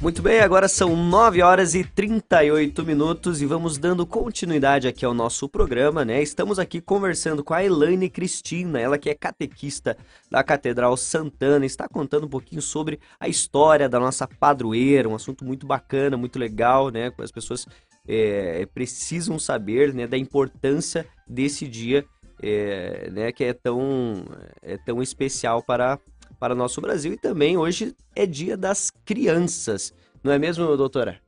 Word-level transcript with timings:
Muito 0.00 0.22
bem, 0.22 0.38
agora 0.38 0.68
são 0.68 0.94
9 0.94 1.42
horas 1.42 1.74
e 1.74 1.82
38 1.82 2.84
minutos 2.84 3.42
e 3.42 3.46
vamos 3.46 3.78
dando 3.78 4.06
continuidade 4.06 4.86
aqui 4.86 5.04
ao 5.04 5.12
nosso 5.12 5.48
programa, 5.48 6.04
né? 6.04 6.22
Estamos 6.22 6.60
aqui 6.60 6.80
conversando 6.80 7.42
com 7.42 7.52
a 7.52 7.64
Elaine 7.64 8.08
Cristina, 8.08 8.78
ela 8.78 8.96
que 8.96 9.10
é 9.10 9.14
catequista 9.14 9.96
da 10.30 10.44
Catedral 10.44 10.96
Santana, 10.96 11.66
está 11.66 11.88
contando 11.88 12.26
um 12.26 12.30
pouquinho 12.30 12.62
sobre 12.62 13.00
a 13.18 13.28
história 13.28 13.88
da 13.88 13.98
nossa 13.98 14.28
padroeira, 14.28 15.08
um 15.08 15.16
assunto 15.16 15.44
muito 15.44 15.66
bacana, 15.66 16.16
muito 16.16 16.38
legal, 16.38 16.90
né? 16.90 17.12
As 17.18 17.32
pessoas 17.32 17.66
é, 18.06 18.64
precisam 18.72 19.36
saber 19.36 19.92
né, 19.92 20.06
da 20.06 20.16
importância 20.16 21.08
desse 21.26 21.66
dia, 21.66 22.06
é, 22.40 23.10
né? 23.10 23.32
Que 23.32 23.42
é 23.42 23.52
tão, 23.52 24.24
é 24.62 24.76
tão 24.76 25.02
especial 25.02 25.60
para 25.60 25.98
para 26.38 26.54
o 26.54 26.56
nosso 26.56 26.80
Brasil. 26.80 27.12
E 27.12 27.16
também 27.16 27.56
hoje 27.56 27.94
é 28.14 28.26
dia 28.26 28.56
das 28.56 28.90
crianças, 29.04 29.92
não 30.22 30.32
é 30.32 30.38
mesmo, 30.38 30.76
doutora? 30.76 31.20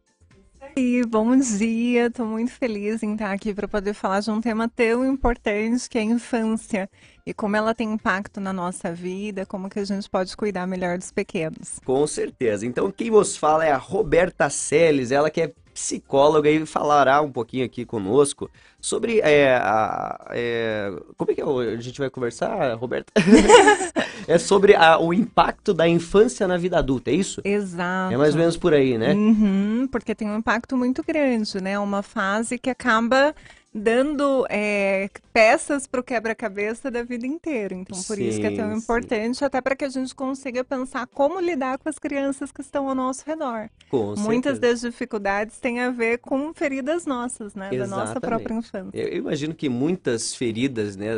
E 0.76 1.04
bom 1.04 1.36
dia, 1.36 2.06
estou 2.06 2.24
muito 2.24 2.52
feliz 2.52 3.02
em 3.02 3.14
estar 3.14 3.32
aqui 3.32 3.52
para 3.52 3.66
poder 3.66 3.92
falar 3.92 4.20
de 4.20 4.30
um 4.30 4.40
tema 4.40 4.68
tão 4.68 5.04
importante 5.04 5.88
que 5.88 5.98
é 5.98 6.00
a 6.00 6.04
infância 6.04 6.88
e 7.26 7.34
como 7.34 7.56
ela 7.56 7.74
tem 7.74 7.92
impacto 7.92 8.40
na 8.40 8.52
nossa 8.52 8.92
vida, 8.92 9.44
como 9.44 9.68
que 9.68 9.80
a 9.80 9.84
gente 9.84 10.08
pode 10.08 10.36
cuidar 10.36 10.66
melhor 10.66 10.96
dos 10.96 11.10
pequenos. 11.10 11.80
Com 11.84 12.06
certeza. 12.06 12.64
Então 12.64 12.90
quem 12.90 13.10
vos 13.10 13.36
fala 13.36 13.66
é 13.66 13.72
a 13.72 13.76
Roberta 13.76 14.48
Seles, 14.48 15.10
ela 15.10 15.28
que 15.28 15.40
é 15.40 15.52
psicóloga 15.74 16.50
e 16.50 16.64
falará 16.66 17.20
um 17.20 17.32
pouquinho 17.32 17.64
aqui 17.64 17.84
conosco 17.84 18.50
sobre 18.80 19.20
é, 19.20 19.56
a, 19.56 20.30
é, 20.30 20.92
como 21.16 21.30
é 21.30 21.34
que 21.34 21.42
a 21.42 21.80
gente 21.80 21.98
vai 21.98 22.10
conversar, 22.10 22.74
Roberta? 22.74 23.12
é 24.30 24.38
sobre 24.38 24.76
a, 24.76 24.96
o 24.96 25.12
impacto 25.12 25.74
da 25.74 25.88
infância 25.88 26.46
na 26.46 26.56
vida 26.56 26.78
adulta, 26.78 27.10
é 27.10 27.14
isso? 27.14 27.40
Exato. 27.44 28.14
É 28.14 28.16
mais 28.16 28.34
ou 28.34 28.40
menos 28.40 28.56
por 28.56 28.72
aí, 28.72 28.96
né? 28.96 29.12
Uhum, 29.12 29.88
porque 29.90 30.14
tem 30.14 30.30
um 30.30 30.38
impacto 30.38 30.76
muito 30.76 31.02
grande, 31.02 31.60
né? 31.60 31.76
Uma 31.80 32.00
fase 32.00 32.56
que 32.56 32.70
acaba 32.70 33.34
dando 33.74 34.46
é, 34.48 35.08
peças 35.32 35.88
para 35.88 36.00
o 36.00 36.02
quebra-cabeça 36.02 36.92
da 36.92 37.02
vida 37.02 37.26
inteira. 37.26 37.74
Então, 37.74 38.00
por 38.02 38.16
sim, 38.16 38.28
isso 38.28 38.40
que 38.40 38.46
é 38.46 38.54
tão 38.54 38.70
sim. 38.70 38.78
importante, 38.78 39.44
até 39.44 39.60
para 39.60 39.74
que 39.74 39.84
a 39.84 39.88
gente 39.88 40.14
consiga 40.14 40.62
pensar 40.62 41.08
como 41.08 41.40
lidar 41.40 41.78
com 41.78 41.88
as 41.88 41.98
crianças 41.98 42.52
que 42.52 42.60
estão 42.60 42.88
ao 42.88 42.94
nosso 42.94 43.24
redor. 43.26 43.68
Com 43.88 44.14
Muitas 44.16 44.60
das 44.60 44.80
dificuldades 44.80 45.58
têm 45.58 45.80
a 45.80 45.90
ver 45.90 46.18
com 46.18 46.54
feridas 46.54 47.04
nossas, 47.04 47.56
né? 47.56 47.68
Exatamente. 47.72 47.90
Da 47.90 47.96
nossa 47.96 48.20
própria 48.20 48.54
infância. 48.54 48.90
Eu 48.92 49.18
imagino 49.18 49.54
que 49.54 49.68
muitas 49.68 50.34
feridas, 50.34 50.94
né? 50.96 51.10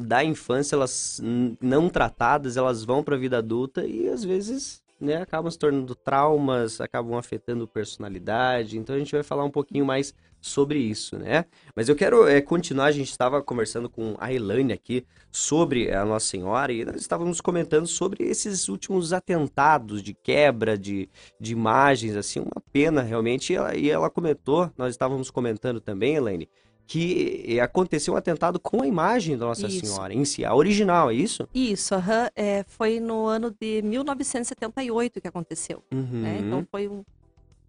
Da 0.00 0.22
infância, 0.22 0.76
elas 0.76 1.20
não 1.60 1.88
tratadas, 1.88 2.56
elas 2.56 2.84
vão 2.84 3.02
para 3.02 3.16
a 3.16 3.18
vida 3.18 3.38
adulta 3.38 3.84
e 3.84 4.08
às 4.08 4.22
vezes 4.22 4.80
né, 5.00 5.16
acabam 5.16 5.50
se 5.50 5.58
tornando 5.58 5.94
traumas, 5.94 6.80
acabam 6.80 7.16
afetando 7.16 7.66
personalidade. 7.66 8.78
Então 8.78 8.94
a 8.94 8.98
gente 8.98 9.12
vai 9.12 9.22
falar 9.22 9.44
um 9.44 9.50
pouquinho 9.50 9.84
mais 9.84 10.14
sobre 10.40 10.78
isso, 10.78 11.18
né? 11.18 11.44
Mas 11.74 11.88
eu 11.88 11.96
quero 11.96 12.26
é, 12.28 12.40
continuar, 12.40 12.86
a 12.86 12.92
gente 12.92 13.10
estava 13.10 13.42
conversando 13.42 13.88
com 13.88 14.14
a 14.18 14.32
Elaine 14.32 14.72
aqui 14.72 15.04
sobre 15.30 15.92
a 15.92 16.04
Nossa 16.04 16.26
Senhora 16.26 16.72
e 16.72 16.84
nós 16.84 16.96
estávamos 16.96 17.40
comentando 17.40 17.86
sobre 17.86 18.24
esses 18.24 18.68
últimos 18.68 19.12
atentados 19.12 20.02
de 20.02 20.14
quebra 20.14 20.78
de, 20.78 21.08
de 21.40 21.52
imagens, 21.52 22.14
assim, 22.16 22.40
uma 22.40 22.62
pena 22.72 23.02
realmente. 23.02 23.52
E 23.52 23.56
ela, 23.56 23.76
e 23.76 23.90
ela 23.90 24.10
comentou, 24.10 24.70
nós 24.76 24.90
estávamos 24.90 25.30
comentando 25.30 25.80
também, 25.80 26.14
Elaine, 26.14 26.48
que 26.88 27.60
aconteceu 27.60 28.14
um 28.14 28.16
atentado 28.16 28.58
com 28.58 28.82
a 28.82 28.86
imagem 28.86 29.36
da 29.36 29.44
Nossa 29.44 29.66
isso. 29.66 29.84
Senhora 29.84 30.14
em 30.14 30.24
si, 30.24 30.42
a 30.42 30.54
original, 30.54 31.10
é 31.10 31.14
isso? 31.14 31.46
Isso, 31.54 31.94
uhum, 31.94 32.00
é, 32.34 32.64
foi 32.66 32.98
no 32.98 33.26
ano 33.26 33.54
de 33.60 33.82
1978 33.82 35.20
que 35.20 35.28
aconteceu. 35.28 35.84
Uhum. 35.92 36.22
Né? 36.22 36.38
Então 36.40 36.66
foi 36.70 36.88
um, 36.88 37.04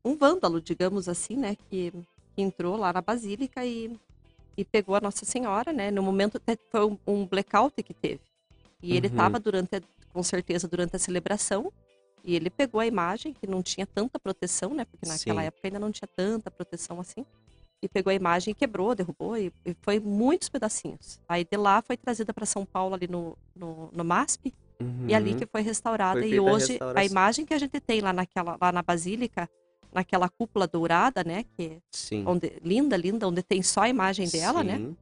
um 0.06 0.16
vândalo, 0.16 0.62
digamos 0.62 1.09
assim, 1.09 1.36
né, 1.36 1.58
que, 1.70 1.92
que, 2.34 2.42
entrou 2.42 2.78
lá 2.78 2.94
na 2.94 3.02
Basílica 3.02 3.66
e, 3.66 3.94
e 4.56 4.64
pegou 4.64 4.95
a 4.95 5.02
Nossa 5.02 5.25
Senhora, 5.25 5.74
né? 5.74 5.91
No 5.91 6.02
momento 6.02 6.41
foi 6.72 6.85
um, 6.85 6.97
um 7.06 7.25
blackout 7.28 7.84
que 7.84 7.94
teve. 7.94 8.22
E 8.81 8.96
ele 8.96 9.08
estava 9.08 9.35
uhum. 9.35 9.44
durante, 9.44 9.81
com 10.13 10.24
certeza, 10.24 10.66
durante 10.66 10.96
a 10.96 11.00
celebração. 11.00 11.74
E 12.24 12.38
ele 12.38 12.50
pegou 12.50 12.79
a 12.79 12.88
imagem, 12.88 13.34
que 13.34 13.46
não 13.46 13.62
tinha 13.62 13.85
tanta 13.85 14.18
proteção, 14.18 14.74
né? 14.74 14.85
Porque 14.85 15.06
naquela 15.06 15.41
Sim. 15.41 15.47
época 15.47 15.68
ainda 15.68 15.79
não 15.79 15.91
tinha 15.91 16.08
tanta 16.08 16.50
proteção 16.50 17.02
assim 17.02 17.25
e 17.81 17.88
pegou 17.88 18.12
a 18.12 18.13
imagem 18.13 18.51
e 18.51 18.56
quebrou, 18.56 18.94
derrubou, 18.94 19.38
e, 19.38 19.51
e 19.66 19.75
foi 19.81 20.00
muitos 20.00 20.50
pedacinhos. 20.50 21.19
Aí 21.28 21.45
de 21.45 21.57
lá 21.57 21.81
foi 21.81 21.95
trazida 21.97 22.34
para 22.34 22.45
São 22.45 22.66
Paulo, 22.66 22.95
ali 22.95 23.07
no, 23.07 23.38
no, 23.56 23.90
no 23.94 24.03
MASP, 24.03 24.53
uhum. 24.79 25.06
e 25.07 25.13
ali 25.13 25.34
que 25.34 25.45
foi 25.45 25.62
restaurada. 25.62 26.19
Foi 26.19 26.29
e 26.29 26.40
hoje 26.40 26.78
a, 26.81 27.00
a, 27.00 27.06
imagem 27.06 27.45
que 27.45 27.53
a 27.53 27.57
gente 27.57 27.79
tem 27.79 28.01
lá, 28.01 28.12
naquela, 28.12 28.57
lá 28.59 28.72
na 28.72 28.81
Basílica, 28.81 29.50
naquela 29.94 30.29
cúpula 30.29 30.67
dourada, 30.67 31.23
né? 31.23 31.45
Que 31.57 31.79
Sim. 31.91 32.23
Onde, 32.28 32.53
linda, 32.63 32.97
linda, 32.97 33.28
onde 33.28 33.41
tem 33.41 33.62
só 33.63 33.81
a 33.81 33.90
imagem 33.90 34.28
dela, 34.28 34.63
né? 34.63 34.78
Sim. 34.78 34.88
né? 34.88 34.94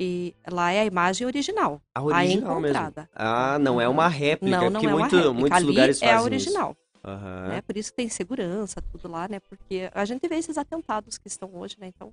E 0.00 0.32
lá 0.48 0.70
é 0.70 0.82
a 0.82 0.84
imagem 0.84 1.26
original. 1.26 1.82
A 1.92 2.00
original 2.00 2.54
a 2.54 2.60
encontrada. 2.60 3.00
Mesmo. 3.00 3.12
Ah, 3.16 3.58
não 3.58 3.80
é 3.80 3.88
uma 3.88 4.06
réplica, 4.06 4.56
não, 4.56 4.70
não 4.70 4.80
é 4.80 4.92
muito, 4.92 5.16
réplica. 5.16 5.32
muitos 5.32 5.58
ali 5.58 5.66
lugares 5.66 5.98
fazem 5.98 6.14
é 6.14 6.18
a 6.18 6.22
original. 6.22 6.70
Isso. 6.70 6.87
Uhum. 7.04 7.48
Né? 7.48 7.62
Por 7.62 7.76
isso 7.76 7.92
tem 7.92 8.08
segurança, 8.08 8.82
tudo 8.82 9.08
lá, 9.08 9.28
né? 9.28 9.40
Porque 9.40 9.90
a 9.94 10.04
gente 10.04 10.26
vê 10.28 10.36
esses 10.36 10.58
atentados 10.58 11.18
que 11.18 11.28
estão 11.28 11.50
hoje, 11.54 11.76
né? 11.78 11.88
Então 11.88 12.12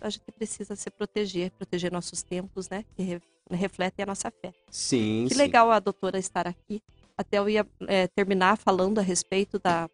a 0.00 0.10
gente 0.10 0.30
precisa 0.32 0.74
se 0.74 0.90
proteger, 0.90 1.50
proteger 1.52 1.92
nossos 1.92 2.22
templos, 2.22 2.68
né? 2.68 2.84
Que 2.96 3.02
re, 3.02 3.22
refletem 3.50 4.02
a 4.02 4.06
nossa 4.06 4.30
fé. 4.30 4.52
Sim. 4.70 5.26
Que 5.28 5.34
sim. 5.34 5.40
legal 5.40 5.70
a 5.70 5.78
doutora 5.78 6.18
estar 6.18 6.46
aqui. 6.46 6.82
Até 7.16 7.38
eu 7.38 7.48
ia 7.48 7.66
é, 7.86 8.08
terminar 8.08 8.56
falando 8.56 8.98
a 8.98 9.02
respeito 9.02 9.58
da, 9.58 9.88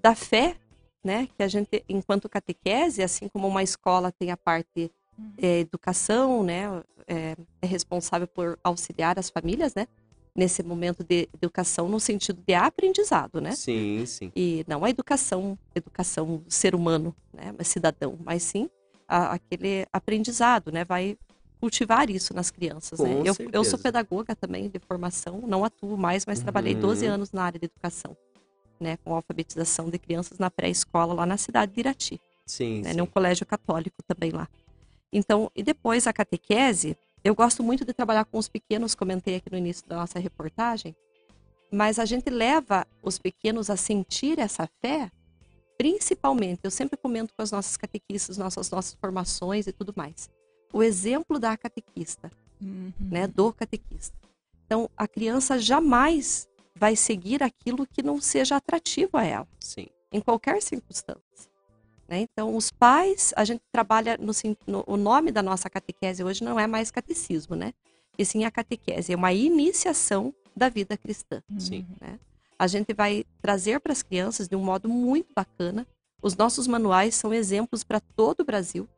da 0.00 0.14
fé, 0.14 0.56
né? 1.02 1.28
Que 1.36 1.42
a 1.42 1.48
gente, 1.48 1.84
enquanto 1.88 2.28
catequese, 2.28 3.02
assim 3.02 3.28
como 3.28 3.48
uma 3.48 3.62
escola 3.62 4.12
tem 4.12 4.30
a 4.30 4.36
parte 4.36 4.90
uhum. 5.18 5.32
é, 5.38 5.60
educação, 5.60 6.42
né? 6.42 6.82
É, 7.06 7.34
é 7.62 7.66
responsável 7.66 8.28
por 8.28 8.58
auxiliar 8.62 9.18
as 9.18 9.28
famílias, 9.30 9.74
né? 9.74 9.86
Nesse 10.38 10.62
momento 10.62 11.02
de 11.02 11.28
educação 11.34 11.88
no 11.88 11.98
sentido 11.98 12.40
de 12.46 12.54
aprendizado, 12.54 13.40
né? 13.40 13.50
Sim, 13.56 14.06
sim. 14.06 14.30
E 14.36 14.64
não 14.68 14.84
a 14.84 14.90
educação, 14.90 15.58
educação 15.74 16.44
ser 16.48 16.76
humano, 16.76 17.12
né, 17.34 17.52
mas 17.58 17.66
cidadão, 17.66 18.16
mas 18.24 18.44
sim 18.44 18.70
a, 19.08 19.32
aquele 19.32 19.84
aprendizado, 19.92 20.70
né? 20.70 20.84
Vai 20.84 21.18
cultivar 21.60 22.08
isso 22.08 22.32
nas 22.32 22.52
crianças, 22.52 23.00
né? 23.00 23.20
Eu, 23.24 23.34
eu, 23.52 23.64
sou 23.64 23.76
pedagoga 23.76 24.36
também 24.36 24.68
de 24.68 24.78
formação, 24.78 25.42
não 25.44 25.64
atuo 25.64 25.96
mais, 25.96 26.24
mas 26.24 26.38
uhum. 26.38 26.44
trabalhei 26.44 26.76
12 26.76 27.04
anos 27.04 27.32
na 27.32 27.42
área 27.42 27.58
de 27.58 27.66
educação, 27.66 28.16
né? 28.78 28.96
Com 28.98 29.12
alfabetização 29.16 29.90
de 29.90 29.98
crianças 29.98 30.38
na 30.38 30.48
pré-escola 30.48 31.14
lá 31.14 31.26
na 31.26 31.36
cidade 31.36 31.72
de 31.72 31.80
Irati. 31.80 32.20
Sim, 32.46 32.82
né, 32.82 32.92
sim. 32.92 32.96
Num 32.96 33.06
colégio 33.06 33.44
católico 33.44 33.96
também 34.06 34.30
lá. 34.30 34.46
Então, 35.12 35.50
e 35.56 35.64
depois 35.64 36.06
a 36.06 36.12
catequese, 36.12 36.96
eu 37.28 37.34
gosto 37.34 37.62
muito 37.62 37.84
de 37.84 37.92
trabalhar 37.92 38.24
com 38.24 38.38
os 38.38 38.48
pequenos, 38.48 38.94
comentei 38.94 39.36
aqui 39.36 39.50
no 39.50 39.58
início 39.58 39.86
da 39.86 39.96
nossa 39.96 40.18
reportagem, 40.18 40.96
mas 41.70 41.98
a 41.98 42.06
gente 42.06 42.30
leva 42.30 42.86
os 43.02 43.18
pequenos 43.18 43.68
a 43.68 43.76
sentir 43.76 44.38
essa 44.38 44.66
fé, 44.80 45.10
principalmente, 45.76 46.60
eu 46.64 46.70
sempre 46.70 46.96
comento 46.96 47.34
com 47.34 47.42
as 47.42 47.52
nossas 47.52 47.76
catequistas, 47.76 48.38
nossas, 48.38 48.70
nossas 48.70 48.94
formações 48.94 49.66
e 49.66 49.72
tudo 49.72 49.92
mais, 49.94 50.30
o 50.72 50.82
exemplo 50.82 51.38
da 51.38 51.54
catequista, 51.54 52.30
uhum. 52.62 52.92
né, 52.98 53.26
do 53.26 53.52
catequista. 53.52 54.16
Então, 54.64 54.88
a 54.96 55.06
criança 55.06 55.58
jamais 55.58 56.48
vai 56.74 56.96
seguir 56.96 57.42
aquilo 57.42 57.86
que 57.86 58.02
não 58.02 58.22
seja 58.22 58.56
atrativo 58.56 59.18
a 59.18 59.24
ela. 59.24 59.48
Sim. 59.60 59.88
Em 60.10 60.20
qualquer 60.20 60.62
circunstância. 60.62 61.47
Né? 62.08 62.20
Então, 62.20 62.56
os 62.56 62.70
pais, 62.70 63.34
a 63.36 63.44
gente 63.44 63.60
trabalha 63.70 64.16
no, 64.18 64.32
no, 64.66 64.84
o 64.86 64.96
nome 64.96 65.30
da 65.30 65.42
nossa 65.42 65.68
catequese 65.68 66.24
hoje 66.24 66.42
não 66.42 66.58
é 66.58 66.66
mais 66.66 66.90
catecismo, 66.90 67.54
né? 67.54 67.74
E 68.16 68.24
sim 68.24 68.44
a 68.44 68.50
catequese, 68.50 69.12
é 69.12 69.16
uma 69.16 69.32
iniciação 69.32 70.34
da 70.56 70.68
vida 70.68 70.96
cristã. 70.96 71.42
Sim. 71.58 71.86
Né? 72.00 72.18
A 72.58 72.66
gente 72.66 72.92
vai 72.92 73.24
trazer 73.40 73.78
para 73.78 73.92
as 73.92 74.02
crianças 74.02 74.48
de 74.48 74.56
um 74.56 74.64
modo 74.64 74.88
muito 74.88 75.32
bacana. 75.34 75.86
Os 76.20 76.36
nossos 76.36 76.66
manuais 76.66 77.14
são 77.14 77.32
exemplos 77.32 77.84
para 77.84 78.00
todo 78.00 78.40
o 78.40 78.44
Brasil. 78.44 78.88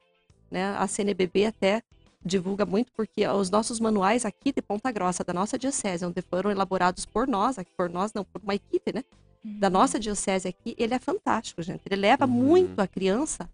Né? 0.50 0.74
A 0.78 0.86
CNBB 0.86 1.44
até 1.44 1.82
divulga 2.24 2.64
muito 2.64 2.92
porque 2.92 3.26
os 3.26 3.50
nossos 3.50 3.78
manuais 3.80 4.24
aqui 4.24 4.52
de 4.52 4.62
Ponta 4.62 4.90
Grossa, 4.90 5.24
da 5.24 5.32
nossa 5.34 5.58
diocese, 5.58 6.04
onde 6.04 6.22
foram 6.22 6.50
elaborados 6.50 7.04
por 7.04 7.26
nós, 7.26 7.58
aqui 7.58 7.70
por 7.76 7.90
nós 7.90 8.12
não, 8.14 8.24
por 8.24 8.40
uma 8.42 8.54
equipe, 8.54 8.92
né? 8.94 9.04
Da 9.42 9.68
uhum. 9.68 9.72
nossa 9.72 9.98
diocese 9.98 10.48
aqui, 10.48 10.74
ele 10.78 10.94
é 10.94 10.98
fantástico, 10.98 11.62
gente. 11.62 11.82
Ele 11.86 11.96
leva 11.96 12.26
uhum. 12.26 12.30
muito 12.30 12.80
a 12.80 12.86
criança, 12.86 13.50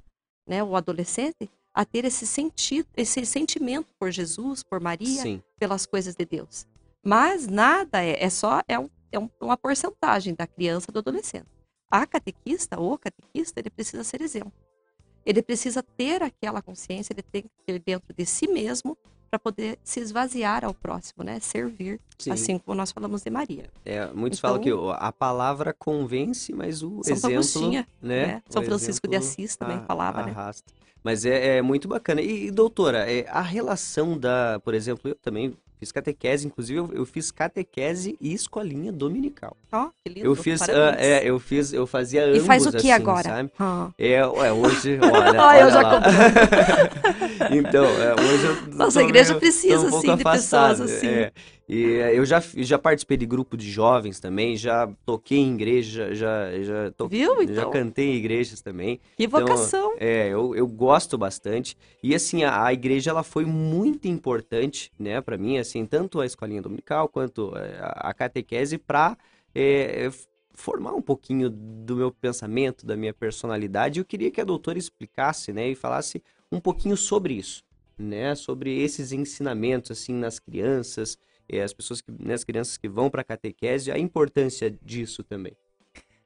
né, 0.46 0.62
o 0.62 0.74
adolescente, 0.74 1.50
a 1.72 1.84
ter 1.84 2.04
esse 2.04 2.26
sentido, 2.26 2.88
esse 2.96 3.24
sentimento 3.26 3.88
por 3.98 4.10
Jesus, 4.10 4.62
por 4.62 4.80
Maria, 4.80 5.22
Sim. 5.22 5.42
pelas 5.58 5.84
coisas 5.86 6.14
de 6.14 6.24
Deus. 6.24 6.66
Mas 7.04 7.46
nada 7.46 8.02
é, 8.02 8.24
é 8.24 8.30
só 8.30 8.62
é, 8.66 8.78
um, 8.78 8.88
é 9.12 9.18
uma 9.40 9.56
porcentagem 9.56 10.34
da 10.34 10.46
criança 10.46 10.90
do 10.90 10.98
adolescente. 10.98 11.46
A 11.90 12.06
catequista 12.06 12.80
ou 12.80 12.98
catequista, 12.98 13.60
ele 13.60 13.70
precisa 13.70 14.02
ser 14.02 14.20
exemplo. 14.20 14.52
Ele 15.24 15.42
precisa 15.42 15.82
ter 15.82 16.22
aquela 16.22 16.62
consciência, 16.62 17.12
ele 17.12 17.22
tem 17.22 17.42
que 17.42 17.50
ter 17.64 17.78
dentro 17.78 18.14
de 18.14 18.24
si 18.24 18.48
mesmo 18.48 18.96
para 19.31 19.38
poder 19.38 19.78
se 19.82 20.00
esvaziar 20.00 20.64
ao 20.64 20.73
próximo, 20.73 21.25
né? 21.25 21.40
Servir, 21.40 22.00
Sim. 22.19 22.31
assim 22.31 22.58
como 22.58 22.76
nós 22.76 22.93
falamos 22.93 23.23
de 23.23 23.31
Maria. 23.31 23.70
É, 23.84 24.06
muitos 24.12 24.38
então, 24.38 24.50
falam 24.50 24.62
que 24.62 24.70
a 24.99 25.12
palavra 25.12 25.73
convence, 25.73 26.52
mas 26.52 26.82
o 26.82 27.02
São 27.02 27.14
exemplo, 27.14 27.37
Agostinha, 27.37 27.87
né? 28.00 28.26
né? 28.26 28.43
São 28.49 28.62
Francisco 28.62 29.08
de 29.08 29.17
Assis 29.17 29.56
também 29.56 29.81
falava, 29.87 30.23
né? 30.23 30.31
arrasta. 30.31 30.73
né? 30.73 30.87
Mas 31.02 31.25
é, 31.25 31.58
é, 31.58 31.62
muito 31.62 31.87
bacana. 31.87 32.20
E, 32.20 32.50
doutora, 32.50 33.08
é, 33.11 33.26
a 33.28 33.40
relação 33.40 34.19
da, 34.19 34.61
por 34.64 34.75
exemplo, 34.75 35.08
eu 35.08 35.14
também 35.14 35.56
Fiz 35.78 35.93
catequese, 35.93 36.46
inclusive 36.46 36.78
eu, 36.78 36.90
eu, 36.93 37.06
fiz 37.06 37.31
catequese 37.31 38.17
e 38.20 38.32
escolinha 38.32 38.90
dominical. 38.90 39.56
Ó, 39.70 39.84
oh, 39.84 39.90
que 40.02 40.12
lindo. 40.12 40.26
Eu 40.26 40.34
fiz, 40.34 40.61
uh, 40.62 40.94
é, 40.96 41.23
eu 41.23 41.38
fiz, 41.38 41.73
eu 41.73 41.87
fazia 41.87 42.25
ambos, 42.25 42.38
E 42.38 42.46
faz 42.46 42.64
o 42.64 42.70
que 42.70 42.76
assim, 42.78 42.90
agora? 42.93 43.50
Ah. 43.58 43.90
É, 43.99 44.12
é, 44.14 44.25
hoje, 44.25 44.99
olha, 45.02 45.43
olha 45.43 45.61
eu 45.61 45.70
já 45.70 45.82
lá. 45.82 46.02
então, 47.52 47.84
é, 47.84 48.14
hoje 48.14 48.46
eu 48.46 48.75
Nossa, 48.75 49.00
a 49.00 49.02
igreja 49.02 49.31
meio, 49.31 49.40
precisa, 49.40 49.87
um 49.87 50.00
sim, 50.00 50.17
de 50.17 50.25
pessoas 50.25 50.81
assim. 50.81 51.08
É. 51.08 51.32
E 51.69 51.96
eh, 51.96 52.17
eu 52.19 52.25
já, 52.25 52.40
já 52.40 52.79
participei 52.79 53.17
de 53.17 53.26
grupo 53.26 53.56
de 53.56 53.69
jovens 53.70 54.20
também, 54.20 54.56
já 54.56 54.88
toquei 55.05 55.38
em 55.38 55.55
igreja, 55.55 56.14
já, 56.14 56.50
já, 56.62 56.90
to... 56.93 57.08
Viu, 57.08 57.43
então? 57.43 57.55
já 57.55 57.67
cantei 57.67 58.12
em 58.12 58.17
igrejas 58.17 58.61
também. 58.61 59.00
Que 59.17 59.25
então, 59.25 59.40
vocação! 59.40 59.94
Então, 59.96 60.06
é, 60.06 60.29
eu, 60.29 60.55
eu 60.55 60.67
gosto 60.67 61.19
bastante. 61.19 61.76
E 62.02 62.14
assim, 62.14 62.44
a, 62.44 62.64
a 62.64 62.72
igreja 62.72 63.11
ela 63.11 63.25
foi 63.25 63.44
muito 63.44 64.06
importante, 64.06 64.93
né, 64.99 65.20
para 65.20 65.37
mim, 65.37 65.58
assim, 65.66 65.84
tanto 65.84 66.20
a 66.20 66.26
escolinha 66.26 66.62
dominical 66.62 67.08
quanto 67.08 67.56
eh, 67.56 67.78
a, 67.80 68.14
catequese 68.14 68.78
para 68.78 69.16
é, 69.54 70.08
formar 70.52 70.94
um 70.94 71.02
pouquinho 71.02 71.50
do 71.50 71.96
meu 71.96 72.10
pensamento, 72.10 72.86
da 72.86 72.96
minha 72.96 73.12
personalidade. 73.12 73.98
Eu 73.98 74.04
queria 74.04 74.30
que 74.30 74.40
a 74.40 74.44
doutora 74.44 74.78
explicasse, 74.78 75.52
né, 75.52 75.68
e 75.68 75.74
falasse 75.74 76.22
um 76.50 76.60
pouquinho 76.60 76.96
sobre 76.96 77.34
isso, 77.34 77.62
né, 77.98 78.34
sobre 78.34 78.80
esses 78.80 79.12
ensinamentos 79.12 79.90
assim 79.90 80.14
nas 80.14 80.38
crianças, 80.38 81.18
é, 81.48 81.62
as 81.62 81.72
pessoas 81.72 82.00
que, 82.00 82.10
né, 82.10 82.34
as 82.34 82.44
crianças 82.44 82.76
que 82.76 82.88
vão 82.88 83.10
para 83.10 83.20
a 83.20 83.24
catequese, 83.24 83.92
a 83.92 83.98
importância 83.98 84.70
disso 84.82 85.22
também. 85.22 85.56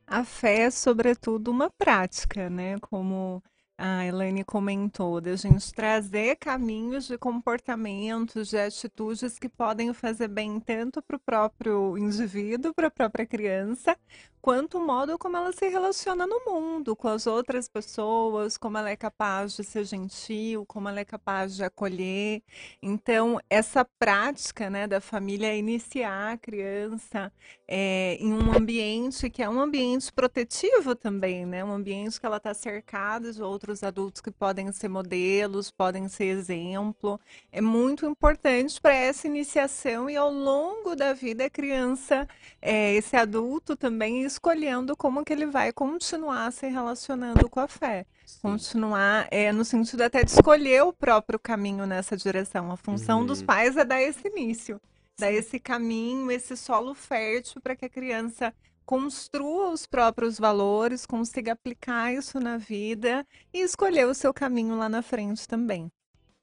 A 0.06 0.24
fé 0.24 0.62
é, 0.62 0.70
sobretudo, 0.70 1.52
uma 1.52 1.70
prática, 1.70 2.50
né? 2.50 2.76
Como 2.80 3.40
a 3.82 4.04
Elaine 4.04 4.44
comentou, 4.44 5.22
da 5.22 5.34
gente 5.36 5.72
trazer 5.72 6.36
caminhos 6.36 7.06
de 7.06 7.16
comportamentos, 7.16 8.50
de 8.50 8.58
atitudes 8.58 9.38
que 9.38 9.48
podem 9.48 9.94
fazer 9.94 10.28
bem 10.28 10.60
tanto 10.60 11.00
para 11.00 11.16
o 11.16 11.20
próprio 11.20 11.96
indivíduo, 11.96 12.74
para 12.74 12.88
a 12.88 12.90
própria 12.90 13.24
criança, 13.24 13.96
quanto 14.40 14.78
o 14.78 14.86
modo 14.86 15.18
como 15.18 15.36
ela 15.36 15.52
se 15.52 15.68
relaciona 15.68 16.26
no 16.26 16.40
mundo, 16.46 16.96
com 16.96 17.08
as 17.08 17.26
outras 17.26 17.68
pessoas, 17.68 18.56
como 18.56 18.78
ela 18.78 18.90
é 18.90 18.96
capaz 18.96 19.54
de 19.54 19.64
ser 19.64 19.84
gentil, 19.84 20.64
como 20.66 20.88
ela 20.88 21.00
é 21.00 21.04
capaz 21.04 21.54
de 21.54 21.62
acolher. 21.62 22.42
Então, 22.82 23.38
essa 23.50 23.84
prática 23.98 24.70
né, 24.70 24.86
da 24.86 25.00
família 25.00 25.54
iniciar 25.54 26.32
a 26.32 26.38
criança 26.38 27.32
é, 27.68 28.16
em 28.18 28.32
um 28.32 28.52
ambiente 28.52 29.28
que 29.28 29.42
é 29.42 29.48
um 29.48 29.60
ambiente 29.60 30.12
protetivo 30.12 30.94
também, 30.94 31.44
né? 31.44 31.64
um 31.64 31.72
ambiente 31.72 32.18
que 32.18 32.26
ela 32.26 32.38
está 32.38 32.54
cercada 32.54 33.32
de 33.32 33.42
outros 33.42 33.82
adultos 33.82 34.20
que 34.20 34.30
podem 34.30 34.72
ser 34.72 34.88
modelos, 34.88 35.70
podem 35.70 36.08
ser 36.08 36.24
exemplo, 36.24 37.20
é 37.52 37.60
muito 37.60 38.06
importante 38.06 38.80
para 38.80 38.94
essa 38.94 39.26
iniciação 39.26 40.08
e 40.08 40.16
ao 40.16 40.32
longo 40.32 40.96
da 40.96 41.12
vida 41.12 41.44
a 41.44 41.50
criança, 41.50 42.26
é, 42.60 42.94
esse 42.94 43.16
adulto 43.16 43.76
também 43.76 44.24
escolhendo 44.30 44.96
como 44.96 45.24
que 45.24 45.32
ele 45.32 45.46
vai 45.46 45.72
continuar 45.72 46.52
se 46.52 46.68
relacionando 46.68 47.48
com 47.48 47.60
a 47.60 47.68
fé. 47.68 48.06
Sim. 48.24 48.38
Continuar 48.42 49.26
é, 49.30 49.52
no 49.52 49.64
sentido 49.64 50.02
até 50.02 50.22
de 50.22 50.30
escolher 50.30 50.82
o 50.82 50.92
próprio 50.92 51.38
caminho 51.38 51.86
nessa 51.86 52.16
direção. 52.16 52.70
A 52.70 52.76
função 52.76 53.20
uhum. 53.20 53.26
dos 53.26 53.42
pais 53.42 53.76
é 53.76 53.84
dar 53.84 54.00
esse 54.00 54.26
início, 54.28 54.76
Sim. 54.76 54.80
dar 55.18 55.32
esse 55.32 55.58
caminho, 55.58 56.30
esse 56.30 56.56
solo 56.56 56.94
fértil 56.94 57.60
para 57.60 57.74
que 57.74 57.84
a 57.84 57.90
criança 57.90 58.54
construa 58.86 59.70
os 59.70 59.86
próprios 59.86 60.38
valores, 60.38 61.06
consiga 61.06 61.52
aplicar 61.52 62.12
isso 62.12 62.40
na 62.40 62.56
vida 62.56 63.26
e 63.52 63.60
escolher 63.60 64.06
o 64.06 64.14
seu 64.14 64.34
caminho 64.34 64.76
lá 64.76 64.88
na 64.88 65.02
frente 65.02 65.46
também. 65.46 65.90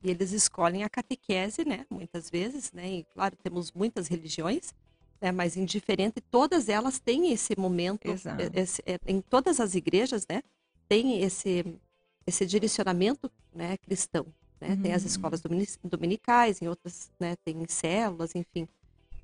E 0.04 0.10
eles 0.10 0.31
escolhem 0.31 0.84
a 0.84 0.89
catequese, 0.89 1.66
né? 1.66 1.86
Muitas 1.89 2.30
vezes, 2.30 2.72
né? 2.72 2.88
E 2.88 3.04
claro, 3.13 3.36
temos 3.44 3.72
muitas 3.72 4.07
religiões, 4.07 4.74
né, 5.21 5.31
mas 5.31 5.57
indiferente, 5.57 6.21
todas 6.21 6.69
elas 6.69 6.99
têm 6.99 7.31
esse 7.31 7.57
momento, 7.57 8.07
esse, 8.53 8.81
é, 8.85 8.99
em 9.07 9.21
todas 9.21 9.59
as 9.59 9.75
igrejas, 9.75 10.25
né, 10.29 10.41
tem 10.87 11.21
esse, 11.21 11.65
esse 12.25 12.45
direcionamento 12.45 13.31
né, 13.53 13.77
cristão. 13.77 14.25
Né? 14.59 14.69
Uhum. 14.69 14.81
Tem 14.81 14.93
as 14.93 15.03
uhum. 15.03 15.07
escolas 15.07 15.41
dominicais, 15.83 16.61
em 16.61 16.67
outras 16.67 17.11
né, 17.19 17.35
tem 17.43 17.67
células, 17.67 18.35
enfim. 18.35 18.67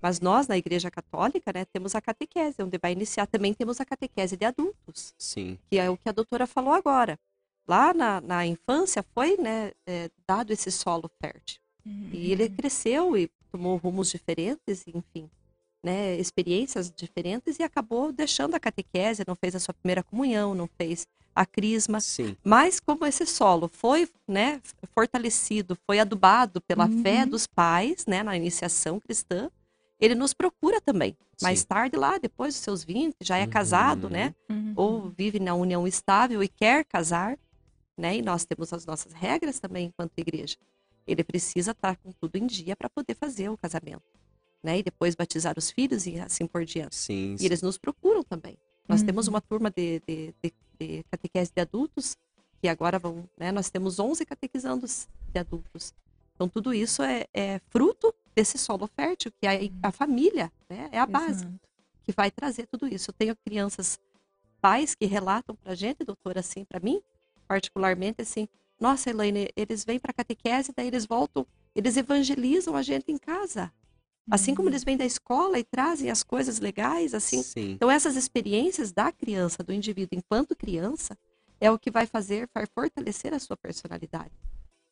Mas 0.02 0.20
nós, 0.20 0.48
na 0.48 0.58
Igreja 0.58 0.92
Católica, 0.92 1.52
né, 1.54 1.64
temos 1.66 1.96
a 1.96 2.02
catequese, 2.02 2.62
onde 2.62 2.78
vai 2.78 2.92
iniciar. 2.92 3.26
Também 3.26 3.54
temos 3.54 3.80
a 3.80 3.86
catequese 3.86 4.36
de 4.36 4.44
adultos. 4.44 5.14
Sim. 5.18 5.58
Que 5.72 5.80
é 5.80 5.90
o 5.90 5.96
que 5.96 6.10
a 6.10 6.12
doutora 6.12 6.46
falou 6.46 6.74
agora. 6.74 7.18
Lá 7.66 7.94
na, 7.94 8.20
na 8.20 8.46
infância 8.46 9.02
foi 9.14 9.38
né, 9.38 9.72
é, 9.88 10.10
dado 10.28 10.52
esse 10.52 10.70
solo 10.70 11.10
fértil. 11.22 11.62
Uhum. 11.86 12.10
E 12.12 12.34
ele 12.34 12.50
cresceu 12.50 13.16
e 13.16 13.32
tomou 13.50 13.78
rumos 13.78 14.12
diferentes, 14.12 14.84
enfim 14.88 15.30
né, 15.84 16.16
experiências 16.16 16.90
diferentes 16.90 17.60
e 17.60 17.64
acabou 17.64 18.12
deixando 18.14 18.56
a 18.56 18.60
catequese, 18.60 19.26
não 19.28 19.36
fez 19.36 19.54
a 19.54 19.60
sua 19.60 19.74
primeira 19.74 20.02
comunhão, 20.02 20.56
não 20.56 20.68
fez 20.78 21.06
a 21.36 21.46
crisma. 21.46 22.00
Sim. 22.00 22.38
Mas 22.44 22.80
como 22.80 23.06
esse 23.06 23.26
solo 23.26 23.68
foi 23.68 24.08
né, 24.28 24.62
fortalecido, 24.96 25.78
foi 25.86 26.00
adubado 26.00 26.62
pela 26.62 26.86
uhum. 26.86 27.02
fé 27.02 27.26
dos 27.26 27.46
pais 27.46 28.06
né, 28.08 28.24
na 28.24 28.38
iniciação 28.38 29.00
cristã, 29.00 29.50
ele 30.00 30.16
nos 30.16 30.34
procura 30.34 30.80
também. 30.80 31.18
Sim. 31.38 31.46
Mais 31.46 31.64
tarde, 31.66 31.98
lá, 31.98 32.18
depois 32.18 32.54
dos 32.54 32.64
seus 32.64 32.84
20, 32.84 33.18
já 33.22 33.38
é 33.38 33.44
uhum. 33.44 33.50
casado, 33.50 34.10
né? 34.10 34.34
Uhum. 34.50 34.74
Ou 34.76 35.10
vive 35.10 35.40
na 35.40 35.54
união 35.56 35.88
estável 35.88 36.44
e 36.44 36.48
quer 36.48 36.86
casar, 36.86 37.38
né? 37.98 38.18
E 38.18 38.22
nós 38.22 38.46
temos 38.46 38.72
as 38.72 38.86
nossas 38.86 39.14
regras 39.14 39.60
também 39.60 39.88
enquanto 39.88 40.12
igreja. 40.18 40.56
Ele 41.06 41.24
precisa 41.24 41.72
estar 41.72 41.98
com 41.98 42.12
tudo 42.12 42.38
em 42.38 42.46
dia 42.46 42.76
para 42.76 42.90
poder 42.90 43.16
fazer 43.16 43.50
o 43.50 43.58
casamento 43.58 44.04
né? 44.64 44.80
E 44.80 44.84
depois 44.84 45.16
batizar 45.16 45.56
os 45.58 45.70
filhos 45.70 46.08
e 46.08 46.20
assim 46.20 46.48
por 46.48 46.64
diante. 46.64 46.96
Sim, 46.96 47.36
sim. 47.38 47.44
E 47.44 47.46
eles 47.46 47.62
nos 47.62 47.78
procuram 47.78 48.24
também. 48.24 48.58
Nós 48.88 49.02
uhum. 49.02 49.06
temos 49.08 49.28
uma 49.28 49.42
turma 49.42 49.70
de, 49.70 50.02
de, 50.08 50.34
de, 50.42 50.54
de, 50.80 51.04
catequese 51.12 51.52
de 51.54 51.62
adultos 51.62 52.18
que 52.62 52.68
agora 52.68 52.98
vão, 52.98 53.28
né? 53.38 53.52
Nós 53.52 53.70
temos 53.70 54.00
11 54.00 54.26
catequizandos 54.26 55.08
de 55.32 55.40
adultos. 55.40 55.94
Então 56.36 56.48
tudo 56.48 56.74
isso 56.74 57.04
é, 57.04 57.26
é 57.34 57.60
fruto 57.70 58.14
desse 58.36 58.58
solo 58.58 58.88
fértil 58.88 59.32
que 59.40 59.46
é 59.46 59.66
a, 59.82 59.90
a 59.90 59.92
família, 59.92 60.52
né? 60.70 60.90
É 60.92 61.00
a 61.00 61.06
base 61.06 61.44
Exato. 61.46 61.60
que 62.04 62.12
vai 62.12 62.32
trazer 62.32 62.68
tudo 62.68 62.88
isso. 62.88 63.10
Eu 63.10 63.14
tenho 63.14 63.36
crianças, 63.36 64.00
pais 64.62 64.96
que 64.96 65.06
relatam 65.06 65.56
pra 65.56 65.76
gente, 65.76 66.06
doutora, 66.06 66.40
assim, 66.40 66.64
para 66.64 66.80
mim, 66.80 67.02
particularmente 67.48 68.22
assim, 68.22 68.48
nossa, 68.80 69.10
Elaine, 69.10 69.50
eles 69.56 69.86
vêm 69.86 70.00
para 70.00 70.12
catequese, 70.12 70.74
daí 70.76 70.88
eles 70.88 71.06
voltam, 71.06 71.46
eles 71.76 71.96
evangelizam 71.96 72.76
a 72.76 72.82
gente 72.82 73.12
em 73.12 73.18
casa. 73.18 73.72
Assim 74.32 74.56
como 74.56 74.68
uhum. 74.68 74.72
eles 74.72 74.84
vêm 74.84 74.96
da 74.96 75.06
escola 75.06 75.60
e 75.60 75.64
trazem 75.64 76.10
as 76.10 76.24
coisas 76.24 76.60
legais, 76.60 77.14
assim. 77.14 77.44
Sim. 77.44 77.72
Então, 77.72 77.92
essas 77.92 78.16
experiências 78.16 78.92
da 78.92 79.12
criança, 79.12 79.64
do 79.64 79.74
indivíduo 79.74 80.18
enquanto 80.18 80.56
criança, 80.56 81.18
é 81.60 81.70
o 81.70 81.78
que 81.78 81.92
vai 81.92 82.06
fazer, 82.06 82.50
vai 82.54 82.66
fortalecer 82.66 83.34
a 83.34 83.40
sua 83.40 83.58
personalidade. 83.58 84.32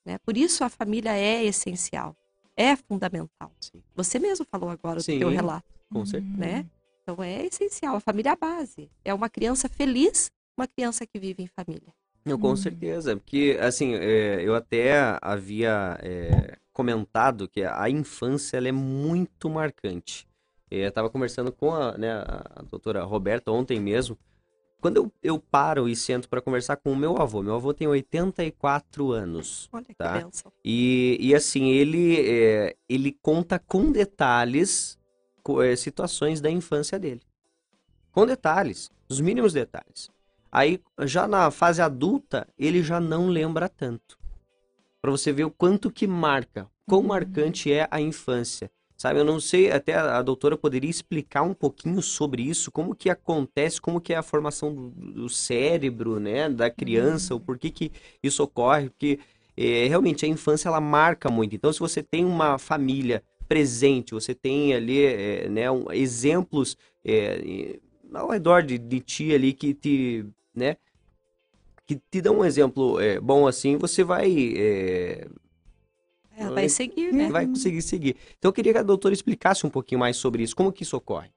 Né? 0.05 0.17
Por 0.19 0.35
isso, 0.35 0.63
a 0.63 0.69
família 0.69 1.15
é 1.15 1.43
essencial, 1.45 2.15
é 2.57 2.75
fundamental. 2.75 3.51
Sim. 3.59 3.81
Você 3.95 4.19
mesmo 4.19 4.45
falou 4.49 4.69
agora 4.69 4.99
Sim, 4.99 5.13
do 5.13 5.19
seu 5.19 5.29
relato. 5.29 5.65
Com 5.91 6.05
certeza. 6.05 6.37
Né? 6.37 6.65
Então, 7.03 7.23
é 7.23 7.45
essencial. 7.45 7.95
A 7.95 7.99
família 7.99 8.31
é 8.31 8.33
a 8.33 8.35
base. 8.35 8.89
É 9.03 9.13
uma 9.13 9.29
criança 9.29 9.69
feliz, 9.69 10.31
uma 10.57 10.67
criança 10.67 11.05
que 11.05 11.19
vive 11.19 11.41
em 11.43 11.47
família. 11.47 11.93
Não, 12.25 12.37
com 12.37 12.51
hum. 12.51 12.55
certeza. 12.57 13.15
Porque, 13.15 13.57
assim, 13.61 13.95
é, 13.95 14.41
eu 14.41 14.55
até 14.55 14.93
havia 15.21 15.97
é, 16.01 16.57
comentado 16.73 17.47
que 17.47 17.63
a 17.63 17.89
infância 17.89 18.57
ela 18.57 18.67
é 18.67 18.71
muito 18.71 19.49
marcante. 19.49 20.27
Eu 20.69 20.87
estava 20.87 21.09
conversando 21.09 21.51
com 21.51 21.73
a, 21.73 21.97
né, 21.97 22.11
a 22.11 22.63
doutora 22.69 23.03
Roberta 23.03 23.51
ontem 23.51 23.79
mesmo. 23.79 24.17
Quando 24.79 24.97
eu, 24.97 25.11
eu 25.21 25.37
paro 25.39 25.87
e 25.87 25.95
sento 25.95 26.27
para 26.27 26.41
conversar 26.41 26.77
com 26.77 26.91
o 26.91 26.95
meu 26.95 27.21
avô, 27.21 27.43
meu 27.43 27.55
avô 27.55 27.73
tem 27.73 27.87
84 27.87 29.11
anos. 29.11 29.69
Olha 29.71 29.85
tá? 29.95 30.17
que 30.17 30.25
benção. 30.25 30.51
E, 30.63 31.17
e 31.19 31.35
assim, 31.35 31.69
ele, 31.69 32.19
é, 32.27 32.75
ele 32.89 33.11
conta 33.21 33.59
com 33.59 33.91
detalhes 33.91 34.97
é, 35.63 35.75
situações 35.75 36.41
da 36.41 36.49
infância 36.49 36.97
dele. 36.97 37.21
Com 38.11 38.25
detalhes, 38.25 38.89
os 39.07 39.19
mínimos 39.21 39.53
detalhes. 39.53 40.09
Aí, 40.51 40.81
já 41.01 41.27
na 41.27 41.51
fase 41.51 41.81
adulta, 41.81 42.47
ele 42.57 42.81
já 42.81 42.99
não 42.99 43.27
lembra 43.27 43.69
tanto 43.69 44.20
para 45.01 45.11
você 45.11 45.31
ver 45.31 45.45
o 45.45 45.51
quanto 45.51 45.91
que 45.91 46.05
marca, 46.05 46.69
quão 46.85 47.01
uhum. 47.01 47.07
marcante 47.07 47.71
é 47.71 47.87
a 47.89 47.99
infância. 47.99 48.69
Sabe, 48.97 49.19
eu 49.19 49.25
não 49.25 49.39
sei, 49.39 49.71
até 49.71 49.95
a 49.95 50.21
doutora 50.21 50.55
poderia 50.55 50.89
explicar 50.89 51.41
um 51.41 51.55
pouquinho 51.55 52.03
sobre 52.03 52.43
isso, 52.43 52.71
como 52.71 52.93
que 52.93 53.09
acontece, 53.09 53.81
como 53.81 53.99
que 53.99 54.13
é 54.13 54.17
a 54.17 54.21
formação 54.21 54.75
do, 54.75 54.89
do 54.91 55.27
cérebro, 55.27 56.19
né, 56.19 56.47
da 56.47 56.69
criança, 56.69 57.33
uhum. 57.33 57.39
o 57.39 57.43
porquê 57.43 57.71
que 57.71 57.91
isso 58.21 58.43
ocorre, 58.43 58.89
porque 58.89 59.17
é, 59.57 59.87
realmente 59.87 60.23
a 60.23 60.27
infância 60.27 60.69
ela 60.69 60.79
marca 60.79 61.31
muito. 61.31 61.55
Então, 61.55 61.73
se 61.73 61.79
você 61.79 62.03
tem 62.03 62.23
uma 62.23 62.59
família 62.59 63.23
presente, 63.47 64.13
você 64.13 64.35
tem 64.35 64.73
ali 64.75 65.03
é, 65.03 65.49
né, 65.49 65.71
um, 65.71 65.91
exemplos 65.91 66.77
é, 67.03 67.79
ao 68.13 68.29
redor 68.29 68.61
de, 68.61 68.77
de 68.77 68.99
ti 68.99 69.33
ali 69.33 69.51
que 69.51 69.73
te, 69.73 70.25
né, 70.53 70.77
que 71.95 72.01
te 72.09 72.21
dão 72.21 72.39
um 72.39 72.45
exemplo 72.45 72.99
é, 72.99 73.19
bom 73.19 73.47
assim, 73.47 73.77
você 73.77 74.03
vai 74.03 74.53
é, 74.55 75.27
é, 76.37 76.49
vai 76.49 76.69
seguir, 76.69 77.13
né? 77.13 77.29
Vai 77.29 77.45
conseguir 77.45 77.81
seguir. 77.81 78.15
Então 78.37 78.49
eu 78.49 78.53
queria 78.53 78.71
que 78.71 78.79
a 78.79 78.83
doutora 78.83 79.13
explicasse 79.13 79.65
um 79.65 79.69
pouquinho 79.69 79.99
mais 79.99 80.15
sobre 80.15 80.43
isso, 80.43 80.55
como 80.55 80.71
que 80.71 80.83
isso 80.83 80.95
ocorre. 80.95 81.29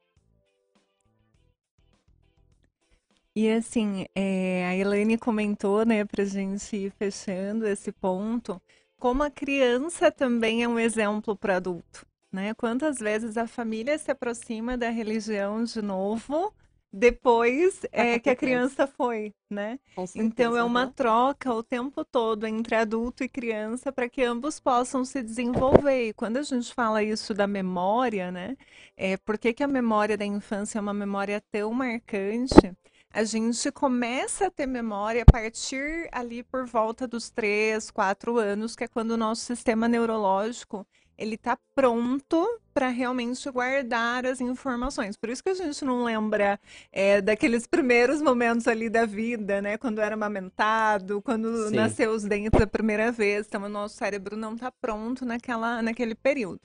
E 3.37 3.51
assim, 3.51 4.07
é, 4.15 4.65
a 4.67 4.77
Elaine 4.77 5.19
comentou, 5.19 5.85
né, 5.85 6.05
pra 6.05 6.25
gente 6.25 6.77
ir 6.77 6.93
fechando 6.93 7.67
esse 7.67 7.91
ponto, 7.91 8.63
como 8.97 9.25
a 9.25 9.31
criança 9.31 10.09
também 10.09 10.63
é 10.63 10.69
um 10.69 10.79
exemplo 10.79 11.35
para 11.35 11.57
adulto, 11.57 12.07
né? 12.31 12.55
Quantas 12.55 12.99
vezes 12.99 13.37
a 13.37 13.49
família 13.49 13.99
se 13.99 14.09
aproxima 14.09 14.77
da 14.77 14.89
religião 14.89 15.65
de 15.65 15.83
novo 15.83 16.55
depois 16.97 17.81
é 17.91 18.21
que 18.21 18.31
a 18.31 18.37
criança 18.37 18.87
foi, 18.87 19.35
né? 19.51 19.81
então 20.15 20.57
é 20.57 20.63
uma 20.63 20.87
troca 20.87 21.53
o 21.53 21.61
tempo 21.61 22.05
todo 22.05 22.47
entre 22.47 22.77
adulto 22.77 23.25
e 23.25 23.29
criança 23.29 23.91
para 23.91 24.09
que 24.09 24.23
ambos 24.23 24.61
possam 24.61 25.05
se 25.05 25.21
desenvolver. 25.21 26.11
E 26.11 26.15
quando 26.15 26.37
a 26.37 26.43
gente 26.43 26.73
fala 26.73 27.03
isso 27.03 27.35
da 27.35 27.49
memória, 27.49 28.31
né? 28.31 28.57
É, 28.97 29.17
por 29.17 29.37
que, 29.37 29.53
que 29.53 29.65
a 29.65 29.69
memória 29.69 30.17
da 30.17 30.25
infância 30.25 30.79
é 30.79 30.81
uma 30.81 30.95
memória 30.95 31.43
tão 31.51 31.73
marcante? 31.73 32.73
a 33.11 33.23
gente 33.23 33.71
começa 33.71 34.49
a 34.49 34.51
ter 34.51 34.67
memória 34.67 35.23
a 35.23 35.33
partir 35.33 36.09
ali 36.11 36.43
por 36.43 36.67
volta 36.67 37.07
dos 37.07 37.31
3, 37.31 37.89
4 37.93 38.39
anos, 38.39 38.75
que 38.75 38.83
é 38.83 38.89
quando 38.89 39.13
o 39.13 39.17
nosso 39.17 39.43
sistema 39.43 39.87
neurológico 39.87 40.85
ele 41.17 41.35
está 41.37 41.59
pronto 41.75 42.61
para 42.75 42.89
realmente 42.89 43.49
guardar 43.51 44.27
as 44.27 44.41
informações. 44.41 45.17
Por 45.17 45.31
isso 45.31 45.43
que 45.43 45.51
a 45.51 45.55
gente 45.55 45.85
não 45.85 46.03
lembra 46.03 46.59
é, 46.93 47.21
daqueles 47.21 47.69
primeiros 47.69 48.21
momentos 48.21 48.67
ali 48.67 48.91
da 48.91 49.07
vida, 49.07 49.63
né? 49.63 49.79
Quando 49.79 50.01
era 50.01 50.15
amamentado, 50.15 51.23
quando 51.23 51.69
Sim. 51.69 51.77
nasceu 51.77 52.11
os 52.11 52.25
dentes 52.25 52.61
a 52.61 52.67
primeira 52.67 53.13
vez. 53.13 53.47
Então, 53.47 53.63
o 53.63 53.69
nosso 53.69 53.97
cérebro 53.97 54.37
não 54.37 54.55
está 54.55 54.73
pronto 54.73 55.25
naquela, 55.25 55.81
naquele 55.83 56.17
período. 56.17 56.61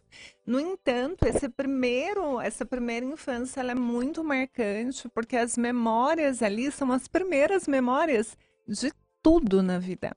No 0.46 0.60
entanto, 0.60 1.28
esse 1.28 1.48
primeiro, 1.48 2.42
essa 2.42 2.66
primeira 2.66 3.06
infância 3.06 3.60
ela 3.60 3.74
é 3.74 3.76
muito 3.76 4.24
marcante, 4.24 5.08
porque 5.10 5.38
as 5.38 5.58
memórias 5.58 6.42
ali 6.42 6.72
são 6.72 6.92
as 6.92 7.08
primeiras 7.08 7.68
memórias 7.68 8.36
de 8.68 8.92
tudo 9.22 9.62
na 9.62 9.78
vida 9.78 10.16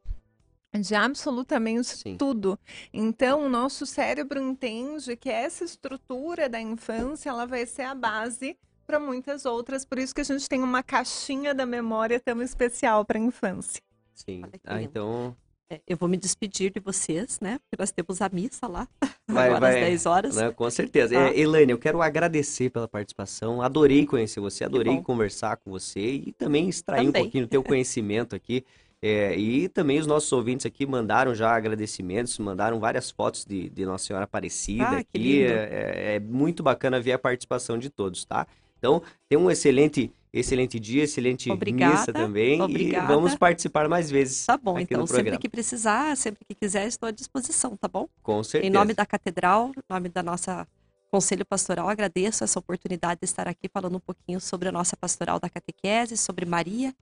de 0.80 0.94
absolutamente 0.94 1.88
Sim. 1.88 2.16
tudo. 2.16 2.58
Então, 2.92 3.44
o 3.44 3.48
nosso 3.48 3.84
cérebro 3.84 4.40
entende 4.40 5.16
que 5.16 5.28
essa 5.28 5.64
estrutura 5.64 6.48
da 6.48 6.60
infância 6.60 7.28
ela 7.28 7.46
vai 7.46 7.66
ser 7.66 7.82
a 7.82 7.94
base 7.94 8.56
para 8.86 8.98
muitas 8.98 9.44
outras. 9.44 9.84
Por 9.84 9.98
isso 9.98 10.14
que 10.14 10.20
a 10.20 10.24
gente 10.24 10.48
tem 10.48 10.62
uma 10.62 10.82
caixinha 10.82 11.54
da 11.54 11.66
memória 11.66 12.18
tão 12.18 12.40
especial 12.42 13.04
para 13.04 13.18
a 13.18 13.22
infância. 13.22 13.80
Sim. 14.14 14.42
Ah, 14.64 14.82
então. 14.82 15.36
É, 15.70 15.80
eu 15.86 15.96
vou 15.96 16.08
me 16.08 16.16
despedir 16.18 16.70
de 16.70 16.80
vocês, 16.80 17.40
né? 17.40 17.58
Porque 17.58 17.80
nós 17.80 17.90
temos 17.90 18.20
a 18.20 18.28
missa 18.28 18.66
lá, 18.66 18.86
vai, 19.28 19.46
agora 19.46 19.60
vai, 19.60 19.74
às 19.74 19.88
10 19.88 20.06
horas. 20.06 20.36
Né, 20.36 20.50
com 20.50 20.68
certeza. 20.70 21.18
Ah. 21.18 21.28
É, 21.28 21.38
Elaine, 21.40 21.72
eu 21.72 21.78
quero 21.78 22.02
agradecer 22.02 22.70
pela 22.70 22.86
participação. 22.86 23.62
Adorei 23.62 24.04
conhecer 24.04 24.40
você, 24.40 24.64
adorei 24.64 25.00
conversar 25.00 25.56
com 25.56 25.70
você 25.70 26.00
e 26.00 26.32
também 26.32 26.68
extrair 26.68 27.06
também. 27.06 27.22
um 27.22 27.24
pouquinho 27.24 27.46
do 27.46 27.50
teu 27.50 27.62
conhecimento 27.62 28.36
aqui. 28.36 28.64
É, 29.04 29.36
e 29.36 29.68
também 29.68 29.98
os 29.98 30.06
nossos 30.06 30.30
ouvintes 30.30 30.64
aqui 30.64 30.86
mandaram 30.86 31.34
já 31.34 31.52
agradecimentos, 31.52 32.38
mandaram 32.38 32.78
várias 32.78 33.10
fotos 33.10 33.44
de, 33.44 33.68
de 33.68 33.84
Nossa 33.84 34.04
Senhora 34.04 34.26
Aparecida 34.26 34.84
ah, 34.84 34.98
aqui. 34.98 35.42
É, 35.42 36.14
é, 36.14 36.20
muito 36.20 36.62
bacana 36.62 37.00
ver 37.00 37.10
a 37.10 37.18
participação 37.18 37.76
de 37.76 37.90
todos, 37.90 38.24
tá? 38.24 38.46
Então, 38.78 39.02
tem 39.28 39.36
um 39.36 39.50
excelente, 39.50 40.12
excelente 40.32 40.78
dia, 40.78 41.02
excelente 41.02 41.50
obrigada, 41.50 41.94
missa 41.94 42.12
também. 42.12 42.62
Obrigada. 42.62 43.04
E 43.04 43.08
vamos 43.08 43.34
participar 43.34 43.88
mais 43.88 44.08
vezes. 44.08 44.46
Tá 44.46 44.56
bom, 44.56 44.78
então 44.78 45.04
sempre 45.04 45.36
que 45.36 45.48
precisar, 45.48 46.16
sempre 46.16 46.44
que 46.48 46.54
quiser, 46.54 46.86
estou 46.86 47.08
à 47.08 47.12
disposição, 47.12 47.76
tá 47.76 47.88
bom? 47.88 48.08
Com 48.22 48.40
certeza. 48.44 48.70
Em 48.70 48.72
nome 48.72 48.94
da 48.94 49.04
Catedral, 49.04 49.72
em 49.76 49.92
nome 49.92 50.10
da 50.10 50.22
nossa 50.22 50.64
Conselho 51.10 51.44
Pastoral, 51.44 51.88
agradeço 51.88 52.44
essa 52.44 52.56
oportunidade 52.56 53.18
de 53.20 53.24
estar 53.24 53.48
aqui 53.48 53.68
falando 53.68 53.96
um 53.96 54.00
pouquinho 54.00 54.40
sobre 54.40 54.68
a 54.68 54.72
nossa 54.72 54.96
pastoral 54.96 55.40
da 55.40 55.50
catequese, 55.50 56.16
sobre 56.16 56.46
Maria 56.46 56.94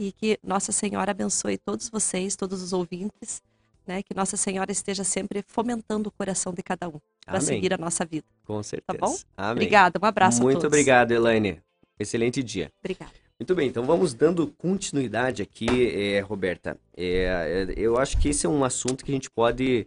e 0.00 0.12
que 0.12 0.38
Nossa 0.42 0.72
Senhora 0.72 1.10
abençoe 1.10 1.58
todos 1.58 1.90
vocês, 1.90 2.34
todos 2.34 2.62
os 2.62 2.72
ouvintes, 2.72 3.42
né? 3.86 4.02
Que 4.02 4.14
Nossa 4.14 4.34
Senhora 4.34 4.72
esteja 4.72 5.04
sempre 5.04 5.44
fomentando 5.46 6.08
o 6.08 6.12
coração 6.12 6.54
de 6.54 6.62
cada 6.62 6.88
um 6.88 6.98
para 7.26 7.38
seguir 7.38 7.74
a 7.74 7.76
nossa 7.76 8.06
vida. 8.06 8.24
Com 8.46 8.62
certeza. 8.62 8.98
Tá 8.98 9.06
bom? 9.06 9.14
Amém. 9.36 9.52
Obrigada, 9.52 10.00
um 10.02 10.06
abraço 10.06 10.42
Muito 10.42 10.66
obrigado, 10.66 11.12
Elaine. 11.12 11.60
Excelente 11.98 12.42
dia. 12.42 12.72
Obrigada. 12.82 13.12
Muito 13.38 13.54
bem, 13.54 13.68
então 13.68 13.84
vamos 13.84 14.14
dando 14.14 14.46
continuidade 14.46 15.42
aqui, 15.42 15.68
é, 15.94 16.20
Roberta. 16.20 16.78
É, 16.96 17.66
é, 17.68 17.74
eu 17.76 17.98
acho 17.98 18.16
que 18.18 18.30
esse 18.30 18.46
é 18.46 18.48
um 18.48 18.64
assunto 18.64 19.04
que 19.04 19.12
a 19.12 19.14
gente 19.14 19.30
pode 19.30 19.86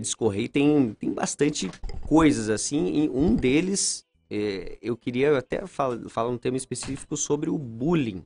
discorrer. 0.00 0.48
Tem, 0.48 0.94
tem 0.94 1.12
bastante 1.12 1.70
coisas 2.02 2.48
assim. 2.48 3.02
E 3.02 3.10
um 3.10 3.34
deles, 3.34 4.06
eu 4.80 4.96
queria 4.96 5.36
até 5.36 5.66
falar, 5.66 6.08
falar 6.08 6.28
um 6.30 6.38
tema 6.38 6.56
específico 6.56 7.16
sobre 7.16 7.50
o 7.50 7.58
bullying 7.58 8.22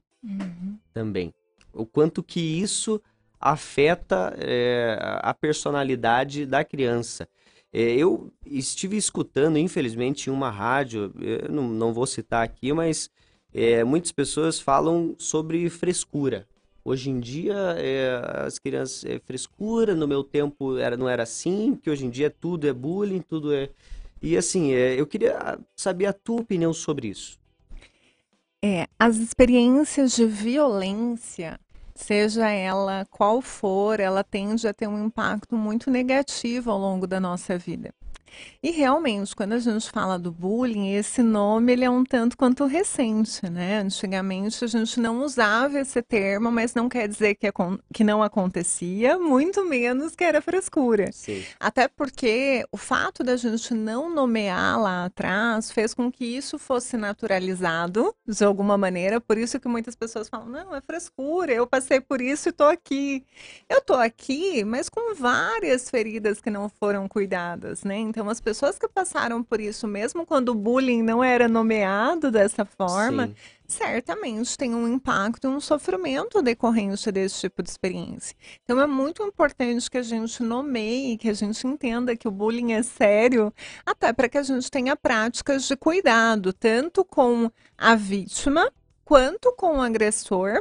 também. 0.93 1.33
O 1.73 1.85
quanto 1.85 2.23
que 2.23 2.41
isso 2.41 3.01
afeta 3.41 4.35
é, 4.39 4.99
a 5.23 5.33
personalidade 5.35 6.47
da 6.47 6.65
criança. 6.65 7.29
É, 7.73 7.95
eu 7.95 8.33
estive 8.47 8.97
escutando, 8.97 9.59
infelizmente, 9.59 10.29
em 10.29 10.33
uma 10.33 10.51
rádio, 10.51 11.13
não, 11.51 11.69
não, 11.69 11.93
vou 11.93 12.07
citar 12.07 12.43
aqui, 12.43 12.73
mas 12.73 13.11
é, 13.53 13.85
muitas 13.85 14.13
pessoas 14.13 14.59
falam 14.59 15.15
sobre 15.19 15.69
frescura. 15.69 16.47
Hoje 16.85 17.11
em 17.11 17.19
dia, 17.19 17.55
é, 17.77 18.45
as 18.47 18.59
crianças, 18.59 19.05
é 19.05 19.19
frescura, 19.19 19.95
no 19.95 20.07
meu 20.07 20.23
tempo 20.23 20.79
era, 20.79 20.97
não 20.97 21.09
era 21.09 21.25
assim, 21.25 21.75
que 21.75 21.91
hoje 21.91 22.07
em 22.07 22.11
dia 22.11 22.31
tudo 22.31 22.67
é 22.67 22.73
bullying, 22.73 23.21
tudo 23.21 23.53
é... 23.53 23.71
E 24.23 24.37
assim, 24.37 24.73
é, 24.73 24.99
eu 24.99 25.07
queria 25.07 25.59
saber 25.75 26.07
a 26.07 26.13
tua 26.13 26.41
opinião 26.41 26.73
sobre 26.73 27.09
isso. 27.09 27.39
É, 28.69 28.89
as 28.99 29.19
experiências 29.19 30.11
de 30.11 30.27
violência, 30.27 31.57
seja 31.95 32.51
ela 32.51 33.07
qual 33.09 33.41
for, 33.41 34.01
ela 34.01 34.25
tende 34.25 34.67
a 34.67 34.75
ter 34.75 34.89
um 34.89 35.07
impacto 35.07 35.55
muito 35.55 35.89
negativo 35.89 36.73
ao 36.73 36.77
longo 36.77 37.07
da 37.07 37.21
nossa 37.21 37.57
vida. 37.57 37.95
E 38.63 38.71
realmente, 38.71 39.35
quando 39.35 39.53
a 39.53 39.59
gente 39.59 39.91
fala 39.91 40.19
do 40.19 40.33
bullying, 40.33 40.95
esse 40.95 41.23
nome 41.23 41.73
ele 41.73 41.85
é 41.85 41.91
um 41.91 42.05
tanto 42.05 42.37
quanto 42.37 42.65
recente, 42.65 43.49
né? 43.49 43.79
Antigamente 43.79 44.65
a 44.65 44.69
gente 44.69 44.99
não 45.01 45.23
usava 45.23 45.79
esse 45.79 46.03
termo, 46.03 46.51
mas 46.51 46.75
não 46.75 46.89
quer 46.89 47.09
dizer 47.09 47.35
que, 47.35 47.49
que 47.93 48.05
não 48.05 48.23
acontecia, 48.23 49.19
muito 49.19 49.65
menos 49.65 50.15
que 50.15 50.25
era 50.25 50.41
frescura. 50.41 51.11
Sim. 51.13 51.45
Até 51.61 51.89
porque 51.89 52.65
o 52.73 52.77
fato 52.77 53.23
da 53.23 53.37
gente 53.37 53.73
não 53.75 54.13
nomear 54.13 54.81
lá 54.81 55.05
atrás 55.05 55.71
fez 55.71 55.95
com 55.95 56.11
que 56.11 56.25
isso 56.25 56.59
fosse 56.59 56.97
naturalizado 56.97 58.15
de 58.27 58.45
alguma 58.45 58.77
maneira, 58.77 59.21
por 59.21 59.39
isso 59.39 59.61
que 59.61 59.69
muitas 59.69 59.95
pessoas 59.95 60.29
falam, 60.29 60.49
não, 60.49 60.75
é 60.75 60.81
frescura, 60.81 61.53
eu 61.53 61.67
passei 61.67 62.01
por 62.01 62.21
isso 62.21 62.49
e 62.49 62.53
tô 62.53 62.65
aqui. 62.65 63.25
Eu 63.69 63.81
tô 63.81 63.95
aqui, 63.95 64.65
mas 64.65 64.89
com 64.89 65.15
várias 65.15 65.89
feridas 65.91 66.41
que 66.41 66.51
não 66.51 66.69
foram 66.69 67.09
cuidadas, 67.09 67.85
né? 67.85 67.97
Então, 67.97 68.26
as 68.31 68.41
pessoas 68.41 68.79
que 68.79 68.89
passaram 68.89 69.43
por 69.43 69.61
isso, 69.61 69.87
mesmo 69.87 70.27
quando 70.27 70.51
o 70.51 70.55
bullying 70.55 71.03
não 71.03 71.23
era 71.23 71.49
nomeado 71.49 72.31
dessa 72.31 72.65
forma, 72.65 73.27
Sim. 73.27 73.35
certamente 73.67 74.57
tem 74.57 74.75
um 74.75 74.87
impacto, 74.87 75.49
um 75.49 75.61
sofrimento 75.61 76.43
decorrente 76.43 77.11
desse 77.11 77.41
tipo 77.41 77.63
de 77.63 77.71
experiência. 77.71 78.37
Então, 78.65 78.81
é 78.81 78.87
muito 78.87 79.23
importante 79.23 79.91
que 79.91 79.99
a 79.99 80.03
gente 80.03 80.43
nomeie, 80.43 81.17
que 81.17 81.29
a 81.29 81.35
gente 81.35 81.67
entenda 81.67 82.17
que 82.17 82.29
o 82.29 82.31
bullying 82.31 82.73
é 82.73 82.83
sério, 82.83 83.53
até 83.85 84.13
para 84.13 84.29
que 84.29 84.39
a 84.39 84.43
gente 84.43 84.71
tenha 84.71 84.97
práticas 84.97 85.67
de 85.67 85.77
cuidado, 85.77 86.53
tanto 86.53 87.05
com 87.05 87.51
a 87.77 87.95
vítima 87.95 88.71
quanto 89.05 89.53
com 89.57 89.79
o 89.79 89.83
agressor 89.83 90.61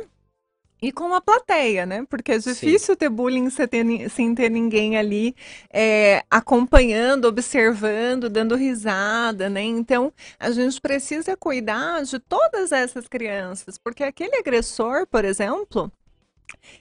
e 0.81 0.91
com 0.91 1.13
a 1.13 1.21
plateia, 1.21 1.85
né? 1.85 2.05
Porque 2.09 2.33
é 2.33 2.37
difícil 2.37 2.93
Sim. 2.93 2.95
ter 2.95 3.09
bullying 3.09 3.49
sem 3.49 3.67
ter, 3.67 4.09
sem 4.09 4.35
ter 4.35 4.49
ninguém 4.49 4.97
ali 4.97 5.35
é, 5.71 6.23
acompanhando, 6.29 7.25
observando, 7.25 8.29
dando 8.29 8.55
risada, 8.55 9.49
né? 9.49 9.63
Então, 9.63 10.11
a 10.39 10.51
gente 10.51 10.79
precisa 10.81 11.35
cuidar 11.37 12.03
de 12.03 12.19
todas 12.19 12.71
essas 12.71 13.07
crianças, 13.07 13.77
porque 13.77 14.03
aquele 14.03 14.35
agressor, 14.35 15.07
por 15.07 15.25
exemplo, 15.25 15.91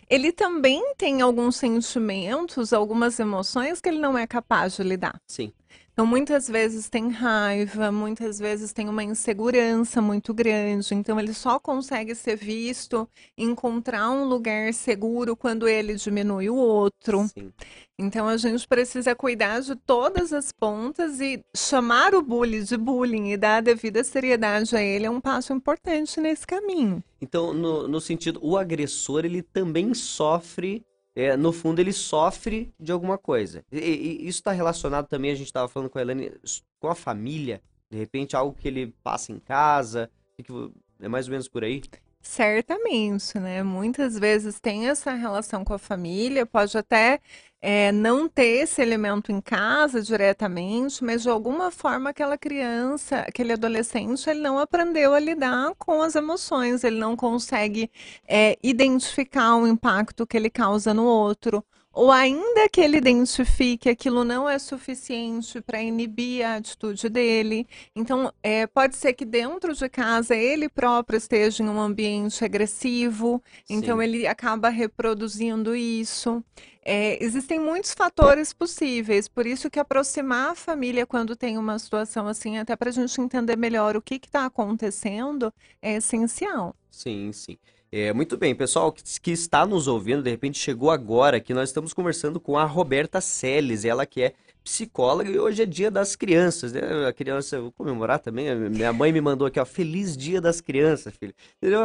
ele 0.09 0.33
também 0.33 0.95
tem 0.97 1.23
alguns 1.23 1.57
sentimentos, 1.57 2.73
algumas 2.73 3.19
emoções 3.19 3.81
que 3.81 3.89
ele 3.89 3.99
não 3.99 4.19
é 4.19 4.27
capaz 4.27 4.77
de 4.77 4.83
lidar. 4.83 5.17
Sim. 5.27 5.53
Então, 5.95 6.05
muitas 6.05 6.49
vezes 6.49 6.89
tem 6.89 7.09
raiva, 7.09 7.93
muitas 7.93 8.41
vezes 8.41 8.73
tem 8.73 8.89
uma 8.89 9.05
insegurança 9.05 10.03
muito 10.03 10.35
grande. 10.35 10.93
Então, 10.93 11.21
ele 11.21 11.33
só 11.33 11.61
consegue 11.61 12.17
ser 12.17 12.35
visto, 12.35 13.09
encontrar 13.39 14.11
um 14.11 14.25
lugar 14.25 14.75
seguro 14.75 15.37
quando 15.37 15.69
ele 15.69 15.95
diminui 15.95 16.51
o 16.51 16.57
outro. 16.57 17.29
Sim. 17.29 17.53
Então, 17.97 18.27
a 18.27 18.37
gente 18.37 18.67
precisa 18.67 19.15
cuidar 19.15 19.61
de 19.61 19.77
todas 19.77 20.33
as 20.33 20.51
pontas 20.51 21.21
e 21.21 21.41
chamar 21.57 22.13
o 22.13 22.21
bullying 22.21 22.65
de 22.65 22.77
bullying 22.77 23.31
e 23.31 23.37
dar 23.37 23.59
a 23.59 23.61
devida 23.61 24.03
seriedade 24.03 24.75
a 24.75 24.83
ele 24.83 25.07
é 25.07 25.11
um 25.11 25.21
passo 25.21 25.53
importante 25.53 26.21
nesse 26.21 26.45
caminho. 26.45 27.05
Então, 27.21 27.55
no, 27.55 27.87
no 27.87 28.01
sentido, 28.01 28.41
o 28.43 28.59
agressor, 28.59 29.25
ele 29.25 29.43
também 29.43 29.95
sofre 29.95 30.85
é, 31.15 31.37
no 31.37 31.53
fundo 31.53 31.81
ele 31.81 31.93
sofre 31.93 32.73
de 32.79 32.91
alguma 32.91 33.17
coisa. 33.17 33.65
E, 33.71 33.79
e 33.79 34.29
isso 34.29 34.41
está 34.41 34.53
relacionado 34.53 35.07
também, 35.07 35.31
a 35.31 35.35
gente 35.35 35.47
estava 35.47 35.69
falando 35.69 35.91
com 35.91 35.99
a 35.99 36.03
Elane, 36.03 36.33
com 36.81 36.89
a 36.89 36.95
família, 36.95 37.63
de 37.91 37.97
repente 37.97 38.35
algo 38.35 38.57
que 38.57 38.67
ele 38.67 38.95
passa 39.03 39.33
em 39.33 39.39
casa, 39.39 40.11
que 40.37 40.53
é 41.01 41.09
mais 41.09 41.27
ou 41.27 41.33
menos 41.33 41.49
por 41.49 41.63
aí? 41.63 41.83
Certamente, 42.27 43.39
né? 43.39 43.63
Muitas 43.63 44.19
vezes 44.19 44.59
tem 44.59 44.89
essa 44.89 45.13
relação 45.13 45.63
com 45.63 45.75
a 45.75 45.79
família, 45.79 46.47
pode 46.47 46.77
até 46.77 47.21
é, 47.61 47.93
não 47.93 48.27
ter 48.29 48.63
esse 48.63 48.81
elemento 48.81 49.31
em 49.31 49.43
casa 49.43 50.01
diretamente, 50.01 51.05
mas 51.05 51.23
de 51.23 51.29
alguma 51.29 51.71
forma 51.71 52.11
aquela 52.11 52.39
criança, 52.39 53.21
aquele 53.21 53.53
adolescente, 53.53 54.29
ele 54.29 54.41
não 54.41 54.59
aprendeu 54.59 55.13
a 55.13 55.21
lidar 55.21 55.75
com 55.77 56.01
as 56.01 56.15
emoções, 56.15 56.83
ele 56.83 56.99
não 56.99 57.15
consegue 57.15 57.91
é, 58.27 58.57
identificar 58.63 59.57
o 59.57 59.67
impacto 59.67 60.27
que 60.27 60.37
ele 60.37 60.49
causa 60.51 60.95
no 60.95 61.05
outro 61.05 61.63
ou 61.95 62.11
ainda 62.11 62.69
que 62.69 62.81
ele 62.81 62.97
identifique 62.97 63.89
aquilo 63.89 64.25
não 64.25 64.49
é 64.49 64.59
suficiente 64.59 65.61
para 65.61 65.81
inibir 65.81 66.45
a 66.45 66.57
atitude 66.57 67.09
dele. 67.09 67.67
Então, 67.95 68.33
é, 68.43 68.67
pode 68.67 68.97
ser 68.97 69.13
que 69.13 69.25
dentro 69.25 69.73
de 69.75 69.89
casa 69.89 70.35
ele 70.35 70.69
próprio 70.69 71.17
esteja 71.17 71.63
em 71.63 71.69
um 71.69 71.81
ambiente 71.81 72.45
agressivo, 72.45 73.41
Sim. 73.65 73.75
então 73.77 74.03
ele 74.03 74.27
acaba 74.27 74.69
reproduzindo 74.69 75.75
isso. 75.77 76.43
É, 76.85 77.23
existem 77.25 77.59
muitos 77.59 77.95
fatores 77.95 78.53
possíveis, 78.53 79.27
por 79.27 79.47
isso 79.47 79.71
que 79.71 79.81
aproximar 79.81 80.51
a 80.51 80.55
família 80.55 81.07
quando 81.07 81.35
tem 81.35 81.57
uma 81.57 81.79
situação 81.79 82.27
assim, 82.27 82.59
até 82.59 82.77
para 82.77 82.91
a 82.91 82.93
gente 82.93 83.19
entender 83.21 83.57
melhor 83.57 83.97
o 83.97 84.03
que 84.03 84.17
está 84.17 84.45
acontecendo, 84.45 85.53
é 85.81 85.95
essencial. 85.95 86.77
Sim, 86.91 87.33
sim. 87.33 87.57
É, 87.97 88.13
muito 88.13 88.37
bem, 88.37 88.57
pessoal 88.57 88.91
que, 88.91 89.05
que, 89.21 89.31
está 89.31 89.65
nos 89.65 89.87
ouvindo, 89.87 90.21
de 90.21 90.29
repente 90.29 90.59
chegou 90.59 90.91
agora 90.91 91.39
que 91.39 91.55
nós 91.55 91.69
estamos 91.69 91.93
conversando 91.93 92.41
com 92.41 92.59
a 92.59 92.65
Roberta 92.65 93.21
Seles, 93.21 93.85
ela 93.85 94.05
que 94.05 94.21
é 94.21 94.33
psicóloga 94.65 95.31
e 95.31 95.39
hoje 95.39 95.63
é 95.63 95.67
dia 95.67 95.91
das 95.91 96.17
crianças, 96.17 96.73
né? 96.73 96.81
A 97.07 97.13
criança, 97.13 97.61
vou 97.61 97.71
comemorar 97.71 98.19
também. 98.19 98.53
Minha 98.71 98.93
mãe 98.95 99.13
me 99.13 99.21
mandou 99.21 99.47
aqui, 99.47 99.61
ó, 99.61 99.65
feliz 99.67 100.17
dia 100.17 100.41
das 100.41 100.63
crianças, 100.63 101.15
filho. 101.15 101.35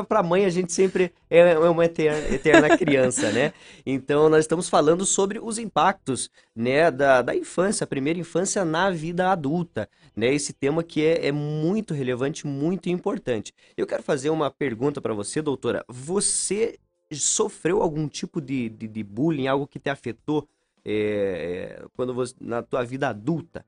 Para 0.07 0.24
mãe 0.24 0.45
a 0.45 0.50
gente 0.50 0.71
sempre 0.71 1.12
é, 1.29 1.39
é 1.39 1.59
uma 1.59 1.83
eterna, 1.83 2.33
eterna 2.33 2.77
criança, 2.77 3.31
né? 3.33 3.51
Então 3.86 4.29
nós 4.29 4.45
estamos 4.45 4.69
falando 4.69 5.05
sobre 5.05 5.39
os 5.39 5.59
impactos, 5.59 6.31
né, 6.55 6.89
da, 6.89 7.21
da 7.21 7.36
infância, 7.36 7.83
a 7.83 7.88
primeira 7.88 8.17
infância 8.17 8.63
na 8.63 8.89
vida 8.89 9.29
adulta, 9.29 9.89
né? 10.15 10.33
Esse 10.33 10.53
tema 10.53 10.81
que 10.81 11.05
é, 11.05 11.27
é 11.27 11.31
muito 11.33 11.93
relevante, 11.93 12.48
muito 12.48 12.89
importante. 12.89 13.53
Eu 13.75 13.86
quero 13.86 14.01
fazer 14.01 14.29
uma 14.29 14.50
pergunta 14.50 15.01
para 15.01 15.13
você, 15.13 15.41
doutora. 15.41 15.83
Você 15.89 16.79
sofreu 17.12 17.81
algum 17.81 18.07
tipo 18.07 18.39
de, 18.39 18.69
de, 18.69 18.88
de 18.88 19.03
bullying, 19.03 19.48
algo 19.48 19.67
que 19.67 19.79
te 19.79 19.89
afetou 19.89 20.48
é, 20.91 21.86
quando 21.96 22.13
você, 22.13 22.34
na 22.39 22.62
tua 22.62 22.84
vida 22.84 23.10
adulta? 23.10 23.65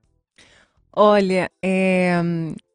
Olha, 0.94 1.50
é, 1.64 2.22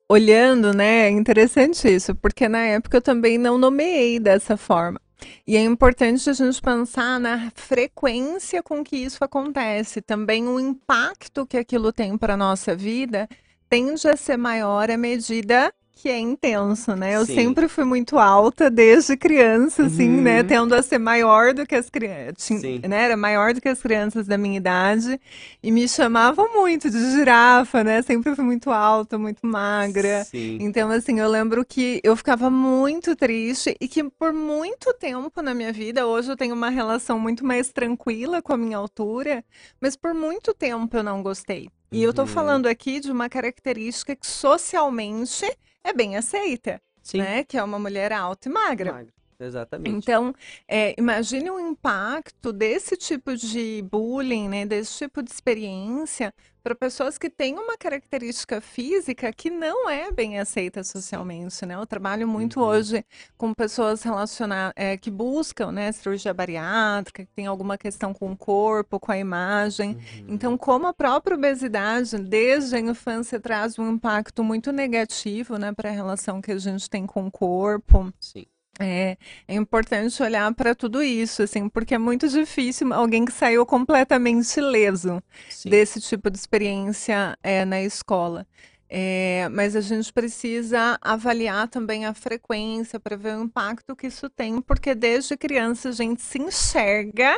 olhando, 0.09 0.73
né, 0.73 1.07
é 1.07 1.11
interessante 1.11 1.89
isso, 1.89 2.15
porque 2.15 2.49
na 2.49 2.65
época 2.65 2.97
eu 2.97 3.03
também 3.03 3.37
não 3.37 3.59
nomeei 3.59 4.19
dessa 4.19 4.57
forma. 4.57 5.01
E 5.47 5.57
é 5.57 5.63
importante 5.63 6.29
a 6.29 6.33
gente 6.33 6.61
pensar 6.61 7.19
na 7.19 7.51
frequência 7.55 8.63
com 8.63 8.85
que 8.85 8.97
isso 8.97 9.25
acontece, 9.25 10.01
também 10.01 10.47
o 10.47 10.61
impacto 10.61 11.47
que 11.47 11.57
aquilo 11.57 11.93
tem 11.93 12.17
para 12.17 12.35
a 12.35 12.37
nossa 12.37 12.77
vida 12.77 13.29
tende 13.69 14.07
a 14.09 14.17
ser 14.17 14.37
maior 14.37 14.91
à 14.91 14.97
medida 14.97 15.73
que 15.97 16.11
é 16.11 16.19
intenso, 16.19 16.95
né? 16.95 17.17
Eu 17.17 17.25
Sim. 17.25 17.35
sempre 17.35 17.69
fui 17.69 17.85
muito 17.85 18.19
alta 18.19 18.69
desde 18.69 19.17
criança, 19.17 19.87
assim, 19.87 20.09
né? 20.09 20.17
uhum. 20.17 20.23
né? 20.23 20.43
Tendo 20.43 20.75
a 20.75 20.83
ser 20.83 20.99
maior 20.99 21.55
do 21.55 21.67
que 21.67 21.75
as 21.75 21.89
crianças, 21.89 22.63
né? 22.63 23.05
Era 23.05 23.17
maior 23.17 23.55
do 23.55 23.63
que 23.63 23.69
as 23.69 23.81
crianças 23.81 24.27
da 24.27 24.37
minha 24.37 24.59
idade 24.59 25.19
e 25.63 25.73
me 25.73 25.89
chamavam 25.89 26.53
muito 26.53 26.91
de 26.91 27.13
girafa, 27.13 27.83
né? 27.83 28.03
Sempre 28.03 28.35
fui 28.35 28.45
muito 28.45 28.71
alta, 28.71 29.17
muito 29.17 29.47
magra. 29.47 30.25
Sim. 30.25 30.59
Então, 30.61 30.91
assim, 30.91 31.19
eu 31.19 31.31
lembro 31.31 31.65
que 31.65 31.99
eu 32.05 32.15
ficava 32.15 32.51
muito 32.51 33.17
triste 33.17 33.75
e 33.81 33.89
que 33.89 34.05
por 34.05 34.35
muito 34.35 34.93
tempo 34.93 35.41
na 35.41 35.55
minha 35.55 35.73
vida, 35.73 36.07
hoje 36.07 36.31
eu 36.31 36.37
tenho 36.37 36.55
uma 36.55 36.69
relação 36.69 37.19
muito 37.19 37.43
mais 37.43 37.73
tranquila 37.73 38.43
com 38.43 38.53
a 38.53 38.59
minha 38.59 38.77
altura, 38.77 39.43
mas 39.81 39.97
por 39.97 40.13
muito 40.13 40.53
tempo 40.53 40.95
eu 40.95 41.03
não 41.03 41.23
gostei. 41.23 41.71
E 41.91 42.03
eu 42.03 42.13
tô 42.13 42.23
uhum. 42.23 42.29
falando 42.29 42.67
aqui 42.67 43.01
de 43.01 43.11
uma 43.11 43.31
característica 43.31 44.15
que 44.15 44.27
socialmente 44.27 45.47
é 45.89 45.93
bem 45.93 46.17
aceita, 46.17 46.81
Sim. 47.03 47.19
né? 47.19 47.45
Que 47.45 47.57
é 47.57 47.63
uma 47.63 47.79
mulher 47.79 48.13
alta 48.13 48.49
e 48.49 48.53
magra. 48.53 48.93
magra. 48.93 49.16
Exatamente. 49.39 49.97
Então, 49.97 50.35
é, 50.69 50.95
imagine 50.99 51.51
o 51.51 51.61
impacto 51.61 52.53
desse 52.53 52.97
tipo 52.97 53.37
de 53.37 53.83
bullying, 53.91 54.49
né, 54.49 54.67
desse 54.67 54.99
tipo 54.99 55.23
de 55.23 55.31
experiência 55.31 56.33
para 56.67 56.75
pessoas 56.75 57.17
que 57.17 57.31
têm 57.31 57.55
uma 57.55 57.77
característica 57.79 58.61
física 58.61 59.33
que 59.33 59.49
não 59.49 59.89
é 59.89 60.11
bem 60.11 60.41
aceita 60.41 60.83
socialmente, 60.83 61.65
né? 61.65 61.77
Eu 61.77 61.87
trabalho 61.87 62.27
muito 62.27 62.59
uhum. 62.59 62.67
hoje 62.67 63.05
com 63.37 63.55
pessoas 63.55 64.03
relacionadas 64.03 64.73
é, 64.75 64.97
que 64.97 65.09
buscam, 65.09 65.71
né, 65.71 65.93
cirurgia 65.93 66.35
bariátrica, 66.35 67.25
que 67.25 67.31
tem 67.37 67.47
alguma 67.47 67.79
questão 67.79 68.13
com 68.13 68.33
o 68.33 68.37
corpo, 68.37 68.99
com 68.99 69.13
a 69.13 69.17
imagem. 69.17 69.91
Uhum. 69.91 70.25
Então, 70.27 70.59
como 70.59 70.89
a 70.89 70.93
própria 70.93 71.37
obesidade 71.37 72.19
desde 72.19 72.75
a 72.75 72.81
infância 72.81 73.39
traz 73.39 73.79
um 73.79 73.93
impacto 73.93 74.43
muito 74.43 74.73
negativo, 74.73 75.59
né, 75.59 75.73
para 75.73 75.89
a 75.89 75.93
relação 75.93 76.43
que 76.43 76.51
a 76.51 76.59
gente 76.59 76.91
tem 76.91 77.07
com 77.07 77.29
o 77.29 77.31
corpo. 77.31 78.13
Sim. 78.19 78.45
É, 78.79 79.17
é 79.49 79.55
importante 79.55 80.23
olhar 80.23 80.53
para 80.55 80.75
tudo 80.75 81.03
isso, 81.03 81.43
assim, 81.43 81.69
porque 81.69 81.95
é 81.95 81.99
muito 81.99 82.29
difícil 82.29 82.93
alguém 82.93 83.25
que 83.25 83.33
saiu 83.33 83.65
completamente 83.65 84.61
leso 84.61 85.23
Sim. 85.49 85.71
desse 85.71 86.01
tipo 86.01 86.31
de 86.31 86.37
experiência 86.39 87.37
é, 87.43 87.65
na 87.65 87.83
escola. 87.83 88.47
É, 88.89 89.49
mas 89.51 89.75
a 89.75 89.81
gente 89.81 90.13
precisa 90.13 90.97
avaliar 91.01 91.69
também 91.69 92.07
a 92.07 92.15
frequência 92.15 93.01
para 93.01 93.17
ver 93.17 93.37
o 93.37 93.43
impacto 93.43 93.97
que 93.97 94.07
isso 94.07 94.31
tem, 94.31 94.61
porque 94.61 94.95
desde 94.95 95.37
criança 95.37 95.89
a 95.89 95.93
gente 95.93 96.23
se 96.23 96.39
enxerga 96.39 97.35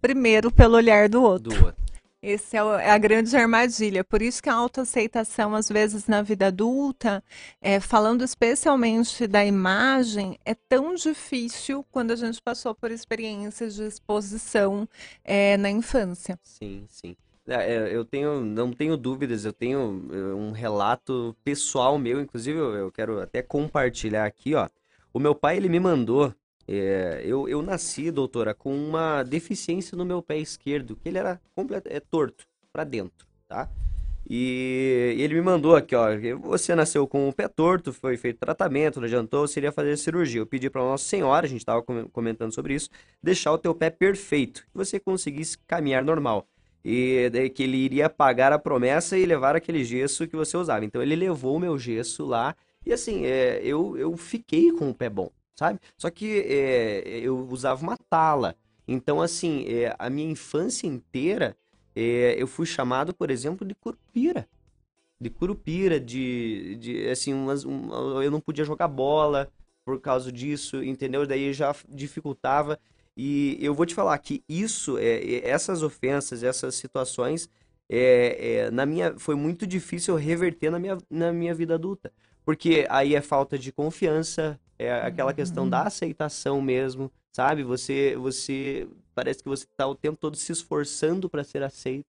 primeiro 0.00 0.50
pelo 0.50 0.76
olhar 0.76 1.08
do 1.08 1.22
outro. 1.22 1.50
Do 1.50 1.66
outro. 1.66 1.87
Esse 2.20 2.56
é, 2.56 2.60
é, 2.60 2.90
a 2.90 2.98
grande 2.98 3.36
armadilha. 3.36 4.02
Por 4.02 4.20
isso 4.20 4.42
que 4.42 4.48
a 4.48 4.54
autoaceitação, 4.54 5.54
às 5.54 5.68
vezes, 5.68 6.08
na 6.08 6.20
vida 6.20 6.48
adulta, 6.48 7.22
é, 7.60 7.78
falando 7.78 8.24
especialmente 8.24 9.26
da 9.28 9.44
imagem, 9.44 10.36
é 10.44 10.54
tão 10.54 10.94
difícil 10.94 11.84
quando 11.92 12.10
a 12.10 12.16
gente 12.16 12.42
passou 12.42 12.74
por 12.74 12.90
experiências 12.90 13.76
de 13.76 13.84
exposição 13.84 14.88
é, 15.24 15.56
na 15.56 15.70
infância. 15.70 16.38
Sim, 16.42 16.86
sim. 16.88 17.16
É, 17.46 17.74
é 17.74 17.94
eu 17.94 18.04
tenho, 18.04 18.40
não 18.40 18.72
tenho 18.72 18.96
dúvidas, 18.96 19.44
eu 19.44 19.52
tenho 19.52 19.78
um 19.80 20.50
relato 20.50 21.36
pessoal 21.44 21.96
meu, 21.98 22.20
inclusive 22.20 22.58
eu, 22.58 22.74
eu 22.74 22.92
quero 22.92 23.20
até 23.20 23.42
compartilhar 23.42 24.26
aqui, 24.26 24.54
ó. 24.54 24.68
O 25.12 25.20
meu 25.20 25.34
pai, 25.34 25.56
ele 25.56 25.68
me 25.68 25.80
mandou 25.80 26.34
é, 26.68 27.22
eu, 27.24 27.48
eu 27.48 27.62
nasci, 27.62 28.10
doutora, 28.10 28.52
com 28.52 28.74
uma 28.74 29.22
deficiência 29.22 29.96
no 29.96 30.04
meu 30.04 30.22
pé 30.22 30.36
esquerdo, 30.36 30.96
que 30.96 31.08
ele 31.08 31.16
era 31.16 31.40
completo, 31.54 31.88
é 31.90 31.98
torto 31.98 32.46
para 32.70 32.84
dentro, 32.84 33.26
tá? 33.48 33.70
E 34.28 35.14
ele 35.16 35.36
me 35.36 35.40
mandou 35.40 35.74
aqui, 35.74 35.94
ó, 35.94 36.08
você 36.42 36.74
nasceu 36.74 37.06
com 37.08 37.26
o 37.26 37.32
pé 37.32 37.48
torto, 37.48 37.94
foi 37.94 38.18
feito 38.18 38.38
tratamento, 38.38 39.00
não 39.00 39.06
adiantou, 39.06 39.48
seria 39.48 39.72
fazer 39.72 39.96
cirurgia. 39.96 40.42
Eu 40.42 40.46
pedi 40.46 40.68
para 40.68 40.82
Nossa 40.82 41.04
Senhora, 41.04 41.46
a 41.46 41.48
gente 41.48 41.60
estava 41.60 41.82
comentando 42.12 42.52
sobre 42.52 42.74
isso, 42.74 42.90
deixar 43.22 43.52
o 43.52 43.58
teu 43.58 43.74
pé 43.74 43.88
perfeito, 43.88 44.66
que 44.70 44.76
você 44.76 45.00
conseguisse 45.00 45.56
caminhar 45.66 46.04
normal. 46.04 46.46
E 46.84 47.30
que 47.54 47.62
ele 47.62 47.78
iria 47.78 48.10
pagar 48.10 48.52
a 48.52 48.58
promessa 48.58 49.16
e 49.16 49.24
levar 49.24 49.56
aquele 49.56 49.82
gesso 49.82 50.28
que 50.28 50.36
você 50.36 50.56
usava. 50.58 50.84
Então 50.84 51.02
ele 51.02 51.16
levou 51.16 51.56
o 51.56 51.60
meu 51.60 51.78
gesso 51.78 52.26
lá 52.26 52.54
e 52.84 52.92
assim, 52.92 53.24
é, 53.24 53.60
eu, 53.64 53.96
eu 53.96 54.14
fiquei 54.16 54.70
com 54.72 54.90
o 54.90 54.94
pé 54.94 55.08
bom 55.08 55.30
sabe? 55.58 55.80
Só 55.96 56.08
que 56.08 56.38
é, 56.42 57.18
eu 57.18 57.48
usava 57.50 57.82
uma 57.82 57.96
tala. 57.96 58.54
Então, 58.86 59.20
assim, 59.20 59.64
é, 59.66 59.92
a 59.98 60.08
minha 60.08 60.30
infância 60.30 60.86
inteira, 60.86 61.56
é, 61.96 62.36
eu 62.38 62.46
fui 62.46 62.64
chamado, 62.64 63.12
por 63.12 63.28
exemplo, 63.28 63.66
de 63.66 63.74
curupira. 63.74 64.48
De 65.20 65.28
curupira, 65.28 65.98
de, 65.98 66.76
de 66.76 67.08
assim, 67.08 67.34
umas, 67.34 67.64
um, 67.64 68.22
eu 68.22 68.30
não 68.30 68.40
podia 68.40 68.64
jogar 68.64 68.86
bola 68.86 69.50
por 69.84 70.00
causa 70.00 70.30
disso, 70.30 70.80
entendeu? 70.80 71.26
Daí 71.26 71.52
já 71.52 71.74
dificultava. 71.88 72.78
E 73.16 73.58
eu 73.60 73.74
vou 73.74 73.84
te 73.84 73.96
falar 73.96 74.16
que 74.18 74.44
isso, 74.48 74.96
é, 74.96 75.40
essas 75.44 75.82
ofensas, 75.82 76.44
essas 76.44 76.76
situações, 76.76 77.50
é, 77.88 78.58
é, 78.58 78.70
na 78.70 78.86
minha, 78.86 79.18
foi 79.18 79.34
muito 79.34 79.66
difícil 79.66 80.14
reverter 80.14 80.70
na 80.70 80.78
minha, 80.78 80.98
na 81.10 81.32
minha 81.32 81.52
vida 81.52 81.74
adulta. 81.74 82.12
Porque 82.44 82.86
aí 82.88 83.16
é 83.16 83.20
falta 83.20 83.58
de 83.58 83.72
confiança, 83.72 84.58
é 84.78 84.92
aquela 84.92 85.34
questão 85.34 85.68
da 85.68 85.80
uhum. 85.80 85.86
aceitação 85.86 86.62
mesmo, 86.62 87.10
sabe? 87.32 87.64
Você, 87.64 88.16
você 88.16 88.88
parece 89.14 89.42
que 89.42 89.48
você 89.48 89.64
está 89.64 89.86
o 89.86 89.94
tempo 89.94 90.16
todo 90.16 90.36
se 90.36 90.52
esforçando 90.52 91.28
para 91.28 91.42
ser 91.42 91.62
aceito, 91.62 92.06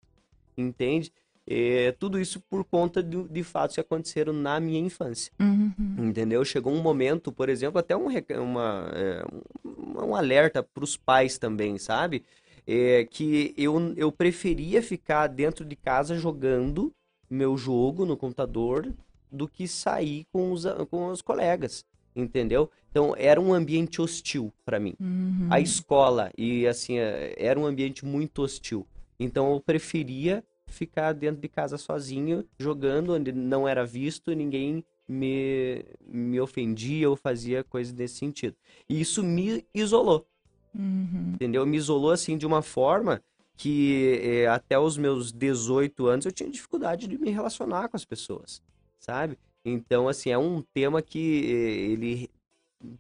entende? 0.56 1.10
É, 1.50 1.92
tudo 1.92 2.20
isso 2.20 2.40
por 2.50 2.62
conta 2.62 3.02
de, 3.02 3.22
de, 3.24 3.42
fatos 3.42 3.74
que 3.74 3.80
aconteceram 3.80 4.34
na 4.34 4.60
minha 4.60 4.78
infância. 4.78 5.32
Uhum. 5.40 5.72
Entendeu? 5.98 6.44
Chegou 6.44 6.74
um 6.74 6.82
momento, 6.82 7.32
por 7.32 7.48
exemplo, 7.48 7.78
até 7.78 7.96
um, 7.96 8.08
uma, 8.42 8.90
é, 8.92 9.24
um, 9.64 10.08
um 10.08 10.14
alerta 10.14 10.62
para 10.62 10.84
os 10.84 10.94
pais 10.94 11.38
também, 11.38 11.78
sabe? 11.78 12.22
É, 12.66 13.06
que 13.06 13.54
eu, 13.56 13.94
eu 13.96 14.12
preferia 14.12 14.82
ficar 14.82 15.26
dentro 15.26 15.64
de 15.64 15.74
casa 15.74 16.16
jogando 16.16 16.92
meu 17.30 17.56
jogo 17.56 18.04
no 18.04 18.14
computador 18.14 18.92
do 19.32 19.48
que 19.48 19.66
sair 19.66 20.26
com 20.30 20.52
os, 20.52 20.66
com 20.90 21.08
os 21.08 21.22
colegas 21.22 21.82
entendeu? 22.20 22.70
Então 22.90 23.14
era 23.16 23.40
um 23.40 23.52
ambiente 23.52 24.00
hostil 24.00 24.52
para 24.64 24.80
mim. 24.80 24.94
Uhum. 25.00 25.48
A 25.50 25.60
escola 25.60 26.30
e 26.36 26.66
assim 26.66 26.98
é, 26.98 27.34
era 27.36 27.58
um 27.58 27.66
ambiente 27.66 28.04
muito 28.04 28.42
hostil. 28.42 28.86
Então 29.18 29.52
eu 29.52 29.60
preferia 29.60 30.44
ficar 30.66 31.12
dentro 31.12 31.40
de 31.40 31.48
casa 31.48 31.78
sozinho, 31.78 32.44
jogando 32.58 33.14
onde 33.14 33.32
não 33.32 33.66
era 33.66 33.84
visto, 33.84 34.34
ninguém 34.34 34.84
me, 35.08 35.84
me 36.06 36.40
ofendia 36.40 37.08
ou 37.08 37.16
fazia 37.16 37.64
coisas 37.64 37.94
nesse 37.94 38.16
sentido. 38.16 38.56
E 38.88 39.00
isso 39.00 39.22
me 39.22 39.64
isolou. 39.74 40.26
Uhum. 40.74 41.32
Entendeu? 41.34 41.64
Me 41.64 41.76
isolou 41.76 42.10
assim 42.10 42.36
de 42.36 42.46
uma 42.46 42.62
forma 42.62 43.22
que 43.56 44.20
é, 44.22 44.46
até 44.46 44.78
os 44.78 44.96
meus 44.96 45.32
18 45.32 46.06
anos 46.06 46.26
eu 46.26 46.32
tinha 46.32 46.48
dificuldade 46.48 47.08
de 47.08 47.18
me 47.18 47.30
relacionar 47.30 47.88
com 47.88 47.96
as 47.96 48.04
pessoas, 48.04 48.62
sabe? 49.00 49.36
Então, 49.64 50.08
assim, 50.08 50.30
é 50.30 50.38
um 50.38 50.62
tema 50.74 51.02
que 51.02 51.44
eh, 51.44 51.92
ele 51.92 52.30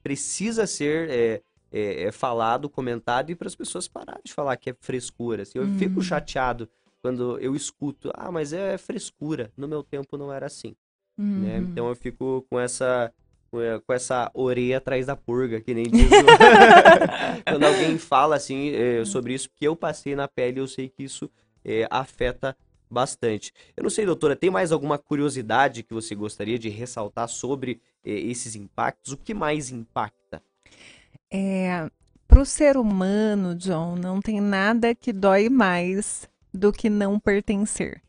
precisa 0.02 0.66
ser 0.66 1.08
é, 1.10 1.42
é, 1.72 2.04
é 2.04 2.12
falado, 2.12 2.68
comentado 2.68 3.30
e 3.30 3.34
para 3.34 3.48
as 3.48 3.54
pessoas 3.54 3.86
pararem 3.86 4.22
de 4.24 4.32
falar 4.32 4.56
que 4.56 4.70
é 4.70 4.76
frescura. 4.80 5.42
Assim, 5.42 5.58
eu 5.58 5.64
uhum. 5.64 5.78
fico 5.78 6.02
chateado 6.02 6.68
quando 7.00 7.38
eu 7.38 7.54
escuto, 7.54 8.10
ah, 8.14 8.30
mas 8.30 8.52
é 8.52 8.76
frescura. 8.76 9.52
No 9.56 9.68
meu 9.68 9.82
tempo 9.82 10.16
não 10.16 10.32
era 10.32 10.46
assim. 10.46 10.74
Né? 11.16 11.24
Uhum. 11.24 11.40
Né? 11.40 11.56
Então 11.58 11.88
eu 11.88 11.96
fico 11.96 12.44
com 12.50 12.58
essa 12.58 13.12
com 13.50 13.94
essa 13.94 14.30
orelha 14.34 14.76
atrás 14.76 15.06
da 15.06 15.16
purga, 15.16 15.58
que 15.58 15.72
nem 15.72 15.84
diz. 15.84 16.10
quando 17.48 17.64
alguém 17.64 17.96
fala 17.96 18.36
assim 18.36 18.74
é, 18.74 19.06
sobre 19.06 19.32
isso, 19.32 19.48
que 19.56 19.66
eu 19.66 19.74
passei 19.74 20.14
na 20.14 20.28
pele, 20.28 20.60
eu 20.60 20.68
sei 20.68 20.90
que 20.90 21.02
isso 21.02 21.30
afeta 21.90 22.54
bastante. 22.90 23.52
Eu 23.76 23.82
não 23.82 23.90
sei, 23.90 24.04
doutora, 24.06 24.36
tem 24.36 24.50
mais 24.50 24.72
alguma 24.72 24.98
curiosidade 24.98 25.82
que 25.82 25.94
você 25.94 26.14
gostaria 26.14 26.58
de 26.58 26.68
ressaltar 26.68 27.28
sobre 27.28 27.80
eh, 28.04 28.10
esses 28.10 28.54
impactos? 28.54 29.12
O 29.12 29.16
que 29.16 29.34
mais 29.34 29.70
impacta? 29.70 30.42
É, 31.30 31.90
Para 32.26 32.40
o 32.40 32.46
ser 32.46 32.76
humano, 32.76 33.54
John, 33.54 33.96
não 33.96 34.20
tem 34.20 34.40
nada 34.40 34.94
que 34.94 35.12
dói 35.12 35.48
mais 35.48 36.28
do 36.52 36.72
que 36.72 36.88
não 36.88 37.18
pertencer. 37.18 38.02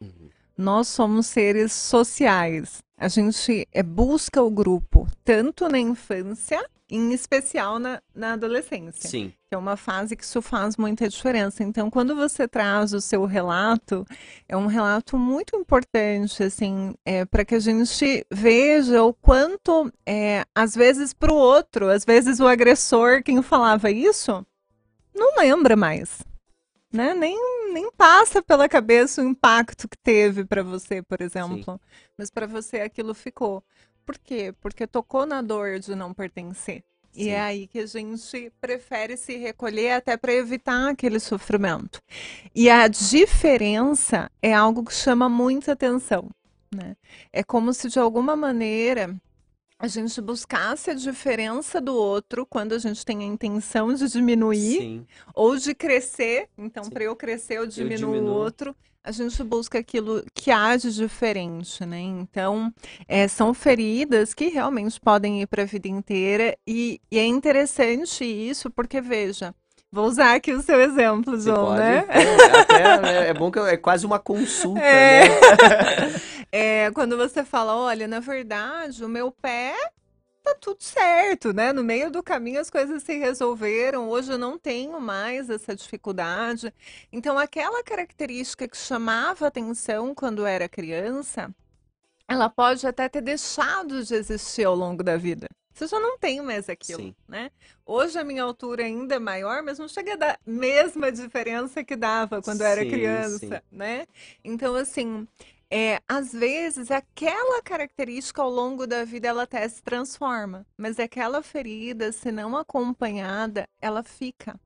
Uhum. 0.00 0.30
Nós 0.56 0.88
somos 0.88 1.26
seres 1.26 1.72
sociais. 1.72 2.82
A 2.98 3.08
gente 3.08 3.68
é, 3.72 3.82
busca 3.82 4.42
o 4.42 4.50
grupo, 4.50 5.06
tanto 5.22 5.68
na 5.68 5.78
infância, 5.78 6.64
em 6.88 7.12
especial 7.12 7.78
na, 7.78 8.00
na 8.14 8.32
adolescência. 8.32 9.10
Sim. 9.10 9.32
Que 9.48 9.54
é 9.54 9.58
uma 9.58 9.76
fase 9.76 10.16
que 10.16 10.24
isso 10.24 10.40
faz 10.40 10.76
muita 10.76 11.08
diferença. 11.08 11.62
Então, 11.62 11.90
quando 11.90 12.16
você 12.16 12.48
traz 12.48 12.94
o 12.94 13.00
seu 13.00 13.24
relato, 13.26 14.06
é 14.48 14.56
um 14.56 14.66
relato 14.66 15.18
muito 15.18 15.54
importante, 15.56 16.42
assim, 16.42 16.94
é, 17.04 17.24
para 17.24 17.44
que 17.44 17.54
a 17.54 17.58
gente 17.58 18.24
veja 18.30 19.02
o 19.02 19.12
quanto, 19.12 19.92
é, 20.06 20.44
às 20.54 20.74
vezes, 20.74 21.12
para 21.12 21.32
o 21.32 21.36
outro, 21.36 21.90
às 21.90 22.04
vezes 22.04 22.40
o 22.40 22.46
agressor, 22.46 23.22
quem 23.22 23.42
falava 23.42 23.90
isso, 23.90 24.46
não 25.14 25.36
lembra 25.36 25.76
mais 25.76 26.24
né? 26.96 27.14
Nem, 27.14 27.72
nem 27.72 27.90
passa 27.92 28.42
pela 28.42 28.68
cabeça 28.68 29.22
o 29.22 29.28
impacto 29.28 29.88
que 29.88 29.98
teve 29.98 30.44
para 30.44 30.62
você, 30.62 31.02
por 31.02 31.20
exemplo. 31.20 31.74
Sim. 31.74 31.80
Mas 32.16 32.30
para 32.30 32.46
você 32.46 32.80
aquilo 32.80 33.14
ficou. 33.14 33.62
Por 34.04 34.18
quê? 34.18 34.54
Porque 34.60 34.86
tocou 34.86 35.26
na 35.26 35.42
dor 35.42 35.78
de 35.78 35.94
não 35.94 36.14
pertencer. 36.14 36.82
Sim. 37.12 37.24
E 37.24 37.28
é 37.30 37.40
aí 37.40 37.66
que 37.66 37.78
a 37.78 37.86
gente 37.86 38.52
prefere 38.60 39.16
se 39.16 39.36
recolher 39.36 39.92
até 39.92 40.16
para 40.16 40.32
evitar 40.32 40.90
aquele 40.90 41.18
sofrimento. 41.18 42.00
E 42.54 42.68
a 42.68 42.88
diferença 42.88 44.30
é 44.42 44.52
algo 44.52 44.84
que 44.84 44.94
chama 44.94 45.28
muita 45.28 45.72
atenção. 45.72 46.28
Né? 46.74 46.96
É 47.32 47.42
como 47.42 47.72
se 47.72 47.88
de 47.88 47.98
alguma 47.98 48.36
maneira 48.36 49.16
a 49.78 49.86
gente 49.86 50.20
buscasse 50.20 50.90
a 50.90 50.94
diferença 50.94 51.80
do 51.80 51.94
outro 51.94 52.46
quando 52.46 52.72
a 52.72 52.78
gente 52.78 53.04
tem 53.04 53.20
a 53.20 53.26
intenção 53.26 53.92
de 53.92 54.08
diminuir 54.08 54.78
Sim. 54.78 55.06
ou 55.34 55.56
de 55.56 55.74
crescer. 55.74 56.48
Então, 56.56 56.88
para 56.88 57.04
eu 57.04 57.14
crescer, 57.14 57.58
eu 57.58 57.66
diminuo, 57.66 57.92
eu 57.92 57.98
diminuo 57.98 58.34
o 58.34 58.38
outro. 58.38 58.74
A 59.04 59.12
gente 59.12 59.40
busca 59.44 59.78
aquilo 59.78 60.24
que 60.34 60.50
há 60.50 60.76
de 60.76 60.92
diferente, 60.92 61.84
né? 61.86 62.00
Então, 62.00 62.74
é, 63.06 63.28
são 63.28 63.54
feridas 63.54 64.34
que 64.34 64.48
realmente 64.48 64.98
podem 64.98 65.42
ir 65.42 65.46
para 65.46 65.62
a 65.62 65.66
vida 65.66 65.86
inteira. 65.86 66.56
E, 66.66 67.00
e 67.10 67.18
é 67.18 67.24
interessante 67.24 68.24
isso, 68.24 68.68
porque, 68.68 69.00
veja, 69.00 69.54
Vou 69.90 70.06
usar 70.06 70.34
aqui 70.34 70.52
o 70.52 70.62
seu 70.62 70.80
exemplo, 70.80 71.38
João, 71.38 71.74
né? 71.74 72.04
É, 72.08 72.60
até, 72.60 73.00
né, 73.00 73.28
é 73.28 73.34
bom 73.34 73.50
que 73.50 73.58
é 73.58 73.76
quase 73.76 74.04
uma 74.04 74.18
consulta, 74.18 74.80
é. 74.80 75.28
né? 75.28 75.36
é, 76.52 76.90
quando 76.90 77.16
você 77.16 77.44
fala, 77.44 77.76
olha, 77.76 78.06
na 78.06 78.20
verdade, 78.20 79.04
o 79.04 79.08
meu 79.08 79.30
pé 79.30 79.74
tá 80.46 80.54
tudo 80.60 80.80
certo, 80.80 81.52
né? 81.52 81.72
No 81.72 81.82
meio 81.82 82.10
do 82.10 82.22
caminho 82.22 82.60
as 82.60 82.70
coisas 82.70 83.02
se 83.02 83.18
resolveram. 83.18 84.08
Hoje 84.08 84.32
eu 84.32 84.38
não 84.38 84.56
tenho 84.56 85.00
mais 85.00 85.50
essa 85.50 85.74
dificuldade. 85.74 86.72
Então, 87.12 87.36
aquela 87.36 87.82
característica 87.82 88.68
que 88.68 88.76
chamava 88.76 89.46
atenção 89.46 90.14
quando 90.14 90.46
era 90.46 90.68
criança, 90.68 91.52
ela 92.28 92.48
pode 92.48 92.86
até 92.86 93.08
ter 93.08 93.20
deixado 93.20 94.04
de 94.04 94.14
existir 94.14 94.64
ao 94.64 94.74
longo 94.74 95.02
da 95.02 95.16
vida. 95.16 95.48
Você 95.76 95.86
já 95.88 96.00
não 96.00 96.16
tem 96.18 96.40
mais 96.40 96.70
aquilo, 96.70 97.02
Sim. 97.02 97.14
né? 97.28 97.50
Hoje 97.84 98.18
a 98.18 98.24
minha 98.24 98.42
altura 98.42 98.84
ainda 98.84 99.16
é 99.16 99.18
maior, 99.18 99.62
mas 99.62 99.78
não 99.78 99.86
chega 99.86 100.14
a 100.14 100.16
dar 100.16 100.40
mesma 100.46 101.12
diferença 101.12 101.84
que 101.84 101.94
dava 101.94 102.40
quando 102.40 102.62
eu 102.62 102.66
era 102.66 102.86
criança, 102.86 103.38
sim. 103.38 103.76
né? 103.76 104.06
Então, 104.42 104.74
assim, 104.74 105.28
é, 105.70 106.00
às 106.08 106.32
vezes 106.32 106.90
aquela 106.90 107.60
característica 107.62 108.40
ao 108.40 108.48
longo 108.48 108.86
da 108.86 109.04
vida 109.04 109.28
ela 109.28 109.42
até 109.42 109.68
se 109.68 109.82
transforma, 109.82 110.66
mas 110.78 110.98
aquela 110.98 111.42
ferida, 111.42 112.10
se 112.10 112.32
não 112.32 112.56
acompanhada, 112.56 113.68
ela 113.78 114.02
fica. 114.02 114.58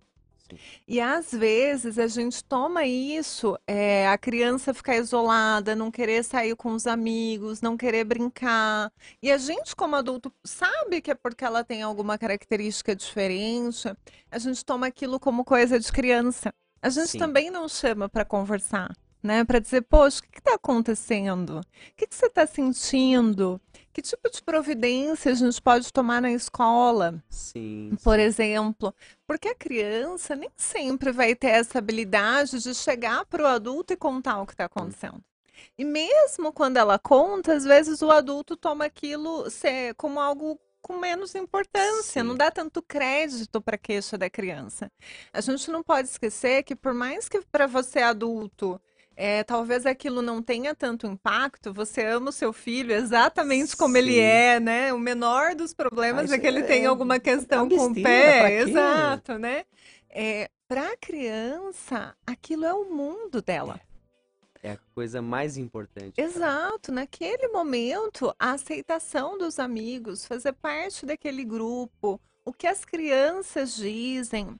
E 0.86 1.00
às 1.00 1.32
vezes 1.32 1.98
a 1.98 2.06
gente 2.06 2.42
toma 2.44 2.86
isso, 2.86 3.58
é, 3.66 4.08
a 4.08 4.16
criança 4.18 4.74
ficar 4.74 4.96
isolada, 4.96 5.74
não 5.74 5.90
querer 5.90 6.22
sair 6.24 6.54
com 6.56 6.72
os 6.72 6.86
amigos, 6.86 7.60
não 7.60 7.76
querer 7.76 8.04
brincar. 8.04 8.92
E 9.22 9.30
a 9.30 9.38
gente, 9.38 9.74
como 9.76 9.96
adulto, 9.96 10.32
sabe 10.44 11.00
que 11.00 11.10
é 11.10 11.14
porque 11.14 11.44
ela 11.44 11.64
tem 11.64 11.82
alguma 11.82 12.18
característica 12.18 12.94
diferente, 12.94 13.92
a 14.30 14.38
gente 14.38 14.64
toma 14.64 14.86
aquilo 14.86 15.20
como 15.20 15.44
coisa 15.44 15.78
de 15.78 15.90
criança. 15.90 16.52
A 16.82 16.88
gente 16.88 17.10
Sim. 17.10 17.18
também 17.18 17.50
não 17.50 17.68
chama 17.68 18.08
para 18.08 18.24
conversar 18.24 18.90
né? 19.22 19.44
Para 19.44 19.58
dizer, 19.58 19.82
poxa, 19.82 20.20
o 20.20 20.22
que 20.30 20.38
está 20.38 20.54
acontecendo? 20.54 21.60
O 21.60 21.64
que, 21.96 22.06
que 22.06 22.14
você 22.14 22.26
está 22.26 22.46
sentindo? 22.46 23.60
Que 23.92 24.00
tipo 24.00 24.31
de 24.31 24.40
providência 24.42 25.33
a 25.33 25.35
gente 25.35 25.61
pode 25.61 25.92
tomar 25.92 26.22
na 26.22 26.31
escola? 26.31 27.22
Sim. 27.29 27.90
Por 28.03 28.16
sim. 28.16 28.22
exemplo. 28.22 28.94
Porque 29.26 29.48
a 29.48 29.55
criança 29.55 30.37
nem 30.37 30.50
sempre 30.57 31.11
vai 31.11 31.35
ter 31.35 31.48
essa 31.48 31.79
habilidade 31.79 32.62
de 32.62 32.74
chegar 32.74 33.24
para 33.26 33.42
o 33.42 33.46
adulto 33.46 33.92
e 33.92 33.96
contar 33.96 34.40
o 34.40 34.46
que 34.46 34.53
está 34.53 34.66
acontecendo. 34.66 35.22
E 35.76 35.85
mesmo 35.85 36.53
quando 36.53 36.76
ela 36.76 36.98
conta, 36.98 37.53
às 37.53 37.64
vezes 37.64 38.00
o 38.03 38.11
adulto 38.11 38.57
toma 38.57 38.85
aquilo 38.85 39.44
como 39.96 40.20
algo 40.20 40.59
com 40.81 40.98
menos 40.98 41.35
importância, 41.35 42.22
Sim. 42.22 42.29
não 42.29 42.35
dá 42.35 42.50
tanto 42.50 42.83
crédito 42.83 43.61
para 43.61 43.74
a 43.74 43.79
queixa 43.79 44.16
da 44.16 44.31
criança. 44.31 44.90
A 45.33 45.40
gente 45.40 45.70
não 45.70 45.83
pode 45.83 46.09
esquecer 46.09 46.62
que 46.62 46.74
por 46.74 46.94
mais 46.94 47.29
que 47.29 47.40
para 47.42 47.66
você 47.66 48.00
adulto 48.00 48.81
é, 49.22 49.44
talvez 49.44 49.85
aquilo 49.85 50.22
não 50.22 50.40
tenha 50.42 50.74
tanto 50.74 51.06
impacto, 51.06 51.74
você 51.74 52.06
ama 52.06 52.30
o 52.30 52.33
seu 52.33 52.54
filho 52.54 52.94
exatamente 52.94 53.76
como 53.76 53.92
Sim. 53.92 53.98
ele 53.98 54.18
é, 54.18 54.59
né? 54.59 54.94
O 54.94 54.98
menor 54.98 55.54
dos 55.54 55.74
problemas 55.74 56.33
é 56.33 56.38
que 56.38 56.46
ele 56.46 56.61
é, 56.61 56.62
tem 56.62 56.87
alguma 56.87 57.20
questão 57.20 57.68
com 57.68 57.88
o 57.88 57.94
pé, 57.94 58.62
exato, 58.62 59.37
né? 59.37 59.64
É, 60.09 60.48
para 60.66 60.92
a 60.92 60.96
criança, 60.96 62.16
aquilo 62.26 62.64
é 62.64 62.72
o 62.72 62.87
mundo 62.87 63.42
dela. 63.42 63.78
É 64.62 64.72
a 64.72 64.78
coisa 64.94 65.20
mais 65.20 65.59
importante. 65.59 66.18
Exato, 66.18 66.90
naquele 66.90 67.48
momento, 67.48 68.35
a 68.38 68.52
aceitação 68.52 69.37
dos 69.37 69.59
amigos, 69.59 70.24
fazer 70.24 70.54
parte 70.54 71.04
daquele 71.04 71.44
grupo, 71.44 72.18
o 72.42 72.54
que 72.54 72.66
as 72.66 72.87
crianças 72.87 73.76
dizem, 73.76 74.59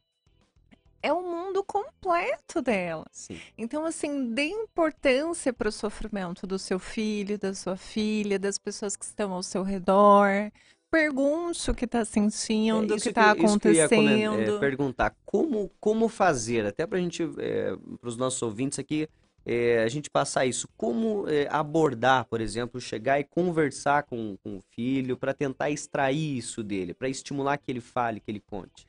é 1.03 1.13
o 1.13 1.23
mundo 1.23 1.65
completo 1.65 2.61
dela. 2.61 3.07
Sim. 3.11 3.39
Então, 3.57 3.85
assim, 3.85 4.33
dê 4.33 4.49
importância 4.49 5.53
para 5.53 5.69
o 5.69 5.73
sofrimento 5.73 6.47
do 6.47 6.59
seu 6.59 6.79
filho, 6.79 7.39
da 7.39 7.55
sua 7.55 7.77
filha, 7.77 8.39
das 8.39 8.59
pessoas 8.59 8.97
que 8.97 9.05
estão 9.05 9.33
ao 9.33 9.43
seu 9.43 9.63
redor. 9.63 10.51
Pergunte 10.91 11.71
o 11.71 11.75
que 11.75 11.85
está 11.85 12.05
sentindo, 12.05 12.93
é, 12.93 12.97
o 12.97 13.01
que 13.01 13.09
está 13.09 13.31
acontecendo. 13.31 14.57
É, 14.57 14.59
perguntar 14.59 15.15
como, 15.25 15.71
como 15.79 16.09
fazer, 16.09 16.67
até 16.67 16.87
para 16.87 16.99
a 16.99 17.01
gente, 17.01 17.23
é, 17.39 17.77
para 18.01 18.09
os 18.09 18.17
nossos 18.17 18.43
ouvintes 18.43 18.79
aqui, 18.79 19.09
é, 19.47 19.83
a 19.83 19.89
gente 19.89 20.11
passar 20.11 20.47
isso. 20.47 20.69
Como 20.77 21.29
é, 21.29 21.47
abordar, 21.51 22.25
por 22.27 22.41
exemplo, 22.41 22.81
chegar 22.81 23.21
e 23.21 23.25
conversar 23.25 24.03
com, 24.03 24.37
com 24.43 24.59
o 24.59 24.61
filho 24.75 25.17
para 25.17 25.33
tentar 25.33 25.71
extrair 25.71 26.37
isso 26.37 26.63
dele, 26.63 26.93
para 26.93 27.09
estimular 27.09 27.57
que 27.57 27.71
ele 27.71 27.81
fale, 27.81 28.21
que 28.21 28.31
ele 28.31 28.41
conte? 28.41 28.87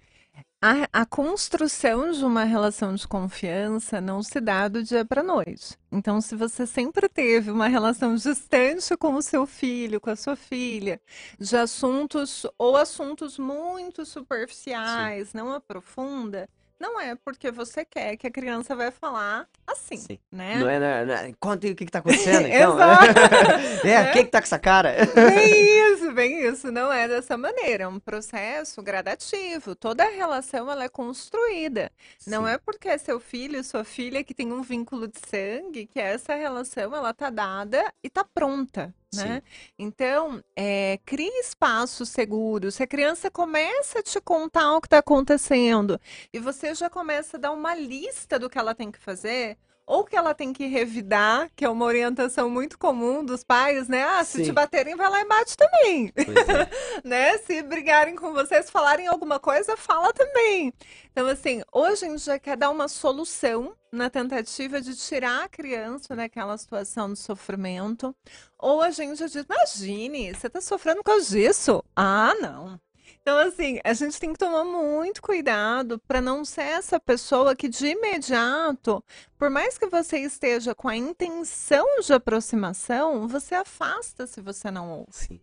A, 0.64 1.02
a, 1.02 1.06
construção 1.08 2.12
de 2.12 2.24
uma 2.24 2.44
relação 2.44 2.94
de 2.94 3.08
confiança 3.08 4.00
não 4.00 4.22
se 4.22 4.40
dá 4.40 4.68
do 4.68 4.84
dia 4.84 5.04
para 5.04 5.24
noite. 5.24 5.76
Então, 5.92 6.22
se 6.22 6.36
você 6.36 6.68
sempre 6.68 7.10
teve 7.10 7.50
uma 7.50 7.68
relação 7.68 8.14
distante 8.14 8.96
com 8.96 9.16
o 9.16 9.24
seu 9.24 9.48
filho, 9.48 10.00
com 10.00 10.12
a 10.12 10.16
sua 10.16 10.36
filha, 10.36 11.02
de 11.40 11.58
assuntos 11.58 12.46
ou 12.60 12.78
assuntos 12.78 13.40
muito 13.40 14.06
superficiais, 14.06 15.30
Sim. 15.30 15.38
não 15.40 15.52
aprofunda, 15.52 16.48
não 16.82 17.00
é 17.00 17.16
porque 17.16 17.52
você 17.52 17.86
quer 17.86 18.18
que 18.18 18.26
a 18.26 18.32
criança 18.32 18.76
vai 18.76 18.90
falar 18.90 19.48
assim, 19.68 19.98
Sim. 19.98 20.20
né? 20.32 20.58
Não 20.58 20.68
é, 20.68 20.80
não 20.80 20.88
é, 20.88 21.06
não 21.06 21.14
é 21.14 21.34
conta 21.40 21.68
o 21.68 21.76
que, 21.76 21.86
que 21.86 21.92
tá 21.92 22.00
acontecendo, 22.00 22.48
então. 22.50 22.78
é, 23.86 23.92
é, 23.92 24.12
quem 24.12 24.26
que 24.26 24.32
tá 24.32 24.40
com 24.40 24.46
essa 24.46 24.58
cara? 24.58 24.96
Bem 25.14 25.94
isso, 25.94 26.12
bem 26.12 26.48
isso. 26.48 26.72
Não 26.72 26.92
é 26.92 27.08
dessa 27.08 27.38
maneira. 27.38 27.84
É 27.84 27.88
um 27.88 28.00
processo 28.00 28.82
gradativo. 28.82 29.76
Toda 29.76 30.04
relação, 30.10 30.70
ela 30.72 30.84
é 30.84 30.90
construída. 30.90 31.92
Sim. 32.18 32.32
Não 32.32 32.48
é 32.48 32.58
porque 32.58 32.90
é 32.90 32.98
seu 32.98 33.20
filho, 33.20 33.64
sua 33.64 33.84
filha, 33.84 34.24
que 34.24 34.34
tem 34.34 34.52
um 34.52 34.64
vínculo 34.64 35.08
de 35.08 35.20
sangue, 35.20 35.86
que 35.86 36.00
essa 36.00 36.34
relação, 36.34 36.96
ela 36.96 37.14
tá 37.14 37.30
dada 37.30 37.94
e 38.04 38.10
tá 38.10 38.26
pronta. 38.26 38.94
Né? 39.14 39.44
Então, 39.78 40.42
é, 40.56 40.98
crie 41.06 41.28
espaços 41.40 42.08
seguros. 42.10 42.76
Se 42.76 42.84
a 42.84 42.88
criança 42.88 43.30
começa 43.30 44.00
a 44.00 44.04
te 44.04 44.22
contar 44.22 44.74
o 44.74 44.80
que 44.80 44.88
está 44.88 45.00
acontecendo 45.00 46.00
e 46.32 46.40
você 46.40 46.74
já 46.74 46.90
começa 46.90 47.36
a 47.36 47.40
dar 47.40 47.52
uma 47.52 47.76
lista 47.76 48.40
do 48.40 48.50
que 48.50 48.58
ela 48.58 48.74
tem 48.74 48.90
que 48.90 49.00
fazer, 49.00 49.58
ou 49.86 50.04
que 50.04 50.16
ela 50.16 50.34
tem 50.34 50.54
que 50.54 50.66
revidar, 50.66 51.50
que 51.56 51.66
é 51.66 51.70
uma 51.70 51.86
orientação 51.86 52.50
muito 52.50 52.78
comum 52.78 53.24
dos 53.24 53.44
pais, 53.44 53.88
né? 53.88 54.04
Ah, 54.04 54.24
se 54.24 54.38
Sim. 54.38 54.44
te 54.44 54.52
baterem, 54.52 54.96
vai 54.96 55.10
lá 55.10 55.22
e 55.22 55.26
bate 55.26 55.58
também. 55.58 56.12
É. 56.16 56.24
né? 57.08 57.38
Se 57.40 57.62
brigarem 57.62 58.16
com 58.16 58.34
vocês, 58.34 58.70
falarem 58.70 59.08
alguma 59.08 59.40
coisa, 59.40 59.76
fala 59.76 60.14
também. 60.14 60.74
Então, 61.12 61.28
assim, 61.28 61.62
hoje 61.72 62.06
a 62.06 62.10
gente 62.10 62.24
já 62.24 62.40
quer 62.40 62.56
dar 62.56 62.70
uma 62.70 62.88
solução 62.88 63.76
na 63.92 64.10
tentativa 64.10 64.80
de 64.80 64.96
tirar 64.96 65.44
a 65.44 65.50
criança 65.50 66.16
daquela 66.16 66.58
situação 66.58 67.12
de 67.12 67.20
sofrimento. 67.20 68.16
Ou 68.58 68.82
a 68.82 68.92
gente 68.92 69.18
diz, 69.18 69.36
imagine, 69.36 70.34
você 70.34 70.48
está 70.48 70.62
sofrendo 70.62 71.04
com 71.04 71.20
disso. 71.20 71.84
Ah, 71.96 72.34
não. 72.40 72.80
Então, 73.22 73.38
assim, 73.38 73.80
a 73.84 73.94
gente 73.94 74.20
tem 74.20 74.34
que 74.34 74.40
tomar 74.40 74.64
muito 74.64 75.22
cuidado 75.22 76.00
para 76.08 76.20
não 76.20 76.44
ser 76.44 76.62
essa 76.62 77.00
pessoa 77.00 77.56
que 77.56 77.70
de 77.70 77.90
imediato, 77.90 79.04
por 79.38 79.48
mais 79.48 79.78
que 79.78 79.86
você 79.86 80.18
esteja 80.20 80.74
com 80.74 80.90
a 80.90 80.96
intenção 80.96 81.86
de 82.04 82.12
aproximação, 82.14 83.28
você 83.28 83.54
afasta 83.54 84.26
se 84.26 84.42
você 84.42 84.72
não 84.72 84.92
ouve. 84.92 85.12
Sim. 85.12 85.40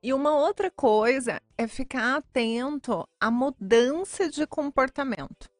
E 0.00 0.14
uma 0.14 0.36
outra 0.36 0.70
coisa 0.70 1.42
é 1.56 1.66
ficar 1.66 2.16
atento 2.16 3.06
à 3.20 3.28
mudança 3.28 4.28
de 4.30 4.46
comportamento. 4.46 5.50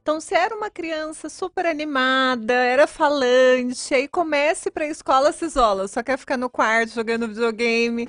Então, 0.00 0.20
se 0.20 0.34
era 0.34 0.56
uma 0.56 0.70
criança 0.70 1.28
super 1.28 1.66
animada, 1.66 2.54
era 2.54 2.86
falante, 2.86 3.94
aí 3.94 4.06
comece 4.06 4.70
para 4.70 4.84
a 4.84 4.88
escola, 4.88 5.32
se 5.32 5.44
isola, 5.44 5.88
só 5.88 6.04
quer 6.04 6.18
ficar 6.18 6.36
no 6.36 6.48
quarto 6.48 6.94
jogando 6.94 7.28
videogame, 7.28 8.08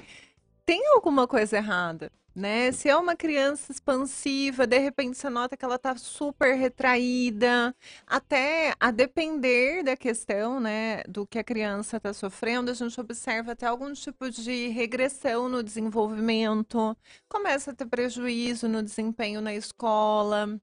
tem 0.65 0.85
alguma 0.93 1.27
coisa 1.27 1.57
errada 1.57 2.11
né? 2.35 2.71
Se 2.71 2.89
é 2.89 2.95
uma 2.95 3.15
criança 3.15 3.71
expansiva, 3.71 4.65
de 4.67 4.77
repente 4.77 5.17
você 5.17 5.29
nota 5.29 5.57
que 5.57 5.65
ela 5.65 5.75
está 5.75 5.95
super 5.97 6.55
retraída, 6.55 7.75
até 8.07 8.73
a 8.79 8.91
depender 8.91 9.83
da 9.83 9.95
questão, 9.97 10.59
né, 10.59 11.03
do 11.03 11.25
que 11.27 11.39
a 11.39 11.43
criança 11.43 11.97
está 11.97 12.13
sofrendo, 12.13 12.71
a 12.71 12.73
gente 12.73 12.99
observa 12.99 13.51
até 13.53 13.65
algum 13.67 13.91
tipo 13.93 14.29
de 14.29 14.67
regressão 14.69 15.49
no 15.49 15.63
desenvolvimento, 15.63 16.95
começa 17.27 17.71
a 17.71 17.75
ter 17.75 17.85
prejuízo 17.87 18.67
no 18.67 18.81
desempenho 18.83 19.41
na 19.41 19.53
escola 19.53 20.59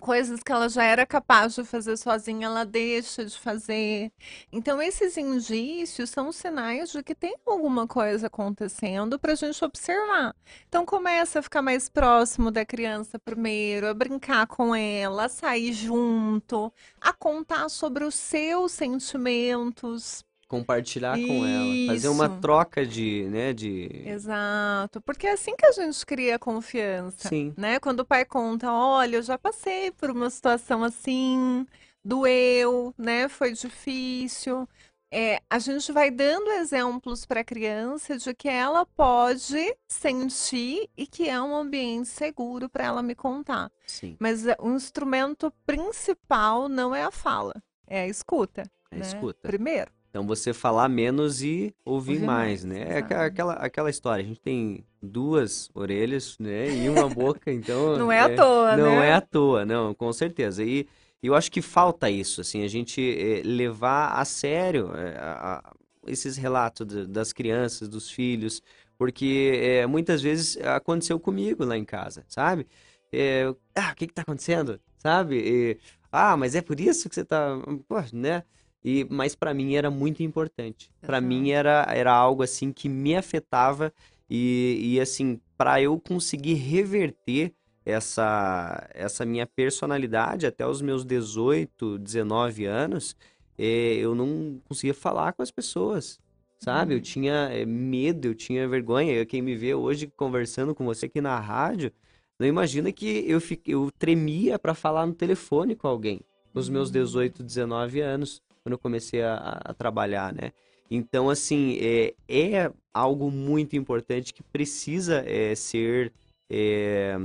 coisas 0.00 0.42
que 0.42 0.52
ela 0.52 0.68
já 0.68 0.84
era 0.84 1.06
capaz 1.06 1.54
de 1.54 1.64
fazer 1.64 1.96
sozinha, 1.96 2.46
ela 2.46 2.64
deixa 2.64 3.24
de 3.24 3.38
fazer. 3.38 4.12
Então, 4.52 4.80
esses 4.80 5.16
indícios 5.16 6.10
são 6.10 6.32
sinais 6.32 6.90
de 6.90 7.02
que 7.02 7.14
tem 7.14 7.34
alguma 7.46 7.86
coisa 7.86 8.26
acontecendo 8.26 9.18
para 9.18 9.32
a 9.32 9.36
gente 9.36 9.64
observar. 9.64 10.34
Então, 10.68 10.84
começa 10.84 11.38
a 11.38 11.42
ficar 11.42 11.62
mais 11.62 11.88
próximo 11.88 12.50
da 12.50 12.64
criança 12.64 13.18
primeiro, 13.18 13.88
a 13.88 13.94
brincar 13.94 14.46
com 14.46 14.74
ela, 14.74 15.24
a 15.26 15.28
sair 15.28 15.72
junto, 15.72 16.72
a 17.00 17.12
contar 17.12 17.68
sobre 17.68 18.04
os 18.04 18.14
seus 18.14 18.72
sentimentos 18.72 20.25
compartilhar 20.48 21.18
Isso. 21.18 21.26
com 21.26 21.46
ela, 21.46 21.86
fazer 21.88 22.08
uma 22.08 22.28
troca 22.28 22.86
de, 22.86 23.24
né, 23.30 23.52
de 23.52 23.88
Exato, 24.06 25.00
porque 25.00 25.26
é 25.26 25.32
assim 25.32 25.56
que 25.56 25.66
a 25.66 25.72
gente 25.72 26.04
cria 26.06 26.38
confiança, 26.38 27.28
Sim. 27.28 27.52
né? 27.56 27.78
Quando 27.80 28.00
o 28.00 28.04
pai 28.04 28.24
conta, 28.24 28.70
olha, 28.70 29.16
eu 29.16 29.22
já 29.22 29.36
passei 29.36 29.90
por 29.90 30.10
uma 30.10 30.30
situação 30.30 30.84
assim, 30.84 31.66
doeu, 32.04 32.94
né? 32.96 33.28
Foi 33.28 33.52
difícil. 33.52 34.68
É, 35.12 35.40
a 35.48 35.58
gente 35.58 35.92
vai 35.92 36.10
dando 36.10 36.50
exemplos 36.50 37.24
para 37.24 37.40
a 37.40 37.44
criança 37.44 38.18
de 38.18 38.34
que 38.34 38.48
ela 38.48 38.84
pode 38.84 39.76
sentir 39.88 40.90
e 40.96 41.06
que 41.06 41.28
é 41.28 41.40
um 41.40 41.56
ambiente 41.56 42.08
seguro 42.08 42.68
para 42.68 42.84
ela 42.84 43.02
me 43.02 43.14
contar. 43.14 43.70
Sim. 43.86 44.16
Mas 44.18 44.46
é, 44.46 44.56
o 44.58 44.70
instrumento 44.70 45.52
principal 45.64 46.68
não 46.68 46.94
é 46.94 47.04
a 47.04 47.10
fala, 47.10 47.54
é 47.86 48.02
a 48.02 48.06
escuta. 48.06 48.62
É 48.90 48.96
a 48.96 48.98
né? 48.98 49.06
escuta. 49.06 49.40
Primeiro. 49.42 49.95
Então 50.16 50.26
você 50.26 50.54
falar 50.54 50.88
menos 50.88 51.42
e 51.42 51.74
ouvir, 51.84 52.14
ouvir 52.14 52.24
mais, 52.24 52.64
mais, 52.64 52.64
né? 52.64 52.86
É 52.88 52.98
aquela, 53.00 53.52
aquela 53.52 53.90
história, 53.90 54.24
a 54.24 54.26
gente 54.26 54.40
tem 54.40 54.82
duas 55.02 55.68
orelhas, 55.74 56.38
né? 56.40 56.74
E 56.74 56.88
uma 56.88 57.06
boca, 57.14 57.52
então... 57.52 57.98
não 57.98 58.10
é, 58.10 58.16
é 58.16 58.20
à 58.20 58.34
toa, 58.34 58.76
não 58.78 58.84
né? 58.84 58.96
Não 58.96 59.02
é 59.02 59.12
à 59.12 59.20
toa, 59.20 59.66
não, 59.66 59.92
com 59.92 60.10
certeza. 60.14 60.64
E 60.64 60.88
eu 61.22 61.34
acho 61.34 61.52
que 61.52 61.60
falta 61.60 62.08
isso, 62.08 62.40
assim, 62.40 62.64
a 62.64 62.68
gente 62.68 62.98
é, 62.98 63.42
levar 63.44 64.18
a 64.18 64.24
sério 64.24 64.90
é, 64.96 65.18
a, 65.18 65.58
a, 65.58 65.72
esses 66.06 66.38
relatos 66.38 66.86
das 67.06 67.34
crianças, 67.34 67.86
dos 67.86 68.10
filhos, 68.10 68.62
porque 68.96 69.60
é, 69.62 69.86
muitas 69.86 70.22
vezes 70.22 70.56
aconteceu 70.62 71.20
comigo 71.20 71.62
lá 71.62 71.76
em 71.76 71.84
casa, 71.84 72.24
sabe? 72.26 72.66
É, 73.12 73.52
ah, 73.74 73.90
o 73.92 73.94
que 73.94 74.06
que 74.06 74.14
tá 74.14 74.22
acontecendo? 74.22 74.80
Sabe? 74.96 75.36
E, 75.36 75.78
ah, 76.10 76.38
mas 76.38 76.54
é 76.54 76.62
por 76.62 76.80
isso 76.80 77.06
que 77.06 77.14
você 77.14 77.22
tá... 77.22 77.50
Pô, 77.86 77.96
né? 78.14 78.44
E, 78.84 79.06
mas 79.10 79.34
para 79.34 79.52
mim 79.52 79.74
era 79.74 79.90
muito 79.90 80.22
importante. 80.22 80.90
Para 81.00 81.18
uhum. 81.18 81.26
mim 81.26 81.50
era, 81.50 81.86
era 81.88 82.12
algo 82.12 82.42
assim 82.42 82.72
que 82.72 82.88
me 82.88 83.16
afetava 83.16 83.92
e, 84.28 84.78
e 84.80 85.00
assim, 85.00 85.40
para 85.56 85.80
eu 85.80 85.98
conseguir 85.98 86.54
reverter 86.54 87.52
essa, 87.84 88.88
essa 88.92 89.24
minha 89.24 89.46
personalidade 89.46 90.46
até 90.46 90.66
os 90.66 90.82
meus 90.82 91.04
18, 91.04 91.98
19 91.98 92.64
anos, 92.64 93.16
é, 93.56 93.94
eu 93.94 94.14
não 94.14 94.60
conseguia 94.68 94.94
falar 94.94 95.32
com 95.32 95.42
as 95.42 95.50
pessoas, 95.50 96.18
sabe? 96.58 96.92
Uhum. 96.92 96.98
Eu 96.98 97.02
tinha 97.02 97.34
é, 97.52 97.64
medo, 97.64 98.26
eu 98.26 98.34
tinha 98.34 98.68
vergonha. 98.68 99.24
Quem 99.24 99.40
me 99.40 99.54
vê 99.54 99.74
hoje 99.74 100.12
conversando 100.16 100.74
com 100.74 100.84
você 100.84 101.06
aqui 101.06 101.20
na 101.20 101.38
rádio, 101.38 101.92
não 102.38 102.46
imagina 102.46 102.92
que 102.92 103.24
eu, 103.26 103.40
eu 103.64 103.90
tremia 103.98 104.58
para 104.58 104.74
falar 104.74 105.06
no 105.06 105.14
telefone 105.14 105.76
com 105.76 105.86
alguém 105.86 106.20
nos 106.52 106.68
meus 106.68 106.90
18, 106.90 107.40
uhum. 107.40 107.46
19 107.46 108.00
anos 108.00 108.42
quando 108.66 108.72
eu 108.72 108.78
comecei 108.80 109.22
a, 109.22 109.60
a 109.64 109.72
trabalhar, 109.72 110.34
né? 110.34 110.50
Então, 110.90 111.30
assim, 111.30 111.78
é, 111.80 112.14
é, 112.28 112.72
algo 112.92 113.30
muito 113.30 113.76
importante 113.76 114.34
que 114.34 114.42
precisa 114.42 115.22
é, 115.24 115.54
ser, 115.54 116.12
é, 116.50 117.16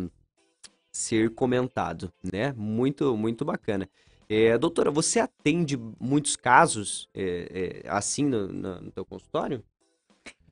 ser 0.92 1.34
comentado, 1.34 2.14
né? 2.32 2.54
Muito, 2.56 3.18
muito 3.18 3.44
bacana. 3.44 3.90
É, 4.30 4.56
doutora, 4.56 4.92
você 4.92 5.20
atende 5.20 5.76
muitos 6.00 6.36
casos 6.36 7.10
é, 7.12 7.82
é, 7.86 7.90
assim 7.90 8.24
no, 8.24 8.48
no, 8.48 8.80
no 8.80 8.92
teu 8.92 9.04
consultório? 9.04 9.64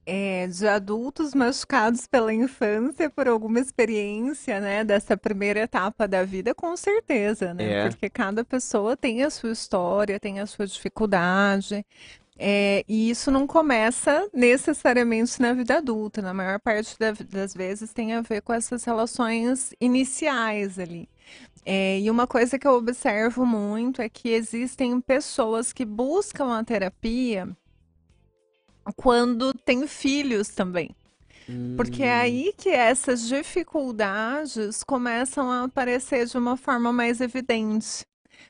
É, 0.09 0.47
de 0.47 0.67
adultos 0.67 1.35
machucados 1.35 2.07
pela 2.07 2.33
infância 2.33 3.11
por 3.11 3.27
alguma 3.27 3.59
experiência, 3.59 4.59
né, 4.59 4.83
dessa 4.83 5.15
primeira 5.15 5.59
etapa 5.59 6.07
da 6.07 6.23
vida, 6.23 6.55
com 6.55 6.75
certeza, 6.75 7.53
né? 7.53 7.85
É. 7.85 7.89
Porque 7.89 8.09
cada 8.09 8.43
pessoa 8.43 8.97
tem 8.97 9.21
a 9.23 9.29
sua 9.29 9.51
história, 9.51 10.19
tem 10.19 10.39
a 10.39 10.47
sua 10.47 10.65
dificuldade. 10.65 11.85
É, 12.39 12.83
e 12.87 13.11
isso 13.11 13.29
não 13.29 13.45
começa 13.45 14.27
necessariamente 14.33 15.39
na 15.39 15.53
vida 15.53 15.77
adulta, 15.77 16.23
na 16.23 16.33
maior 16.33 16.59
parte 16.59 16.97
da, 16.97 17.11
das 17.11 17.53
vezes 17.53 17.93
tem 17.93 18.13
a 18.13 18.21
ver 18.21 18.41
com 18.41 18.53
essas 18.53 18.83
relações 18.85 19.75
iniciais 19.79 20.79
ali. 20.79 21.07
É, 21.63 21.99
e 21.99 22.09
uma 22.09 22.25
coisa 22.25 22.57
que 22.57 22.65
eu 22.65 22.71
observo 22.71 23.45
muito 23.45 24.01
é 24.01 24.09
que 24.09 24.29
existem 24.29 24.99
pessoas 25.01 25.71
que 25.71 25.85
buscam 25.85 26.57
a 26.57 26.63
terapia 26.63 27.55
quando 28.95 29.53
têm 29.53 29.87
filhos 29.87 30.49
também. 30.49 30.95
Porque 31.75 32.03
é 32.03 32.15
hum. 32.15 32.21
aí 32.21 32.53
que 32.55 32.69
essas 32.69 33.27
dificuldades 33.27 34.83
começam 34.83 35.49
a 35.49 35.63
aparecer 35.63 36.27
de 36.27 36.37
uma 36.37 36.55
forma 36.55 36.93
mais 36.93 37.21
evidente. 37.21 38.05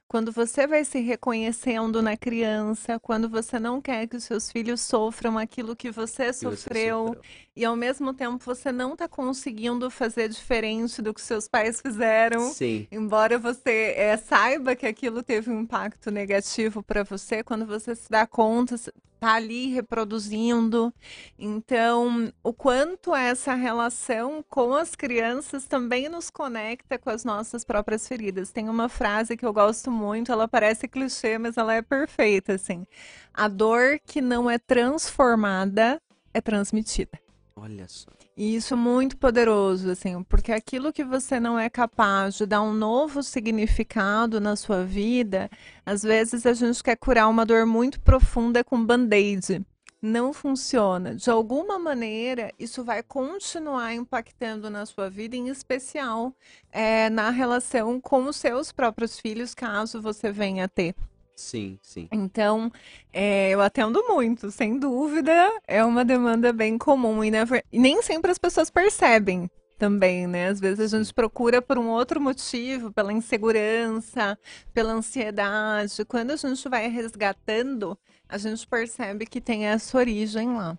Quando 0.09 0.31
você 0.31 0.65
vai 0.65 0.83
se 0.83 0.99
reconhecendo 1.01 2.01
na 2.01 2.17
criança, 2.17 2.99
quando 2.99 3.29
você 3.29 3.59
não 3.59 3.79
quer 3.79 4.07
que 4.07 4.17
os 4.17 4.23
seus 4.23 4.51
filhos 4.51 4.81
sofram 4.81 5.37
aquilo 5.37 5.75
que 5.75 5.91
você, 5.91 6.33
sofreu, 6.33 6.49
você 6.49 6.57
sofreu, 6.57 7.21
e 7.55 7.63
ao 7.63 7.75
mesmo 7.75 8.11
tempo 8.11 8.43
você 8.43 8.71
não 8.71 8.93
está 8.93 9.07
conseguindo 9.07 9.87
fazer 9.91 10.27
diferente 10.27 10.99
do 10.99 11.13
que 11.13 11.21
seus 11.21 11.47
pais 11.47 11.79
fizeram, 11.79 12.51
Sim. 12.51 12.87
embora 12.91 13.37
você 13.37 13.93
é, 13.95 14.17
saiba 14.17 14.75
que 14.75 14.87
aquilo 14.87 15.21
teve 15.21 15.51
um 15.51 15.61
impacto 15.61 16.09
negativo 16.09 16.81
para 16.81 17.03
você, 17.03 17.43
quando 17.43 17.67
você 17.67 17.93
se 17.93 18.09
dá 18.09 18.25
conta, 18.25 18.77
tá 19.19 19.33
ali 19.33 19.67
reproduzindo. 19.67 20.93
Então, 21.37 22.31
o 22.41 22.53
quanto 22.53 23.13
essa 23.13 23.53
relação 23.53 24.43
com 24.49 24.73
as 24.73 24.95
crianças 24.95 25.65
também 25.65 26.07
nos 26.07 26.29
conecta 26.29 26.97
com 26.97 27.09
as 27.09 27.25
nossas 27.25 27.65
próprias 27.65 28.07
feridas. 28.07 28.51
Tem 28.51 28.69
uma 28.69 28.87
frase 28.87 29.35
que 29.35 29.45
eu 29.45 29.51
gosto 29.53 29.91
muito, 29.91 29.98
ela 30.31 30.47
parece 30.47 30.87
clichê, 30.87 31.37
mas 31.37 31.57
ela 31.57 31.73
é 31.73 31.81
perfeita, 31.81 32.53
assim. 32.53 32.85
A 33.33 33.47
dor 33.47 33.99
que 34.05 34.21
não 34.21 34.49
é 34.49 34.57
transformada 34.57 36.01
é 36.33 36.41
transmitida. 36.41 37.19
Olha 37.55 37.87
só. 37.87 38.09
E 38.37 38.55
isso 38.55 38.73
é 38.73 38.77
muito 38.77 39.17
poderoso, 39.17 39.91
assim, 39.91 40.23
porque 40.23 40.53
aquilo 40.53 40.93
que 40.93 41.03
você 41.03 41.41
não 41.41 41.59
é 41.59 41.69
capaz 41.69 42.35
de 42.35 42.45
dar 42.45 42.61
um 42.61 42.73
novo 42.73 43.21
significado 43.21 44.39
na 44.39 44.55
sua 44.55 44.85
vida, 44.85 45.49
às 45.85 46.03
vezes 46.03 46.45
a 46.45 46.53
gente 46.53 46.81
quer 46.81 46.95
curar 46.95 47.27
uma 47.27 47.45
dor 47.45 47.65
muito 47.65 47.99
profunda 47.99 48.63
com 48.63 48.85
band-aid. 48.85 49.65
Não 50.01 50.31
funciona. 50.31 51.13
De 51.13 51.29
alguma 51.29 51.77
maneira, 51.77 52.53
isso 52.57 52.83
vai 52.83 53.03
continuar 53.03 53.93
impactando 53.93 54.69
na 54.69 54.85
sua 54.85 55.09
vida, 55.09 55.35
em 55.35 55.49
especial 55.49 56.33
é, 56.71 57.09
na 57.09 57.29
relação 57.29 57.99
com 57.99 58.23
os 58.25 58.37
seus 58.37 58.71
próprios 58.71 59.19
filhos, 59.19 59.53
caso 59.53 60.01
você 60.01 60.31
venha 60.31 60.65
a 60.65 60.67
ter. 60.69 60.95
Sim, 61.35 61.79
sim. 61.81 62.07
Então, 62.11 62.71
é, 63.13 63.49
eu 63.51 63.61
atendo 63.61 64.03
muito, 64.07 64.51
sem 64.51 64.77
dúvida, 64.77 65.31
é 65.67 65.83
uma 65.83 66.03
demanda 66.03 66.51
bem 66.51 66.77
comum 66.77 67.23
e, 67.23 67.31
e 67.71 67.79
nem 67.79 68.01
sempre 68.01 68.31
as 68.31 68.37
pessoas 68.37 68.69
percebem 68.69 69.49
também, 69.79 70.27
né? 70.27 70.49
Às 70.49 70.59
vezes 70.59 70.93
a 70.93 70.97
gente 70.97 71.13
procura 71.13 71.61
por 71.61 71.77
um 71.77 71.87
outro 71.87 72.19
motivo, 72.19 72.91
pela 72.91 73.13
insegurança, 73.13 74.37
pela 74.73 74.91
ansiedade. 74.91 76.03
Quando 76.05 76.31
a 76.31 76.35
gente 76.35 76.67
vai 76.67 76.89
resgatando, 76.89 77.97
a 78.29 78.37
gente 78.37 78.65
percebe 78.67 79.25
que 79.25 79.41
tem 79.41 79.65
essa 79.65 79.97
origem 79.97 80.53
lá. 80.55 80.77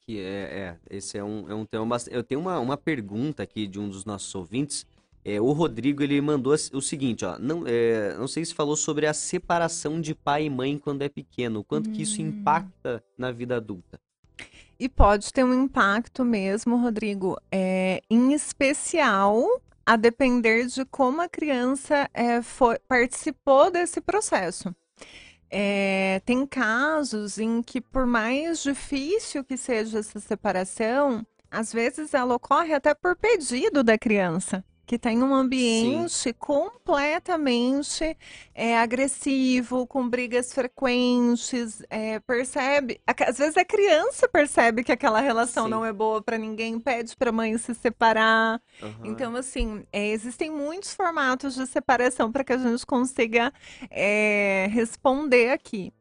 Que 0.00 0.20
é, 0.20 0.78
é 0.90 0.96
esse 0.96 1.18
é 1.18 1.24
um, 1.24 1.50
é 1.50 1.54
um 1.54 1.66
tema 1.66 1.84
bastante... 1.84 2.16
Eu 2.16 2.22
tenho 2.22 2.40
uma, 2.40 2.58
uma 2.60 2.76
pergunta 2.76 3.42
aqui 3.42 3.66
de 3.66 3.80
um 3.80 3.88
dos 3.88 4.04
nossos 4.04 4.34
ouvintes, 4.34 4.86
é, 5.24 5.40
o 5.40 5.52
Rodrigo 5.52 6.02
ele 6.02 6.20
mandou 6.20 6.52
o 6.52 6.82
seguinte, 6.82 7.24
ó, 7.24 7.38
não, 7.38 7.64
é, 7.66 8.14
não 8.18 8.28
sei 8.28 8.44
se 8.44 8.54
falou 8.54 8.76
sobre 8.76 9.06
a 9.06 9.14
separação 9.14 9.98
de 9.98 10.14
pai 10.14 10.44
e 10.44 10.50
mãe 10.50 10.78
quando 10.78 11.00
é 11.00 11.08
pequeno, 11.08 11.60
o 11.60 11.64
quanto 11.64 11.88
hum. 11.88 11.92
que 11.92 12.02
isso 12.02 12.20
hum. 12.20 12.26
impacta 12.26 13.02
na 13.16 13.32
vida 13.32 13.56
adulta. 13.56 13.98
E 14.78 14.88
pode 14.88 15.32
ter 15.32 15.44
um 15.44 15.64
impacto 15.64 16.24
mesmo, 16.24 16.76
Rodrigo, 16.76 17.38
é, 17.50 18.02
em 18.10 18.34
especial 18.34 19.46
a 19.86 19.96
depender 19.96 20.66
de 20.66 20.84
como 20.84 21.22
a 21.22 21.28
criança 21.28 22.08
é, 22.12 22.42
foi, 22.42 22.78
participou 22.80 23.70
desse 23.70 24.00
processo. 24.00 24.74
É, 25.56 26.20
tem 26.26 26.44
casos 26.44 27.38
em 27.38 27.62
que, 27.62 27.80
por 27.80 28.06
mais 28.06 28.60
difícil 28.60 29.44
que 29.44 29.56
seja 29.56 30.00
essa 30.00 30.18
separação, 30.18 31.24
às 31.48 31.72
vezes 31.72 32.12
ela 32.12 32.34
ocorre 32.34 32.74
até 32.74 32.92
por 32.92 33.14
pedido 33.14 33.84
da 33.84 33.96
criança 33.96 34.64
que 34.86 34.96
está 34.96 35.10
em 35.10 35.22
um 35.22 35.34
ambiente 35.34 36.12
Sim. 36.12 36.32
completamente 36.38 38.16
é, 38.54 38.78
agressivo, 38.78 39.86
com 39.86 40.08
brigas 40.08 40.52
frequentes, 40.52 41.82
é, 41.88 42.20
percebe, 42.20 43.00
às 43.06 43.38
vezes 43.38 43.56
a 43.56 43.64
criança 43.64 44.28
percebe 44.28 44.84
que 44.84 44.92
aquela 44.92 45.20
relação 45.20 45.64
Sim. 45.64 45.70
não 45.70 45.84
é 45.84 45.92
boa 45.92 46.22
para 46.22 46.36
ninguém, 46.36 46.78
pede 46.78 47.16
para 47.16 47.30
a 47.30 47.32
mãe 47.32 47.56
se 47.56 47.74
separar. 47.74 48.60
Uhum. 48.82 48.90
Então, 49.04 49.34
assim, 49.36 49.84
é, 49.92 50.08
existem 50.08 50.50
muitos 50.50 50.94
formatos 50.94 51.54
de 51.54 51.66
separação 51.66 52.30
para 52.30 52.44
que 52.44 52.52
a 52.52 52.58
gente 52.58 52.84
consiga 52.84 53.52
é, 53.90 54.68
responder 54.70 55.50
aqui. 55.50 55.92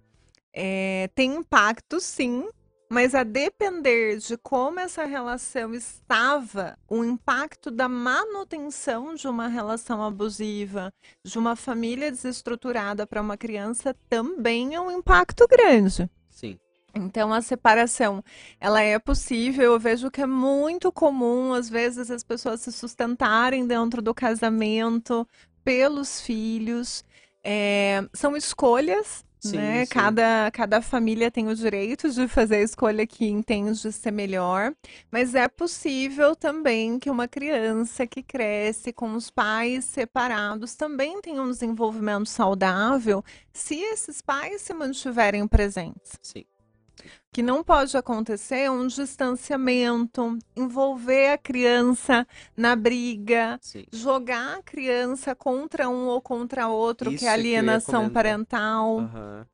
É, 0.54 1.10
tem 1.16 1.34
impacto, 1.34 2.00
sim, 2.00 2.48
mas 2.94 3.16
a 3.16 3.24
depender 3.24 4.20
de 4.20 4.38
como 4.38 4.80
essa 4.80 5.04
relação 5.04 5.74
estava, 5.74 6.78
o 6.88 7.04
impacto 7.04 7.72
da 7.72 7.90
manutenção 7.90 9.16
de 9.16 9.28
uma 9.28 9.48
relação 9.48 10.04
abusiva, 10.04 10.94
de 11.26 11.40
uma 11.40 11.56
família 11.56 12.12
desestruturada 12.12 13.08
para 13.08 13.20
uma 13.20 13.36
criança 13.36 13.96
também 14.08 14.76
é 14.76 14.80
um 14.80 14.92
impacto 14.92 15.48
grande. 15.48 16.08
Sim. 16.30 16.60
Então 16.94 17.34
a 17.34 17.42
separação, 17.42 18.24
ela 18.60 18.80
é 18.80 19.00
possível. 19.00 19.74
Eu 19.74 19.80
vejo 19.80 20.12
que 20.12 20.22
é 20.22 20.28
muito 20.28 20.92
comum 20.92 21.52
às 21.52 21.68
vezes 21.68 22.12
as 22.12 22.24
pessoas 22.24 22.62
se 22.62 22.72
sustentarem 22.72 23.66
dentro 23.66 24.04
do 24.04 24.14
casamento 24.14 25.28
pelos 25.64 26.22
filhos. 26.22 27.04
É, 27.44 28.08
são 28.14 28.38
escolhas 28.38 29.26
Sim, 29.44 29.58
né? 29.58 29.86
Sim. 29.86 29.92
Cada, 29.92 30.52
cada 30.52 30.82
família 30.82 31.30
tem 31.30 31.48
o 31.50 31.56
direito 31.56 32.10
de 32.10 32.28
fazer 32.28 32.56
a 32.58 32.62
escolha 32.62 33.06
que 33.06 33.26
entende 33.26 33.92
ser 33.92 34.12
melhor, 34.12 34.74
mas 35.12 35.36
é 35.36 35.48
possível 35.48 36.36
também 36.36 36.98
que 36.98 37.10
uma 37.10 37.28
criança 37.28 38.08
que 38.08 38.24
cresce 38.24 38.94
com 38.94 39.14
os 39.14 39.30
pais 39.30 39.86
separados 39.86 40.76
também 40.76 41.22
tenha 41.22 41.42
um 41.42 41.50
desenvolvimento 41.50 42.28
saudável 42.30 43.24
se 43.52 43.76
esses 43.76 44.22
pais 44.22 44.62
se 44.62 44.74
mantiverem 44.74 45.46
presentes. 45.48 46.14
Sim 46.22 46.46
que 47.32 47.42
não 47.42 47.64
pode 47.64 47.98
acontecer 47.98 48.70
um 48.70 48.86
distanciamento, 48.86 50.38
envolver 50.56 51.32
a 51.32 51.38
criança 51.38 52.28
na 52.56 52.76
briga, 52.76 53.58
Sim. 53.62 53.86
jogar 53.92 54.58
a 54.58 54.64
criança 54.64 55.34
contra 55.34 55.90
um 55.90 56.06
ou 56.06 56.22
contra 56.22 56.68
outro, 56.68 57.10
isso 57.12 57.20
que 57.20 57.26
é 57.26 57.34
alienação 57.34 58.08
que 58.08 58.14
parental. 58.14 58.98
Uhum. 58.98 59.46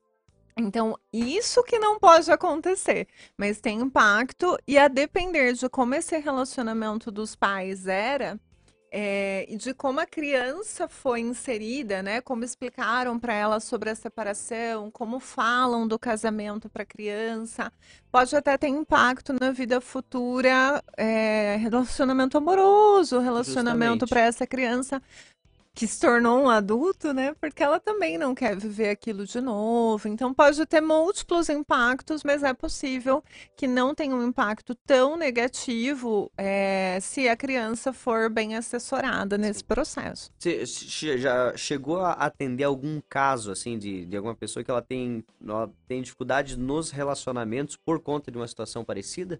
Então, 0.57 0.99
isso 1.13 1.63
que 1.63 1.79
não 1.79 1.97
pode 1.97 2.29
acontecer, 2.29 3.07
mas 3.37 3.61
tem 3.61 3.79
impacto, 3.79 4.57
e 4.67 4.77
a 4.77 4.89
depender 4.89 5.53
de 5.53 5.69
como 5.69 5.95
esse 5.95 6.17
relacionamento 6.17 7.09
dos 7.09 7.33
pais 7.33 7.87
era, 7.87 8.37
é, 8.91 9.45
e 9.47 9.55
de 9.55 9.73
como 9.73 9.99
a 9.99 10.05
criança 10.05 10.87
foi 10.87 11.19
inserida, 11.21 12.01
né? 12.01 12.21
Como 12.21 12.43
explicaram 12.43 13.19
para 13.19 13.33
ela 13.33 13.59
sobre 13.59 13.89
a 13.89 13.95
separação, 13.95 14.89
como 14.91 15.19
falam 15.19 15.87
do 15.87 15.99
casamento 15.99 16.69
para 16.69 16.83
a 16.83 16.85
criança, 16.85 17.71
pode 18.11 18.35
até 18.35 18.57
ter 18.57 18.67
impacto 18.67 19.33
na 19.39 19.51
vida 19.51 19.79
futura, 19.79 20.83
é, 20.97 21.57
relacionamento 21.57 22.37
amoroso, 22.37 23.19
relacionamento 23.19 24.07
para 24.07 24.21
essa 24.21 24.47
criança, 24.47 25.01
que 25.79 25.87
se 25.87 25.97
tornou 25.97 26.43
um 26.43 26.49
adulto, 26.49 27.13
né? 27.13 27.33
Porque 27.39 27.63
ela 27.63 27.79
também 27.79 28.17
não 28.17 28.35
quer 28.35 28.53
viver 28.53 28.89
aquilo 28.89 29.25
de 29.25 29.39
novo. 29.39 30.09
Então 30.09 30.33
pode 30.33 30.65
ter 30.65 30.81
múltiplos 30.81 31.47
impactos, 31.47 32.21
mas 32.21 32.43
é 32.43 32.53
possível 32.53 33.23
que 33.55 33.65
não 33.65 33.95
tenha 33.95 34.13
um 34.13 34.27
impacto 34.27 34.75
tão 34.75 35.15
negativo 35.15 36.29
é, 36.37 36.99
se 36.99 37.29
a 37.29 37.37
criança 37.37 37.93
for 37.93 38.29
bem 38.29 38.57
assessorada 38.57 39.37
nesse 39.37 39.63
processo. 39.63 40.29
Você 40.37 40.65
já 41.17 41.55
chegou 41.55 42.01
a 42.01 42.11
atender 42.11 42.65
algum 42.65 42.99
caso 43.07 43.49
assim 43.49 43.79
de, 43.79 44.05
de 44.05 44.17
alguma 44.17 44.35
pessoa 44.35 44.61
que 44.61 44.69
ela 44.69 44.81
tem, 44.81 45.23
ela 45.41 45.71
tem 45.87 46.01
dificuldades 46.01 46.57
nos 46.57 46.91
relacionamentos 46.91 47.77
por 47.77 48.01
conta 48.01 48.29
de 48.29 48.37
uma 48.37 48.49
situação 48.49 48.83
parecida? 48.83 49.39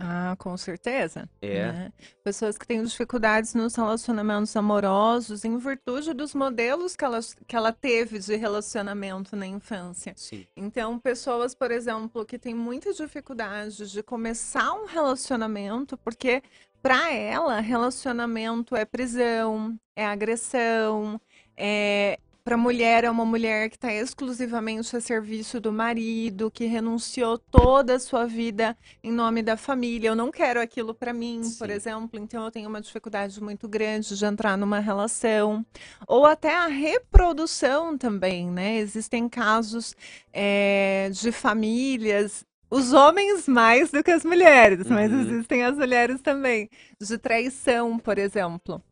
Ah, 0.00 0.36
com 0.38 0.56
certeza. 0.56 1.28
É. 1.42 1.72
Né? 1.72 1.92
Pessoas 2.22 2.56
que 2.56 2.64
têm 2.64 2.84
dificuldades 2.84 3.52
nos 3.52 3.74
relacionamentos 3.74 4.54
amorosos 4.54 5.44
em 5.44 5.58
virtude 5.58 6.14
dos 6.14 6.34
modelos 6.34 6.94
que 6.94 7.04
ela, 7.04 7.18
que 7.48 7.56
ela 7.56 7.72
teve 7.72 8.20
de 8.20 8.36
relacionamento 8.36 9.34
na 9.34 9.46
infância. 9.46 10.14
Sim. 10.16 10.46
Então, 10.56 11.00
pessoas, 11.00 11.52
por 11.52 11.72
exemplo, 11.72 12.24
que 12.24 12.38
têm 12.38 12.54
muita 12.54 12.92
dificuldade 12.92 13.90
de 13.90 14.00
começar 14.00 14.72
um 14.72 14.86
relacionamento, 14.86 15.98
porque 15.98 16.44
para 16.80 17.12
ela, 17.12 17.58
relacionamento 17.58 18.76
é 18.76 18.84
prisão, 18.84 19.76
é 19.96 20.06
agressão, 20.06 21.20
é 21.56 22.20
para 22.48 22.54
a 22.54 22.58
mulher 22.58 23.04
é 23.04 23.10
uma 23.10 23.26
mulher 23.26 23.68
que 23.68 23.76
está 23.76 23.92
exclusivamente 23.92 24.96
a 24.96 25.02
serviço 25.02 25.60
do 25.60 25.70
marido, 25.70 26.50
que 26.50 26.64
renunciou 26.64 27.36
toda 27.36 27.96
a 27.96 28.00
sua 28.00 28.24
vida 28.24 28.74
em 29.04 29.12
nome 29.12 29.42
da 29.42 29.54
família. 29.54 30.08
Eu 30.08 30.16
não 30.16 30.30
quero 30.30 30.58
aquilo 30.58 30.94
para 30.94 31.12
mim, 31.12 31.42
Sim. 31.44 31.58
por 31.58 31.68
exemplo, 31.68 32.18
então 32.18 32.46
eu 32.46 32.50
tenho 32.50 32.66
uma 32.66 32.80
dificuldade 32.80 33.38
muito 33.42 33.68
grande 33.68 34.16
de 34.16 34.24
entrar 34.24 34.56
numa 34.56 34.78
relação. 34.78 35.62
Ou 36.06 36.24
até 36.24 36.56
a 36.56 36.68
reprodução 36.68 37.98
também, 37.98 38.50
né? 38.50 38.78
Existem 38.78 39.28
casos 39.28 39.94
é, 40.32 41.10
de 41.12 41.30
famílias 41.30 42.46
os 42.70 42.94
homens 42.94 43.46
mais 43.46 43.90
do 43.90 44.02
que 44.02 44.10
as 44.10 44.24
mulheres, 44.24 44.86
uhum. 44.86 44.94
mas 44.94 45.12
existem 45.12 45.64
as 45.64 45.76
mulheres 45.76 46.22
também, 46.22 46.70
de 46.98 47.18
traição, 47.18 47.98
por 47.98 48.16
exemplo 48.16 48.82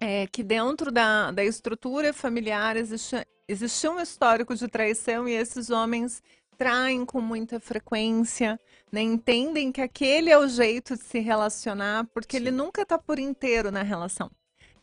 é, 0.00 0.26
que 0.26 0.42
dentro 0.42 0.90
da, 0.90 1.30
da 1.30 1.44
estrutura 1.44 2.12
familiar 2.12 2.76
existe, 2.76 3.16
existe 3.48 3.88
um 3.88 4.00
histórico 4.00 4.54
de 4.54 4.68
traição 4.68 5.28
e 5.28 5.32
esses 5.32 5.70
homens 5.70 6.22
traem 6.56 7.04
com 7.04 7.20
muita 7.20 7.60
frequência, 7.60 8.58
né? 8.90 9.02
entendem 9.02 9.70
que 9.70 9.80
aquele 9.80 10.30
é 10.30 10.38
o 10.38 10.48
jeito 10.48 10.96
de 10.96 11.02
se 11.02 11.18
relacionar, 11.18 12.06
porque 12.14 12.38
Sim. 12.38 12.44
ele 12.44 12.50
nunca 12.50 12.82
está 12.82 12.98
por 12.98 13.18
inteiro 13.18 13.70
na 13.70 13.82
relação 13.82 14.30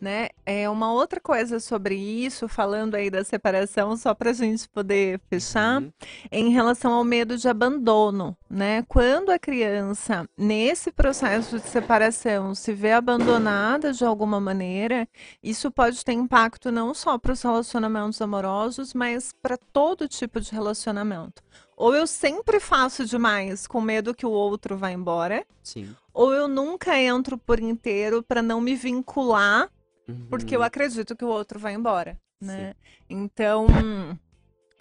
né? 0.04 0.28
É 0.46 0.70
uma 0.70 0.92
outra 0.92 1.20
coisa 1.22 1.62
sobre 1.62 1.96
isso, 1.96 2.50
falando 2.50 2.96
aí 2.96 3.10
da 3.10 3.24
separação, 3.24 3.96
só 3.96 4.14
para 4.14 4.32
a 4.32 4.34
gente 4.34 4.68
poder 4.68 5.20
fechar, 5.30 5.82
uhum. 5.82 5.92
em 6.30 6.50
relação 6.50 6.92
ao 6.92 7.06
medo 7.06 7.38
de 7.38 7.48
abandono, 7.48 8.36
né? 8.50 8.84
Quando 8.90 9.30
a 9.32 9.40
criança, 9.40 10.28
nesse 10.38 10.92
processo 10.92 11.58
de 11.58 11.70
separação, 11.70 12.54
se 12.54 12.74
vê 12.74 12.92
abandonada 12.92 13.94
de 13.94 14.04
alguma 14.04 14.42
maneira, 14.42 15.08
isso 15.42 15.72
pode 15.72 16.04
ter 16.04 16.12
impacto 16.12 16.70
não 16.70 16.94
só 16.94 17.18
para 17.18 17.32
os 17.32 17.42
relacionamentos 17.42 18.22
amorosos, 18.22 18.94
mas 18.94 19.32
para 19.42 19.58
todo 19.58 20.10
tipo 20.10 20.42
de 20.42 20.52
relacionamento. 20.52 21.42
Ou 21.78 21.96
eu 21.96 22.06
sempre 22.06 22.60
faço 22.60 23.06
demais 23.06 23.66
com 23.66 23.82
medo 23.82 24.14
que 24.14 24.26
o 24.26 24.32
outro 24.32 24.78
vá 24.78 24.92
embora. 24.92 25.46
Sim. 25.64 25.96
Ou 26.14 26.34
eu 26.34 26.48
nunca 26.48 27.00
entro 27.00 27.38
por 27.38 27.60
inteiro 27.60 28.22
para 28.22 28.42
não 28.42 28.62
me 28.62 28.76
vincular 28.76 29.70
Uhum. 30.08 30.28
Porque 30.30 30.56
eu 30.56 30.60
uhum. 30.60 30.66
acredito 30.66 31.16
que 31.16 31.26
o 31.26 31.30
outro 31.30 31.60
vai 31.60 31.74
embora, 31.74 32.20
né? 32.42 32.74
Sim. 32.74 32.76
Então, 33.10 33.68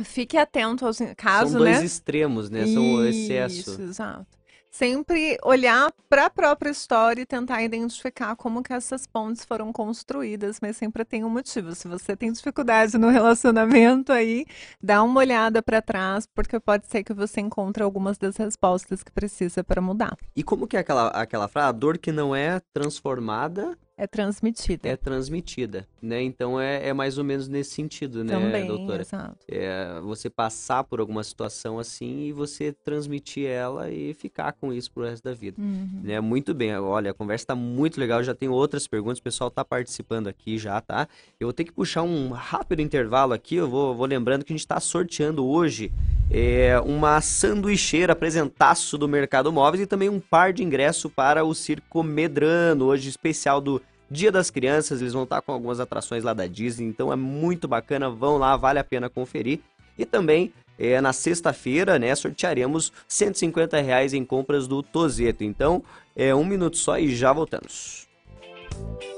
fique 0.05 0.37
atento 0.37 0.87
aos 0.87 0.99
casos, 1.17 1.53
São 1.53 1.61
dois 1.61 1.79
né? 1.79 1.85
extremos, 1.85 2.51
né? 2.51 2.67
São 2.67 2.95
o 2.95 3.05
excesso. 3.05 3.71
Isso, 3.71 3.83
exato 3.83 4.43
sempre 4.73 5.37
olhar 5.45 5.93
para 6.09 6.27
a 6.27 6.31
própria 6.31 6.71
história 6.71 7.21
e 7.21 7.27
tentar 7.27 7.63
identificar 7.63 8.35
como 8.35 8.63
que 8.63 8.73
essas 8.73 9.07
pontes 9.07 9.45
foram 9.45 9.71
construídas, 9.71 10.59
mas 10.61 10.79
sempre 10.79 11.05
tem 11.05 11.23
um 11.23 11.29
motivo. 11.29 11.75
Se 11.75 11.87
você 11.87 12.17
tem 12.17 12.33
dificuldade 12.33 12.97
no 12.97 13.11
relacionamento 13.11 14.11
aí, 14.11 14.47
dá 14.83 15.03
uma 15.03 15.21
olhada 15.21 15.63
para 15.63 15.83
trás, 15.83 16.27
porque 16.27 16.59
pode 16.59 16.87
ser 16.87 17.05
que 17.05 17.13
você 17.13 17.43
encontre 17.43 17.83
algumas 17.83 18.17
das 18.17 18.39
respostas 18.39 19.03
que 19.03 19.13
precisa 19.13 19.63
para 19.63 19.83
mudar. 19.83 20.17
E 20.35 20.43
como 20.43 20.67
que 20.67 20.77
é 20.77 20.81
aquela 20.81 21.09
aquela 21.09 21.49
frase, 21.49 21.69
a 21.69 21.73
dor 21.73 21.99
que 21.99 22.11
não 22.11 22.35
é 22.35 22.59
transformada 22.73 23.77
é 23.97 24.07
transmitida. 24.07 24.89
É 24.89 24.97
transmitida, 24.97 25.87
né? 26.01 26.23
Então 26.23 26.59
é, 26.59 26.89
é 26.89 26.93
mais 26.93 27.19
ou 27.19 27.25
menos 27.25 27.47
nesse 27.47 27.71
sentido, 27.71 28.25
né, 28.25 28.33
Também, 28.33 28.67
doutora? 28.67 29.03
Exato. 29.03 29.37
É 29.47 30.01
você 30.01 30.31
passar 30.31 30.85
por 30.85 30.99
alguma 30.99 31.23
situação 31.23 31.79
assim 31.79 32.23
e 32.25 32.33
você 32.33 32.73
transmitir 32.73 33.47
ela 33.47 33.91
e 33.91 34.15
ficar 34.15 34.53
com 34.53 34.73
isso 34.73 34.91
pro 34.91 35.05
resto 35.05 35.23
da 35.23 35.35
vida. 35.35 35.61
Uhum. 35.61 36.01
Né? 36.03 36.21
Muito 36.21 36.55
bem, 36.55 36.77
olha, 36.77 37.11
a 37.11 37.15
conversa 37.15 37.47
tá 37.47 37.55
muito 37.55 38.01
legal, 38.01 38.23
já 38.23 38.35
tem 38.35 38.49
outras 38.49 38.87
perguntas, 38.87 39.19
o 39.19 39.23
pessoal 39.23 39.51
tá 39.51 39.65
participando 39.65 40.27
aqui 40.27 40.59
já, 40.59 40.81
tá? 40.81 41.07
Eu 41.39 41.47
vou 41.47 41.53
ter 41.53 41.65
que 41.65 41.73
puxar 41.73 42.03
um 42.03 42.31
rápido 42.31 42.81
intervalo 42.81 43.33
aqui, 43.33 43.57
eu 43.57 43.69
vou, 43.69 43.95
vou 43.95 44.07
lembrando 44.07 44.45
que 44.45 44.53
a 44.53 44.57
gente 44.57 44.65
está 44.65 44.81
sorteando 44.81 45.47
hoje 45.47 45.93
é, 46.33 46.81
uma 46.81 47.21
sanduicheira 47.21 48.15
apresentaço 48.15 48.97
do 48.97 49.07
Mercado 49.07 49.53
Móveis 49.53 49.83
e 49.83 49.87
também 49.87 50.09
um 50.09 50.19
par 50.19 50.51
de 50.53 50.65
ingresso 50.65 51.11
para 51.11 51.45
o 51.45 51.55
Circo 51.55 52.03
Medrano, 52.03 52.87
hoje 52.87 53.11
especial 53.11 53.61
do 53.61 53.83
Dia 54.11 54.33
das 54.33 54.51
Crianças, 54.51 55.01
eles 55.01 55.13
vão 55.13 55.25
estar 55.25 55.43
com 55.43 55.53
algumas 55.53 55.79
atrações 55.79 56.25
lá 56.25 56.33
da 56.33 56.47
Disney, 56.47 56.87
então 56.87 57.13
é 57.13 57.17
muito 57.17 57.69
bacana, 57.69 58.09
vão 58.09 58.39
lá, 58.39 58.57
vale 58.57 58.79
a 58.79 58.85
pena 58.85 59.11
conferir. 59.11 59.61
E 59.99 60.07
também 60.07 60.53
é, 60.79 61.01
na 61.01 61.13
sexta-feira, 61.13 61.99
né, 61.99 62.15
sortearemos 62.15 62.93
150 63.09 63.81
reais 63.81 64.15
em 64.15 64.25
compras 64.25 64.67
do 64.67 64.83
Tozeto. 64.83 65.45
Então, 65.45 65.83
é 66.17 66.35
um 66.35 66.45
minuto 66.45 66.77
só 66.77 66.99
e 66.99 67.15
já 67.15 67.33
voltamos. 67.33 68.09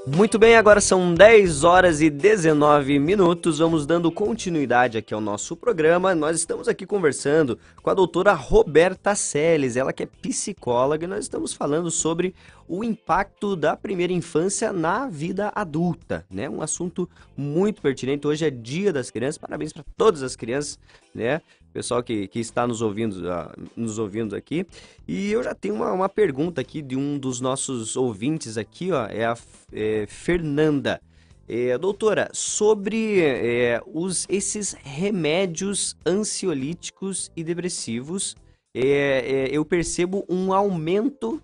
Muito 0.07 0.37
bem, 0.37 0.55
agora 0.55 0.79
são 0.79 1.15
10 1.15 1.63
horas 1.63 1.99
e 1.99 2.11
19 2.11 2.99
minutos. 2.99 3.57
Vamos 3.57 3.87
dando 3.87 4.11
continuidade 4.11 4.99
aqui 4.99 5.15
ao 5.15 5.19
nosso 5.19 5.55
programa. 5.55 6.13
Nós 6.13 6.37
estamos 6.37 6.67
aqui 6.67 6.85
conversando 6.85 7.57
com 7.81 7.89
a 7.89 7.93
doutora 7.95 8.31
Roberta 8.33 9.15
Seles, 9.15 9.75
ela 9.75 9.91
que 9.91 10.03
é 10.03 10.05
psicóloga, 10.05 11.05
e 11.05 11.07
nós 11.07 11.25
estamos 11.25 11.53
falando 11.53 11.89
sobre 11.89 12.35
o 12.67 12.83
impacto 12.83 13.55
da 13.55 13.75
primeira 13.75 14.13
infância 14.13 14.71
na 14.71 15.07
vida 15.07 15.51
adulta, 15.55 16.23
né? 16.29 16.47
Um 16.47 16.61
assunto 16.61 17.09
muito 17.35 17.81
pertinente. 17.81 18.27
Hoje 18.27 18.45
é 18.45 18.51
Dia 18.51 18.93
das 18.93 19.09
Crianças. 19.09 19.39
Parabéns 19.39 19.73
para 19.73 19.83
todas 19.97 20.21
as 20.21 20.35
crianças, 20.35 20.77
né? 21.15 21.41
Pessoal 21.75 22.01
que, 22.01 22.25
que 22.29 22.39
está 22.39 22.65
nos 22.65 22.81
ouvindo, 22.81 23.17
uh, 23.27 23.51
nos 23.75 23.99
ouvindo 23.99 24.33
aqui. 24.33 24.65
E 25.05 25.29
eu 25.29 25.43
já 25.43 25.53
tenho 25.53 25.75
uma, 25.75 25.91
uma 25.91 26.07
pergunta 26.07 26.61
aqui 26.61 26.81
de 26.81 26.95
um 26.95 27.19
dos 27.19 27.41
nossos 27.41 27.97
ouvintes 27.97 28.57
aqui, 28.57 28.93
ó, 28.93 29.05
é 29.07 29.25
a 29.25 29.37
é, 29.73 30.05
Fernanda. 30.07 31.01
É, 31.47 31.77
doutora, 31.77 32.29
sobre 32.31 33.19
é, 33.21 33.81
os, 33.85 34.25
esses 34.29 34.73
remédios 34.83 35.97
ansiolíticos 36.05 37.29
e 37.35 37.43
depressivos, 37.43 38.37
é, 38.73 38.83
é, 38.83 39.47
eu 39.51 39.65
percebo 39.65 40.25
um 40.29 40.53
aumento 40.53 41.41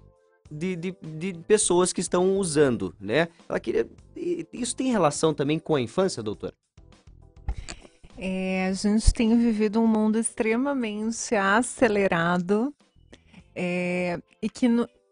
de, 0.49 0.77
de, 0.77 0.95
de, 1.03 1.33
pessoas 1.45 1.91
que 1.91 1.99
estão 1.99 2.37
usando, 2.37 2.95
né? 2.99 3.27
Ela 3.47 3.59
queria. 3.59 3.87
Isso 4.51 4.75
tem 4.75 4.91
relação 4.91 5.33
também 5.33 5.59
com 5.59 5.75
a 5.75 5.81
infância, 5.81 6.23
doutora? 6.23 6.53
É, 8.23 8.67
a 8.67 8.73
gente 8.73 9.11
tem 9.11 9.35
vivido 9.35 9.81
um 9.81 9.87
mundo 9.87 10.19
extremamente 10.19 11.33
acelerado 11.33 12.71
é, 13.55 14.19
e, 14.39 14.47
que, 14.47 14.67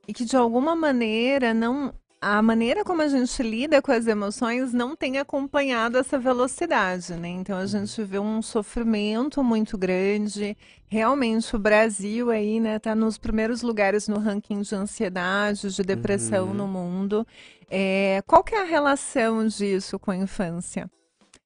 e 0.08 0.14
que, 0.14 0.24
de 0.24 0.38
alguma 0.38 0.76
maneira, 0.76 1.52
não 1.52 1.92
a 2.22 2.40
maneira 2.40 2.84
como 2.84 3.02
a 3.02 3.08
gente 3.08 3.42
lida 3.42 3.82
com 3.82 3.92
as 3.92 4.06
emoções 4.06 4.74
não 4.74 4.96
tem 4.96 5.18
acompanhado 5.18 5.98
essa 5.98 6.20
velocidade, 6.20 7.14
né? 7.16 7.30
Então 7.30 7.58
a 7.58 7.66
gente 7.66 8.04
vê 8.04 8.20
um 8.20 8.44
sofrimento 8.44 9.44
muito 9.44 9.76
grande. 9.76 10.56
Realmente 10.88 11.56
o 11.56 11.60
Brasil 11.60 12.30
aí, 12.30 12.60
né, 12.60 12.78
tá 12.78 12.94
nos 12.94 13.18
primeiros 13.18 13.64
lugares 13.64 14.08
no 14.08 14.20
ranking 14.20 14.62
de 14.62 14.76
ansiedade, 14.76 15.74
de 15.74 15.82
depressão 15.82 16.50
uhum. 16.50 16.54
no 16.54 16.68
mundo. 16.68 17.26
É, 17.72 18.22
qual 18.28 18.44
que 18.44 18.54
é 18.54 18.62
a 18.62 18.66
relação 18.66 19.48
disso 19.48 19.98
com 19.98 20.12
a 20.12 20.18
infância? 20.18 20.88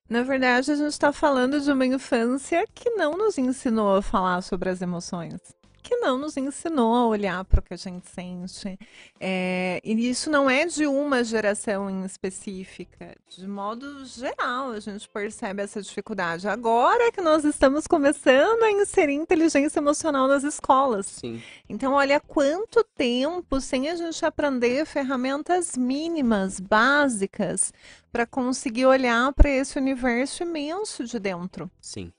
Na 0.09 0.21
verdade, 0.23 0.71
a 0.71 0.75
gente 0.75 0.91
está 0.91 1.11
falando 1.11 1.59
de 1.59 1.71
uma 1.71 1.85
infância 1.85 2.65
que 2.73 2.89
não 2.91 3.17
nos 3.17 3.37
ensinou 3.37 3.95
a 3.95 4.01
falar 4.01 4.41
sobre 4.41 4.69
as 4.69 4.81
emoções 4.81 5.39
que 5.83 5.97
não 5.97 6.17
nos 6.17 6.37
ensinou 6.37 6.95
a 6.95 7.05
olhar 7.05 7.43
para 7.45 7.59
o 7.59 7.63
que 7.63 7.73
a 7.73 7.77
gente 7.77 8.07
sente. 8.09 8.79
É, 9.19 9.81
e 9.83 10.09
isso 10.09 10.29
não 10.29 10.49
é 10.49 10.65
de 10.65 10.87
uma 10.87 11.23
geração 11.23 11.89
em 11.89 12.05
específica. 12.05 13.15
De 13.27 13.45
modo 13.47 14.05
geral, 14.05 14.71
a 14.71 14.79
gente 14.79 15.07
percebe 15.09 15.61
essa 15.61 15.81
dificuldade. 15.81 16.47
Agora 16.47 17.11
que 17.11 17.21
nós 17.21 17.43
estamos 17.43 17.85
começando 17.85 18.63
a 18.63 18.71
inserir 18.71 19.13
inteligência 19.13 19.79
emocional 19.79 20.27
nas 20.27 20.43
escolas. 20.43 21.05
Sim. 21.05 21.41
Então, 21.67 21.93
olha 21.93 22.19
quanto 22.19 22.83
tempo 22.95 23.59
sem 23.59 23.89
a 23.89 23.95
gente 23.95 24.25
aprender 24.25 24.85
ferramentas 24.85 25.75
mínimas, 25.75 26.59
básicas, 26.59 27.73
para 28.11 28.25
conseguir 28.25 28.85
olhar 28.85 29.33
para 29.33 29.49
esse 29.49 29.77
universo 29.77 30.43
imenso 30.43 31.03
de 31.03 31.19
dentro. 31.19 31.69
Sim. 31.81 32.13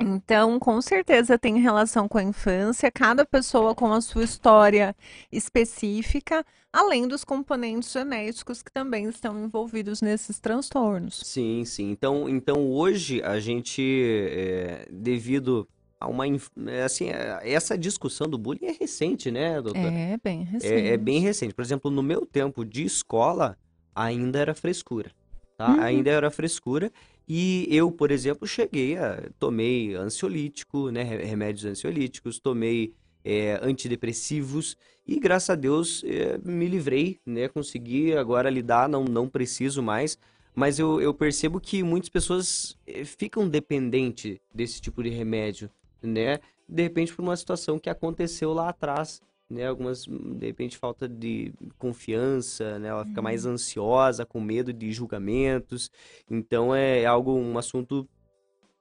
Então, 0.00 0.58
com 0.58 0.80
certeza 0.80 1.38
tem 1.38 1.58
relação 1.60 2.08
com 2.08 2.18
a 2.18 2.22
infância, 2.22 2.90
cada 2.90 3.24
pessoa 3.24 3.74
com 3.74 3.92
a 3.92 4.00
sua 4.00 4.24
história 4.24 4.94
específica, 5.30 6.44
além 6.72 7.06
dos 7.06 7.24
componentes 7.24 7.92
genéticos 7.92 8.62
que 8.62 8.72
também 8.72 9.08
estão 9.08 9.38
envolvidos 9.42 10.02
nesses 10.02 10.38
transtornos. 10.40 11.20
Sim, 11.24 11.64
sim. 11.64 11.90
Então, 11.90 12.28
então 12.28 12.70
hoje 12.70 13.22
a 13.22 13.38
gente, 13.38 13.82
é, 14.30 14.88
devido 14.90 15.68
a 16.00 16.08
uma. 16.08 16.26
É, 16.26 16.82
assim, 16.84 17.08
é, 17.10 17.40
essa 17.42 17.76
discussão 17.76 18.28
do 18.28 18.36
bullying 18.36 18.66
é 18.66 18.72
recente, 18.72 19.30
né, 19.30 19.60
doutora? 19.60 19.92
É, 19.92 20.18
bem 20.22 20.44
recente. 20.44 20.72
É, 20.72 20.88
é 20.88 20.96
bem 20.96 21.20
recente. 21.20 21.54
Por 21.54 21.62
exemplo, 21.62 21.90
no 21.90 22.02
meu 22.02 22.26
tempo 22.26 22.64
de 22.64 22.84
escola, 22.84 23.56
ainda 23.94 24.38
era 24.38 24.54
frescura. 24.54 25.10
Tá? 25.56 25.68
Uhum. 25.68 25.80
Ainda 25.80 26.10
era 26.10 26.30
frescura. 26.30 26.92
E 27.26 27.66
eu, 27.70 27.90
por 27.90 28.10
exemplo, 28.10 28.46
cheguei 28.46 28.96
a. 28.96 29.30
Tomei 29.38 29.94
ansiolítico, 29.94 30.90
né? 30.90 31.02
Remédios 31.02 31.64
ansiolíticos, 31.64 32.38
tomei 32.38 32.94
é, 33.24 33.58
antidepressivos 33.62 34.76
e 35.06 35.18
graças 35.18 35.50
a 35.50 35.54
Deus 35.54 36.02
é, 36.04 36.38
me 36.38 36.66
livrei, 36.66 37.20
né? 37.24 37.48
Consegui 37.48 38.14
agora 38.14 38.50
lidar, 38.50 38.88
não, 38.88 39.04
não 39.04 39.28
preciso 39.28 39.82
mais. 39.82 40.18
mas 40.54 40.78
eu, 40.78 41.00
eu 41.00 41.12
percebo 41.12 41.60
que 41.60 41.82
muitas 41.82 42.08
pessoas 42.08 42.76
eh, 42.86 43.04
ficam 43.04 43.48
dependentes 43.48 44.38
desse 44.54 44.80
tipo 44.80 45.02
de 45.02 45.10
remédio, 45.10 45.70
né? 46.02 46.38
De 46.68 46.82
repente 46.82 47.14
por 47.14 47.22
uma 47.22 47.36
situação 47.36 47.78
que 47.78 47.90
aconteceu 47.90 48.52
lá 48.52 48.68
atrás, 48.68 49.20
né? 49.48 49.66
Algumas, 49.66 50.04
de 50.04 50.46
repente, 50.46 50.76
falta 50.76 51.08
de 51.08 51.52
confiança, 51.78 52.78
né? 52.78 52.88
Ela 52.88 53.04
fica 53.04 53.20
uhum. 53.20 53.24
mais 53.24 53.46
ansiosa, 53.46 54.24
com 54.24 54.40
medo 54.40 54.72
de 54.72 54.92
julgamentos. 54.92 55.90
Então 56.30 56.74
é 56.74 57.04
algo, 57.04 57.32
um 57.32 57.58
assunto 57.58 58.08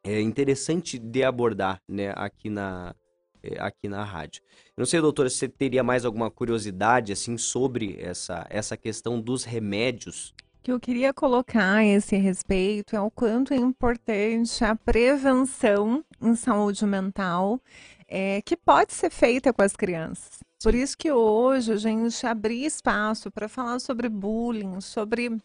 é, 0.04 0.22
interessante 0.22 0.98
de 0.98 1.24
abordar, 1.24 1.82
né? 1.88 2.14
Aqui 2.16 2.50
na, 2.50 2.96
é, 3.42 3.60
aqui 3.60 3.88
na 3.88 4.04
rádio. 4.04 4.42
Eu 4.76 4.82
não 4.82 4.86
sei, 4.86 5.02
doutora, 5.02 5.30
se 5.30 5.38
você 5.38 5.50
teria 5.50 5.84
mais 5.84 6.06
alguma 6.06 6.32
curiosidade, 6.32 7.12
assim, 7.12 7.38
sobre 7.38 7.98
essa, 8.00 8.46
essa 8.50 8.78
questão 8.78 9.20
dos 9.20 9.44
remédios 9.44 10.34
que 10.64 10.72
eu 10.72 10.80
queria 10.80 11.14
colocar 11.14 11.80
a 11.80 11.86
esse 11.86 12.16
respeito 12.16 12.96
é 12.96 13.02
o 13.02 13.12
quanto 13.12 13.54
é 13.54 13.58
importante 13.58 14.64
a 14.64 14.74
prevenção 14.74 16.06
em 16.22 16.36
saúde 16.36 16.86
mental, 16.86 17.60
é, 18.08 18.42
que 18.42 18.56
pode 18.56 18.94
ser 18.94 19.10
feita 19.10 19.52
com 19.52 19.62
as 19.62 19.76
crianças. 19.76 20.40
Por 20.64 20.74
isso 20.74 20.98
que 20.98 21.12
hoje 21.12 21.74
a 21.74 21.76
gente 21.76 22.26
abrir 22.26 22.66
espaço 22.66 23.30
para 23.30 23.50
falar 23.50 23.80
sobre 23.80 24.08
bullying, 24.08 24.80
sobre 24.80 25.38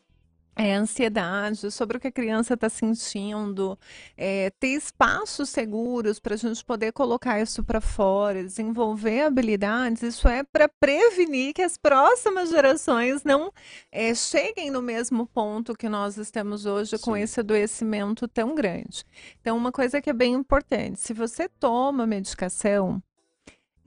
é, 0.54 0.74
ansiedade, 0.74 1.72
sobre 1.72 1.96
o 1.96 2.00
que 2.00 2.06
a 2.06 2.12
criança 2.12 2.54
está 2.54 2.68
sentindo, 2.68 3.76
é, 4.16 4.50
ter 4.60 4.68
espaços 4.68 5.48
seguros 5.48 6.20
para 6.20 6.34
a 6.34 6.36
gente 6.36 6.64
poder 6.64 6.92
colocar 6.92 7.40
isso 7.40 7.64
para 7.64 7.80
fora, 7.80 8.44
desenvolver 8.44 9.22
habilidades, 9.22 10.02
isso 10.02 10.28
é 10.28 10.44
para 10.44 10.68
prevenir 10.68 11.52
que 11.52 11.62
as 11.62 11.76
próximas 11.76 12.50
gerações 12.50 13.24
não 13.24 13.52
é, 13.90 14.14
cheguem 14.14 14.70
no 14.70 14.82
mesmo 14.82 15.26
ponto 15.26 15.76
que 15.76 15.88
nós 15.88 16.16
estamos 16.16 16.64
hoje 16.64 16.96
Sim. 16.96 17.04
com 17.04 17.16
esse 17.16 17.40
adoecimento 17.40 18.28
tão 18.28 18.54
grande. 18.54 19.04
Então, 19.40 19.56
uma 19.56 19.72
coisa 19.72 20.00
que 20.00 20.10
é 20.10 20.12
bem 20.12 20.34
importante: 20.34 21.00
se 21.00 21.12
você 21.12 21.48
toma 21.48 22.06
medicação, 22.06 23.02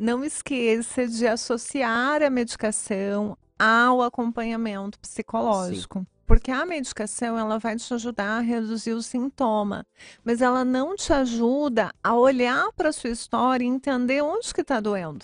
não 0.01 0.23
esqueça 0.23 1.07
de 1.07 1.27
associar 1.27 2.23
a 2.23 2.29
medicação 2.29 3.37
ao 3.57 4.01
acompanhamento 4.01 4.97
psicológico. 4.97 5.99
Sim. 5.99 6.07
Porque 6.25 6.49
a 6.49 6.65
medicação 6.65 7.37
ela 7.37 7.59
vai 7.59 7.75
te 7.75 7.93
ajudar 7.93 8.37
a 8.37 8.39
reduzir 8.39 8.93
o 8.93 9.03
sintoma, 9.03 9.85
mas 10.23 10.41
ela 10.41 10.65
não 10.65 10.95
te 10.95 11.13
ajuda 11.13 11.93
a 12.03 12.15
olhar 12.15 12.71
para 12.73 12.89
a 12.89 12.93
sua 12.93 13.11
história 13.11 13.63
e 13.63 13.67
entender 13.67 14.23
onde 14.23 14.51
que 14.51 14.61
está 14.61 14.79
doendo. 14.79 15.23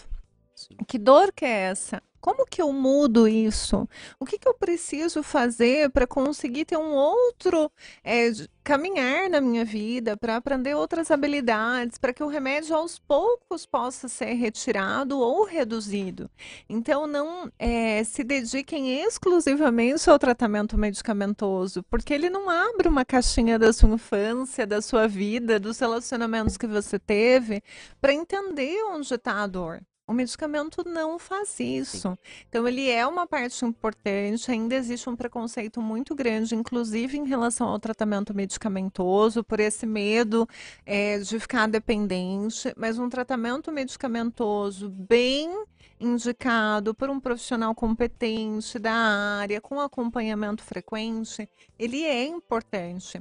Sim. 0.54 0.76
Que 0.88 1.00
dor 1.00 1.32
que 1.34 1.46
é 1.46 1.70
essa? 1.70 2.04
Como 2.20 2.46
que 2.46 2.62
eu 2.62 2.74
mudo 2.74 3.28
isso? 3.28 3.88
O 4.20 4.26
que, 4.26 4.38
que 4.38 4.48
eu 4.48 4.54
preciso 4.54 5.24
fazer 5.24 5.90
para 5.92 6.08
conseguir 6.08 6.66
ter 6.66 6.78
um 6.78 6.94
outro 6.94 7.72
é, 8.04 8.32
caminhar 8.64 9.30
na 9.30 9.40
minha 9.40 9.64
vida, 9.64 10.18
para 10.18 10.36
aprender 10.36 10.76
outras 10.76 11.10
habilidades, 11.10 11.98
para 11.98 12.12
que 12.12 12.22
o 12.24 12.28
remédio 12.28 12.76
aos 12.76 13.00
poucos 13.00 13.66
possa 13.66 14.10
ser 14.10 14.34
retirado 14.34 15.18
ou 15.20 15.46
reduzido? 15.46 16.30
Então, 16.68 17.08
não 17.08 17.52
é, 17.58 18.04
se 18.04 18.24
dediquem 18.24 19.02
exclusivamente 19.04 20.10
ao 20.10 20.20
tratamento 20.20 20.78
medicamentoso, 20.78 21.82
porque 21.84 22.14
ele 22.14 22.30
não 22.30 22.50
abre 22.50 22.90
uma 22.90 23.06
caixinha 23.06 23.58
da 23.58 23.72
sua 23.72 23.90
infância, 23.90 24.68
da 24.68 24.82
sua 24.82 25.08
vida, 25.08 25.60
dos 25.60 25.80
relacionamentos 25.80 26.58
que 26.58 26.68
você 26.68 27.00
teve, 27.00 27.64
para 28.02 28.14
entender 28.14 28.84
onde 28.84 29.14
está 29.14 29.44
a 29.44 29.48
dor. 29.48 29.82
O 30.08 30.14
medicamento 30.14 30.88
não 30.88 31.20
faz 31.20 31.60
isso. 31.60 32.12
Sim. 32.12 32.18
Então, 32.48 32.66
ele 32.66 32.90
é 32.90 33.06
uma 33.06 33.28
parte 33.28 33.66
importante. 33.66 34.50
Ainda 34.50 34.74
existe 34.76 35.10
um 35.10 35.18
preconceito 35.18 35.82
muito 35.82 36.16
grande, 36.16 36.56
inclusive 36.56 37.18
em 37.18 37.28
relação 37.28 37.68
ao 37.68 37.78
tratamento 37.78 38.34
medicamentoso, 38.34 39.44
por 39.44 39.60
esse 39.60 39.86
medo 39.86 40.48
é, 40.86 41.20
de 41.20 41.38
ficar 41.42 41.68
dependente. 41.68 42.74
Mas 42.78 42.98
um 42.98 43.10
tratamento 43.10 43.70
medicamentoso 43.70 44.90
bem 44.90 45.66
indicado 46.00 46.94
por 46.94 47.10
um 47.10 47.20
profissional 47.20 47.76
competente 47.76 48.80
da 48.80 48.94
área, 48.94 49.60
com 49.60 49.82
acompanhamento 49.82 50.64
frequente, 50.64 51.50
ele 51.78 52.04
é 52.04 52.26
importante 52.26 53.20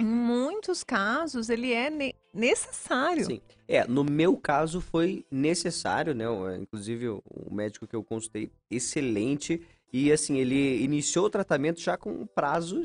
em 0.00 0.04
muitos 0.04 0.82
casos, 0.82 1.48
ele 1.48 1.72
é 1.72 1.90
ne 1.90 2.14
necessário. 2.32 3.24
Sim. 3.24 3.40
É, 3.66 3.86
no 3.86 4.04
meu 4.04 4.36
caso 4.36 4.80
foi 4.80 5.24
necessário, 5.30 6.14
né? 6.14 6.24
Inclusive, 6.60 7.08
o 7.08 7.22
médico 7.50 7.86
que 7.86 7.94
eu 7.94 8.02
consultei, 8.02 8.50
excelente. 8.70 9.60
E 9.92 10.12
assim, 10.12 10.38
ele 10.38 10.82
iniciou 10.82 11.26
o 11.26 11.30
tratamento 11.30 11.80
já 11.80 11.96
com 11.96 12.10
um 12.10 12.26
prazo 12.26 12.84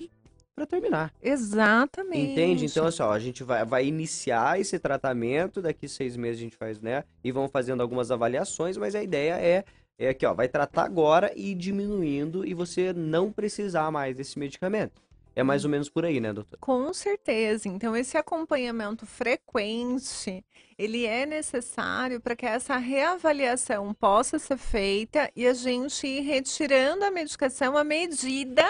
para 0.55 0.66
terminar. 0.66 1.13
Exatamente. 1.22 2.32
Entende? 2.32 2.66
Então, 2.66 2.88
assim, 2.88 3.03
ó, 3.03 3.11
a 3.11 3.20
gente 3.20 3.43
vai, 3.43 3.66
vai 3.66 3.86
iniciar 3.86 4.59
esse 4.59 4.80
tratamento, 4.80 5.61
daqui 5.61 5.88
seis 5.88 6.16
meses 6.16 6.39
a 6.39 6.43
gente 6.43 6.55
faz, 6.55 6.80
né? 6.80 7.03
E 7.24 7.32
vão 7.32 7.49
fazendo 7.49 7.82
algumas 7.82 8.09
avaliações, 8.09 8.78
mas 8.78 8.95
a 8.95 9.03
ideia 9.03 9.34
é, 9.34 9.66
é 9.97 10.13
que, 10.13 10.26
ó, 10.26 10.34
vai 10.34 10.47
tratar 10.47 10.84
agora 10.84 11.32
e 11.36 11.51
ir 11.51 11.55
diminuindo 11.55 12.45
e 12.45 12.53
você 12.53 12.93
não 12.93 13.32
precisar 13.32 13.91
mais 13.91 14.16
desse 14.16 14.39
medicamento. 14.39 15.05
É 15.36 15.44
mais 15.44 15.66
ou 15.66 15.70
menos 15.70 15.90
por 15.90 16.06
aí, 16.06 16.22
né, 16.22 16.32
doutor? 16.32 16.58
Com 16.60 16.94
certeza. 16.94 17.68
Então, 17.68 17.96
esse 17.96 18.18
acompanhamento 18.18 19.06
frequente, 19.06 20.46
ele 20.78 21.06
é 21.06 21.26
necessário 21.26 22.22
para 22.22 22.36
que 22.36 22.46
essa 22.46 22.78
reavaliação 22.78 23.94
possa 23.94 24.40
ser 24.40 24.58
feita 24.58 25.30
e 25.36 25.46
a 25.46 25.54
gente 25.54 26.08
ir 26.08 26.22
retirando 26.22 27.04
a 27.04 27.12
medicação 27.12 27.76
à 27.76 27.84
medida 27.84 28.66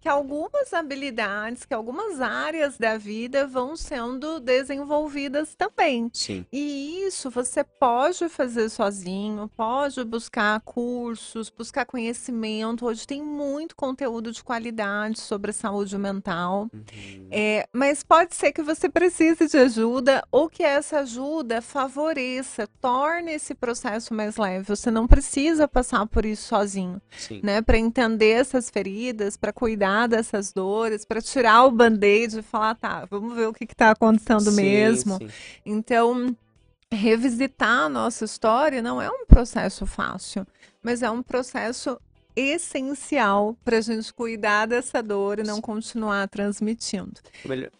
que 0.00 0.08
algumas 0.08 0.72
habilidades, 0.72 1.64
que 1.64 1.74
algumas 1.74 2.20
áreas 2.20 2.78
da 2.78 2.96
vida 2.96 3.46
vão 3.46 3.76
sendo 3.76 4.38
desenvolvidas 4.40 5.54
também. 5.54 6.10
Sim. 6.12 6.46
E 6.52 7.04
isso 7.06 7.30
você 7.30 7.64
pode 7.64 8.28
fazer 8.28 8.68
sozinho, 8.68 9.50
pode 9.56 10.02
buscar 10.04 10.60
cursos, 10.60 11.50
buscar 11.50 11.84
conhecimento. 11.84 12.86
Hoje 12.86 13.06
tem 13.06 13.22
muito 13.22 13.74
conteúdo 13.74 14.30
de 14.30 14.42
qualidade 14.42 15.20
sobre 15.20 15.52
saúde 15.52 15.98
mental. 15.98 16.68
Uhum. 16.72 17.28
É, 17.30 17.68
mas 17.72 18.02
pode 18.02 18.34
ser 18.34 18.52
que 18.52 18.62
você 18.62 18.88
precise 18.88 19.48
de 19.48 19.56
ajuda 19.56 20.22
ou 20.30 20.48
que 20.48 20.62
essa 20.62 21.00
ajuda 21.00 21.60
favoreça, 21.60 22.68
torne 22.80 23.32
esse 23.32 23.54
processo 23.54 24.14
mais 24.14 24.36
leve. 24.36 24.64
Você 24.64 24.90
não 24.90 25.06
precisa 25.06 25.66
passar 25.66 26.06
por 26.06 26.24
isso 26.24 26.48
sozinho, 26.48 27.00
Sim. 27.16 27.40
né? 27.42 27.60
Para 27.60 27.78
entender 27.78 28.30
essas 28.30 28.70
feridas, 28.70 29.36
para 29.36 29.52
cuidar 29.52 29.87
cuidar 29.88 30.06
dessas 30.06 30.52
dores, 30.52 31.04
para 31.04 31.20
tirar 31.20 31.64
o 31.64 31.70
band-aid 31.70 32.38
e 32.38 32.42
falar, 32.42 32.74
tá, 32.74 33.06
vamos 33.10 33.34
ver 33.34 33.48
o 33.48 33.52
que 33.52 33.64
está 33.64 33.90
acontecendo 33.90 34.50
sim, 34.50 34.62
mesmo. 34.62 35.16
Sim. 35.18 35.28
Então, 35.64 36.36
revisitar 36.92 37.84
a 37.84 37.88
nossa 37.88 38.24
história 38.24 38.82
não 38.82 39.00
é 39.00 39.10
um 39.10 39.24
processo 39.26 39.86
fácil, 39.86 40.46
mas 40.82 41.02
é 41.02 41.10
um 41.10 41.22
processo 41.22 41.98
essencial 42.36 43.56
para 43.64 43.78
a 43.78 43.80
gente 43.80 44.14
cuidar 44.14 44.66
dessa 44.66 45.02
dor 45.02 45.40
e 45.40 45.42
não 45.42 45.60
continuar 45.60 46.28
transmitindo. 46.28 47.14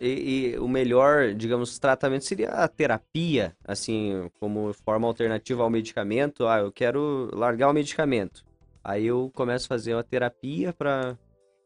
E, 0.00 0.54
e, 0.54 0.58
o 0.58 0.66
melhor, 0.66 1.32
digamos, 1.32 1.78
tratamento 1.78 2.24
seria 2.24 2.48
a 2.48 2.66
terapia, 2.66 3.54
assim, 3.64 4.28
como 4.40 4.72
forma 4.84 5.06
alternativa 5.06 5.62
ao 5.62 5.70
medicamento. 5.70 6.44
Ah, 6.48 6.58
eu 6.58 6.72
quero 6.72 7.30
largar 7.32 7.70
o 7.70 7.72
medicamento. 7.72 8.44
Aí 8.82 9.06
eu 9.06 9.30
começo 9.32 9.66
a 9.66 9.68
fazer 9.68 9.94
uma 9.94 10.02
terapia 10.02 10.72
para 10.72 11.16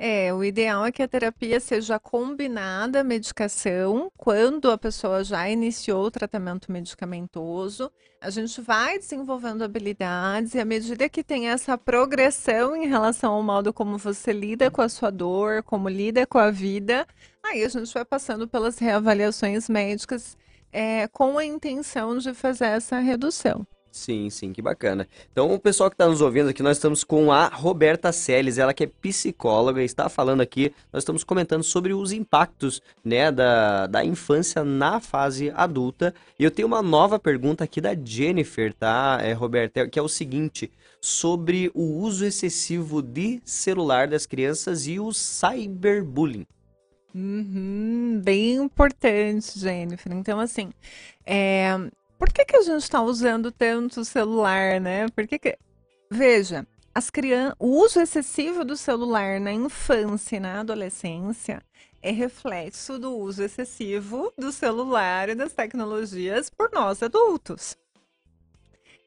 é, 0.05 0.35
o 0.35 0.43
ideal 0.43 0.85
é 0.85 0.91
que 0.91 1.01
a 1.01 1.07
terapia 1.07 1.61
seja 1.61 1.97
combinada 1.97 3.03
à 3.03 3.05
medicação 3.05 4.11
quando 4.17 4.69
a 4.69 4.77
pessoa 4.77 5.23
já 5.23 5.49
iniciou 5.49 6.07
o 6.07 6.11
tratamento 6.11 6.73
medicamentoso. 6.73 7.89
A 8.21 8.29
gente 8.29 8.61
vai 8.61 8.99
desenvolvendo 8.99 9.63
habilidades 9.63 10.55
e 10.55 10.59
à 10.59 10.65
medida 10.65 11.09
que 11.09 11.23
tem 11.23 11.51
essa 11.51 11.79
progressão 11.79 12.75
em 12.75 12.89
relação 12.89 13.35
ao 13.35 13.45
modo 13.45 13.73
como 13.73 13.97
você 13.97 14.33
lida 14.33 14.73
com 14.73 14.83
a 14.83 14.89
sua 14.89 15.13
dor, 15.13 15.63
como 15.63 15.89
lida 15.89 16.27
com 16.27 16.39
a 16.39 16.51
vida, 16.51 17.07
aí 17.41 17.63
a 17.63 17.69
gente 17.69 17.95
vai 17.95 18.05
passando 18.05 18.49
pelas 18.49 18.81
reavaliações 18.81 19.69
médicas 19.69 20.37
é, 20.73 21.07
com 21.07 21.39
a 21.39 21.45
intenção 21.45 22.19
de 22.19 22.35
fazer 22.35 22.65
essa 22.65 22.99
redução. 22.99 23.65
Sim, 23.93 24.31
sim, 24.31 24.55
que 24.55 24.63
bacana. 24.63 25.07
Então, 25.31 25.53
o 25.53 25.59
pessoal 25.59 25.91
que 25.91 25.95
está 25.95 26.09
nos 26.09 26.23
ouvindo 26.23 26.49
aqui, 26.49 26.63
nós 26.63 26.79
estamos 26.79 27.05
com 27.05 27.31
a 27.31 27.47
Roberta 27.49 28.11
Seles, 28.11 28.57
ela 28.57 28.73
que 28.73 28.85
é 28.85 28.87
psicóloga, 28.87 29.83
está 29.83 30.09
falando 30.09 30.41
aqui, 30.41 30.73
nós 30.91 31.03
estamos 31.03 31.23
comentando 31.23 31.63
sobre 31.63 31.93
os 31.93 32.11
impactos, 32.11 32.81
né, 33.05 33.31
da, 33.31 33.87
da 33.87 34.03
infância 34.03 34.65
na 34.65 34.99
fase 34.99 35.53
adulta. 35.55 36.15
E 36.39 36.45
eu 36.45 36.51
tenho 36.51 36.67
uma 36.67 36.81
nova 36.81 37.19
pergunta 37.19 37.65
aqui 37.65 37.83
da 37.83 37.95
Jennifer, 37.95 38.73
tá, 38.73 39.19
é, 39.21 39.35
Roberta, 39.35 39.87
que 39.87 39.99
é 39.99 40.03
o 40.03 40.09
seguinte, 40.09 40.73
sobre 40.99 41.71
o 41.75 41.83
uso 41.83 42.25
excessivo 42.25 43.03
de 43.03 43.43
celular 43.45 44.09
das 44.09 44.25
crianças 44.25 44.87
e 44.87 44.99
o 44.99 45.13
cyberbullying. 45.13 46.47
Uhum, 47.15 48.23
bem 48.25 48.55
importante, 48.55 49.59
Jennifer. 49.59 50.11
Então, 50.15 50.41
assim, 50.41 50.71
é, 51.27 51.77
por 52.23 52.33
que, 52.33 52.45
que 52.45 52.57
a 52.57 52.63
gente 52.63 52.85
está 52.85 53.03
usando 53.03 53.51
tanto 53.51 54.03
o 54.03 54.05
celular, 54.05 54.81
né? 54.81 55.09
Por 55.09 55.27
que, 55.27 55.41
que... 55.41 55.59
Veja, 56.09 56.65
as 56.95 57.11
crianças, 57.11 57.57
o 57.59 57.67
uso 57.67 58.01
excessivo 58.01 58.65
do 58.65 58.77
celular 58.77 59.41
na 59.41 59.53
infância 59.53 60.37
e 60.37 60.41
na 60.41 60.61
adolescência 60.61 61.61
é 62.01 62.13
reflexo 62.13 62.97
do 62.97 63.11
uso 63.11 63.43
excessivo 63.43 64.33
do 64.39 64.53
celular 64.53 65.31
e 65.31 65.35
das 65.35 65.53
tecnologias 65.53 66.49
por 66.49 66.71
nós 66.73 67.03
adultos. 67.03 67.77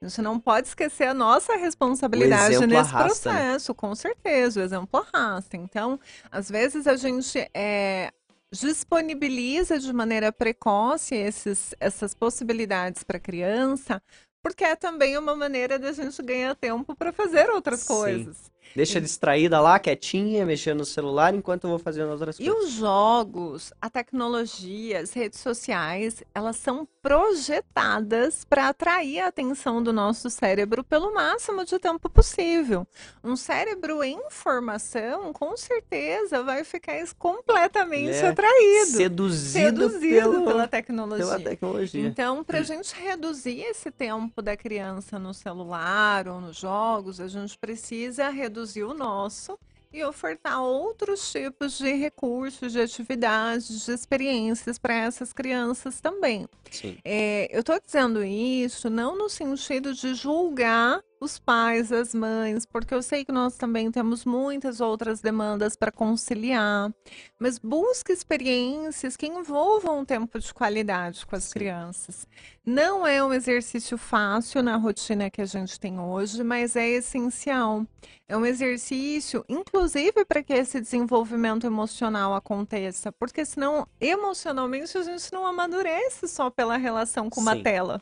A 0.01 0.07
gente 0.09 0.22
não 0.22 0.38
pode 0.38 0.68
esquecer 0.68 1.07
a 1.07 1.13
nossa 1.13 1.55
responsabilidade 1.55 2.68
nesse 2.68 2.95
arrasta, 2.95 3.32
né? 3.32 3.39
processo, 3.39 3.72
né? 3.72 3.76
com 3.78 3.95
certeza, 3.95 4.59
o 4.59 4.63
exemplo 4.63 5.05
arrasta. 5.13 5.55
Então, 5.55 5.97
às 6.30 6.51
vezes 6.51 6.86
a 6.86 6.97
gente 6.97 7.49
é, 7.53 8.11
disponibiliza 8.60 9.80
de 9.80 9.91
maneira 9.91 10.32
precoce 10.32 11.16
esses, 11.16 11.74
essas 11.80 12.14
possibilidades 12.14 13.03
para 13.03 13.18
a 13.18 13.20
criança, 13.20 14.01
porque 14.43 14.64
é 14.64 14.76
também 14.76 15.18
uma 15.18 15.36
maneira 15.36 15.80
da 15.80 15.91
gente 15.91 16.22
ganhar 16.22 16.56
tempo 16.56 16.95
para 16.95 17.12
fazer 17.12 17.49
outras 17.49 17.82
Sim. 17.82 17.88
coisas. 17.88 18.51
Deixa 18.76 18.99
distraída 18.99 19.59
lá, 19.59 19.80
quietinha, 19.80 20.45
mexendo 20.45 20.80
no 20.80 20.86
celular, 20.86 21.34
enquanto 21.34 21.63
eu 21.66 21.70
vou 21.72 21.80
fazendo 21.80 22.11
outras 22.11 22.38
coisas. 22.38 22.53
E 22.53 22.57
os 22.57 22.72
jogos, 22.72 23.72
a 23.82 23.89
tecnologia, 23.89 24.99
as 24.99 25.13
redes 25.13 25.39
sociais, 25.39 26.24
elas 26.34 26.57
são 26.57 26.88
projetadas 27.01 28.43
para 28.45 28.70
atrair 28.70 29.20
a 29.20 29.28
atenção 29.28 29.82
do 29.82 29.93
nosso 29.93 30.30
cérebro 30.30 30.84
pelo 30.84 31.13
máximo 31.13 31.63
de 31.63 31.78
tempo 31.78 32.09
possível. 32.09 32.88
Um 33.24 33.36
cérebro 33.36 34.03
em 34.03 34.20
formação, 34.30 35.32
com 35.32 35.55
certeza, 35.55 36.43
vai 36.43 36.63
ficar 36.63 36.95
completamente 37.18 38.16
é 38.16 38.28
atraído. 38.28 38.91
Seduzido, 38.91 39.89
seduzido 39.89 40.32
pelo, 40.32 40.45
pela, 40.45 40.68
tecnologia. 40.68 41.26
pela 41.26 41.39
tecnologia. 41.39 42.07
Então, 42.07 42.43
para 42.43 42.59
a 42.59 42.63
gente 42.63 42.95
reduzir 42.95 43.61
esse 43.61 43.91
tempo 43.91 44.41
da 44.41 44.55
criança 44.55 45.20
no 45.20 45.34
celular 45.34 46.28
ou 46.28 46.39
nos 46.39 46.57
jogos, 46.57 47.20
a 47.20 47.28
gente 47.28 47.57
precisa 47.57 48.30
reduzir 48.30 48.55
reduzir 48.56 48.84
o 48.84 48.93
nosso 48.93 49.60
e 49.91 50.03
ofertar 50.03 50.62
outros 50.62 51.32
tipos 51.32 51.78
de 51.78 51.93
recursos, 51.93 52.72
de 52.72 52.82
atividades, 52.82 53.86
de 53.86 53.91
experiências 53.91 54.78
para 54.78 54.93
essas 54.93 55.32
crianças 55.32 56.01
também. 56.01 56.47
É, 57.03 57.47
eu 57.49 57.62
estou 57.62 57.80
dizendo 57.84 58.24
isso 58.24 58.89
não 58.89 59.18
no 59.18 59.30
sentido 59.30 59.93
de 59.93 60.14
julgar 60.14 61.01
os 61.26 61.39
pais, 61.39 61.91
as 61.91 62.13
mães, 62.13 62.65
porque 62.65 62.93
eu 62.93 63.01
sei 63.01 63.26
que 63.26 63.32
nós 63.32 63.57
também 63.57 63.91
temos 63.91 64.23
muitas 64.23 64.80
outras 64.80 65.19
demandas 65.19 65.76
para 65.76 65.91
conciliar, 65.91 66.93
mas 67.39 67.57
busque 67.57 68.13
experiências 68.13 69.17
que 69.17 69.26
envolvam 69.26 69.99
um 69.99 70.05
tempo 70.05 70.39
de 70.39 70.53
qualidade 70.53 71.26
com 71.26 71.36
as 71.36 71.51
crianças. 71.51 72.28
Não 72.63 73.05
é 73.05 73.23
um 73.23 73.34
exercício 73.34 73.97
fácil 73.97 74.63
na 74.63 74.78
rotina 74.78 75.30
que 75.30 75.41
a 75.41 75.45
gente 75.45 75.80
tem 75.80 75.99
hoje, 75.99 76.43
mas 76.43 76.76
é 76.76 76.88
essencial. 76.88 77.86
É 78.28 78.38
um 78.38 78.45
exercício, 78.45 79.43
inclusive, 79.49 80.23
para 80.26 80.43
que 80.43 80.53
esse 80.53 80.80
desenvolvimento 80.80 81.65
emocional 81.67 82.34
aconteça, 82.34 83.11
porque 83.11 83.43
senão, 83.43 83.88
emocionalmente, 83.99 84.97
a 84.97 85.03
gente 85.03 85.34
não 85.34 85.45
amadurece 85.45 86.28
só 86.28 86.49
pela 86.49 86.78
relação 86.78 87.30
com 87.30 87.41
uma 87.41 87.55
Sim. 87.55 87.63
tela 87.63 88.01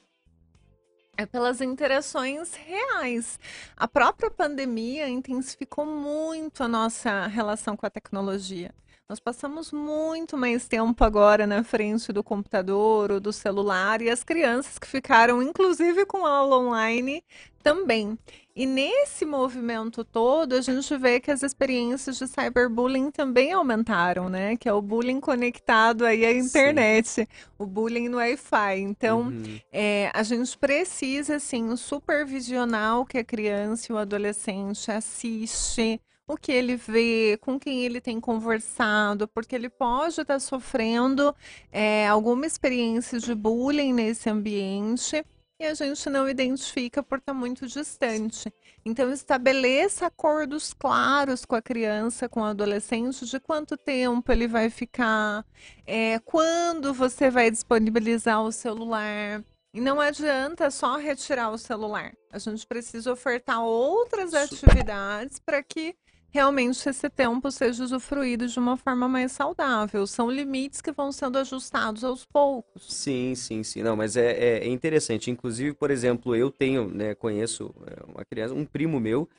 é 1.17 1.25
pelas 1.25 1.61
interações 1.61 2.53
reais. 2.55 3.39
A 3.77 3.87
própria 3.87 4.31
pandemia 4.31 5.07
intensificou 5.07 5.85
muito 5.85 6.63
a 6.63 6.67
nossa 6.67 7.27
relação 7.27 7.77
com 7.77 7.85
a 7.85 7.89
tecnologia. 7.89 8.73
Nós 9.07 9.19
passamos 9.19 9.71
muito 9.71 10.35
mais 10.37 10.67
tempo 10.67 11.03
agora 11.03 11.45
na 11.45 11.63
frente 11.63 12.11
do 12.11 12.23
computador 12.23 13.11
ou 13.11 13.19
do 13.19 13.31
celular 13.31 14.01
e 14.01 14.09
as 14.09 14.23
crianças 14.23 14.79
que 14.79 14.87
ficaram, 14.87 15.43
inclusive 15.43 16.05
com 16.05 16.25
aula 16.25 16.57
online, 16.57 17.23
também. 17.63 18.19
E 18.55 18.67
nesse 18.67 19.25
movimento 19.25 20.03
todo, 20.03 20.53
a 20.53 20.61
gente 20.61 20.95
vê 20.97 21.19
que 21.19 21.31
as 21.31 21.41
experiências 21.41 22.19
de 22.19 22.27
cyberbullying 22.27 23.09
também 23.09 23.51
aumentaram, 23.51 24.29
né? 24.29 24.55
Que 24.55 24.69
é 24.69 24.73
o 24.73 24.81
bullying 24.81 25.19
conectado 25.19 26.05
aí 26.05 26.23
à 26.23 26.31
internet, 26.31 27.07
Sim. 27.07 27.27
o 27.57 27.65
bullying 27.65 28.09
no 28.09 28.17
Wi-Fi. 28.17 28.79
Então, 28.79 29.21
uhum. 29.21 29.59
é, 29.71 30.11
a 30.13 30.21
gente 30.21 30.55
precisa, 30.55 31.37
assim, 31.37 31.75
supervisionar 31.75 32.99
o 32.99 33.05
que 33.05 33.17
a 33.17 33.23
criança 33.23 33.91
e 33.91 33.95
o 33.95 33.97
adolescente 33.97 34.91
assiste, 34.91 35.99
o 36.27 36.37
que 36.37 36.51
ele 36.51 36.75
vê, 36.75 37.39
com 37.41 37.59
quem 37.59 37.83
ele 37.83 37.99
tem 37.99 38.19
conversado, 38.19 39.27
porque 39.27 39.55
ele 39.55 39.69
pode 39.69 40.21
estar 40.21 40.39
sofrendo 40.39 41.35
é, 41.71 42.07
alguma 42.07 42.45
experiência 42.45 43.19
de 43.19 43.33
bullying 43.33 43.93
nesse 43.93 44.29
ambiente 44.29 45.25
e 45.59 45.65
a 45.65 45.73
gente 45.73 46.09
não 46.09 46.27
identifica 46.27 47.01
por 47.01 47.19
estar 47.19 47.33
muito 47.33 47.67
distante. 47.67 48.53
Então, 48.85 49.11
estabeleça 49.11 50.07
acordos 50.07 50.73
claros 50.73 51.45
com 51.45 51.55
a 51.55 51.61
criança, 51.61 52.27
com 52.27 52.41
o 52.41 52.45
adolescente, 52.45 53.25
de 53.25 53.39
quanto 53.39 53.77
tempo 53.77 54.31
ele 54.31 54.47
vai 54.47 54.69
ficar, 54.69 55.45
é, 55.85 56.19
quando 56.19 56.93
você 56.93 57.29
vai 57.29 57.49
disponibilizar 57.49 58.41
o 58.41 58.51
celular. 58.51 59.43
E 59.73 59.81
não 59.81 59.99
adianta 59.99 60.69
só 60.69 60.97
retirar 60.97 61.49
o 61.49 61.57
celular. 61.57 62.13
A 62.31 62.37
gente 62.37 62.65
precisa 62.67 63.11
ofertar 63.11 63.63
outras 63.63 64.33
atividades 64.33 65.39
para 65.39 65.63
que 65.63 65.95
realmente 66.33 66.89
esse 66.89 67.09
tempo 67.09 67.51
seja 67.51 67.83
usufruído 67.83 68.47
de 68.47 68.57
uma 68.57 68.75
forma 68.75 69.07
mais 69.07 69.31
saudável. 69.31 70.07
São 70.07 70.31
limites 70.31 70.81
que 70.81 70.91
vão 70.91 71.11
sendo 71.11 71.37
ajustados 71.37 72.03
aos 72.03 72.25
poucos. 72.25 72.91
Sim, 72.91 73.35
sim, 73.35 73.61
sim. 73.63 73.83
Não, 73.83 73.95
mas 73.95 74.17
é, 74.17 74.31
é, 74.31 74.57
é 74.63 74.67
interessante. 74.67 75.29
Inclusive, 75.29 75.73
por 75.75 75.91
exemplo, 75.91 76.35
eu 76.35 76.49
tenho, 76.49 76.87
né, 76.87 77.13
conheço 77.13 77.73
é, 77.85 78.03
uma 78.11 78.25
criança, 78.25 78.53
um 78.55 78.65
primo 78.65 78.99
meu, 78.99 79.29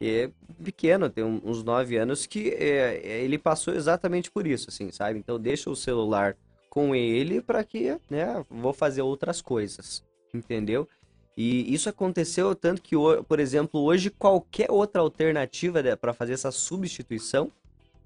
é 0.00 0.30
pequeno, 0.62 1.10
tem 1.10 1.24
uns 1.24 1.62
9 1.62 1.96
anos, 1.96 2.26
que 2.26 2.50
é, 2.50 3.00
é, 3.02 3.24
ele 3.24 3.38
passou 3.38 3.74
exatamente 3.74 4.30
por 4.30 4.46
isso, 4.46 4.68
assim, 4.68 4.90
sabe? 4.90 5.18
Então 5.18 5.38
deixa 5.40 5.70
o 5.70 5.76
celular 5.76 6.36
com 6.68 6.94
ele 6.94 7.40
para 7.40 7.64
que, 7.64 7.96
né, 8.10 8.44
vou 8.50 8.72
fazer 8.72 9.02
outras 9.02 9.40
coisas, 9.40 10.04
entendeu? 10.32 10.88
E 11.36 11.72
isso 11.72 11.88
aconteceu 11.88 12.54
tanto 12.54 12.80
que, 12.80 12.94
por 13.26 13.40
exemplo, 13.40 13.80
hoje 13.80 14.10
qualquer 14.10 14.70
outra 14.70 15.00
alternativa 15.00 15.82
para 15.96 16.12
fazer 16.12 16.34
essa 16.34 16.52
substituição 16.52 17.50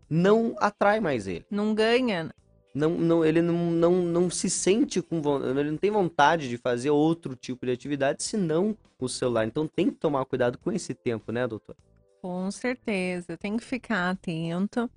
não 0.09 0.57
atrai 0.59 0.99
mais 1.01 1.27
ele. 1.27 1.45
Não 1.51 1.75
ganha. 1.75 2.35
Não, 2.75 2.91
não, 2.91 3.25
ele 3.25 3.43
não, 3.43 3.71
não, 3.71 3.93
não 4.03 4.31
se 4.31 4.49
sente 4.49 5.03
com 5.03 5.21
ele 5.45 5.71
não 5.71 5.79
tem 5.79 5.91
vontade 5.91 6.49
de 6.49 6.57
fazer 6.57 6.91
outro 6.91 7.35
tipo 7.35 7.67
de 7.67 7.73
atividade 7.73 8.23
senão 8.23 8.77
o 8.99 9.09
celular. 9.09 9.47
Então 9.47 9.67
tem 9.67 9.91
que 9.91 9.97
tomar 9.97 10.25
cuidado 10.25 10.59
com 10.59 10.73
esse 10.73 10.95
tempo, 10.95 11.33
né, 11.33 11.47
doutor? 11.47 11.77
Com 12.23 12.51
certeza, 12.51 13.37
tem 13.37 13.57
que 13.57 13.65
ficar 13.65 14.11
atento. 14.11 14.91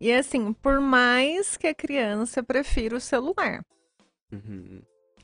E 0.00 0.12
assim, 0.12 0.52
por 0.52 0.80
mais 0.80 1.56
que 1.56 1.66
a 1.66 1.74
criança 1.74 2.42
prefira 2.42 2.96
o 2.96 3.00
celular, 3.00 3.64
uhum 4.32 4.80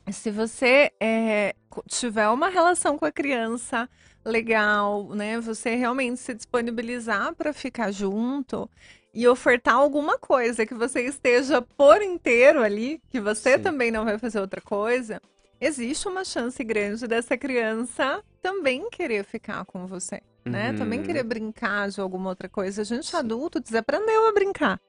se 0.09 0.31
você 0.31 0.91
é, 0.99 1.53
tiver 1.87 2.27
uma 2.29 2.49
relação 2.49 2.97
com 2.97 3.05
a 3.05 3.11
criança 3.11 3.89
legal, 4.25 5.09
né? 5.09 5.39
Você 5.39 5.75
realmente 5.75 6.19
se 6.19 6.33
disponibilizar 6.33 7.33
para 7.35 7.53
ficar 7.53 7.91
junto 7.91 8.69
e 9.13 9.27
ofertar 9.27 9.75
alguma 9.75 10.17
coisa 10.17 10.65
que 10.65 10.73
você 10.73 11.01
esteja 11.01 11.61
por 11.61 12.01
inteiro 12.01 12.63
ali, 12.63 13.01
que 13.09 13.19
você 13.19 13.57
Sim. 13.57 13.63
também 13.63 13.91
não 13.91 14.05
vai 14.05 14.17
fazer 14.17 14.39
outra 14.39 14.61
coisa, 14.61 15.21
existe 15.59 16.07
uma 16.07 16.23
chance 16.23 16.63
grande 16.63 17.07
dessa 17.07 17.37
criança 17.37 18.23
também 18.41 18.89
querer 18.89 19.23
ficar 19.25 19.65
com 19.65 19.85
você, 19.85 20.21
né? 20.45 20.71
Uhum. 20.71 20.77
Também 20.77 21.03
querer 21.03 21.23
brincar 21.23 21.89
de 21.89 21.99
alguma 21.99 22.29
outra 22.29 22.47
coisa. 22.47 22.81
A 22.81 22.85
gente 22.85 23.07
Sim. 23.07 23.17
adulto 23.17 23.59
desaprendeu 23.59 24.27
a 24.27 24.33
brincar 24.33 24.79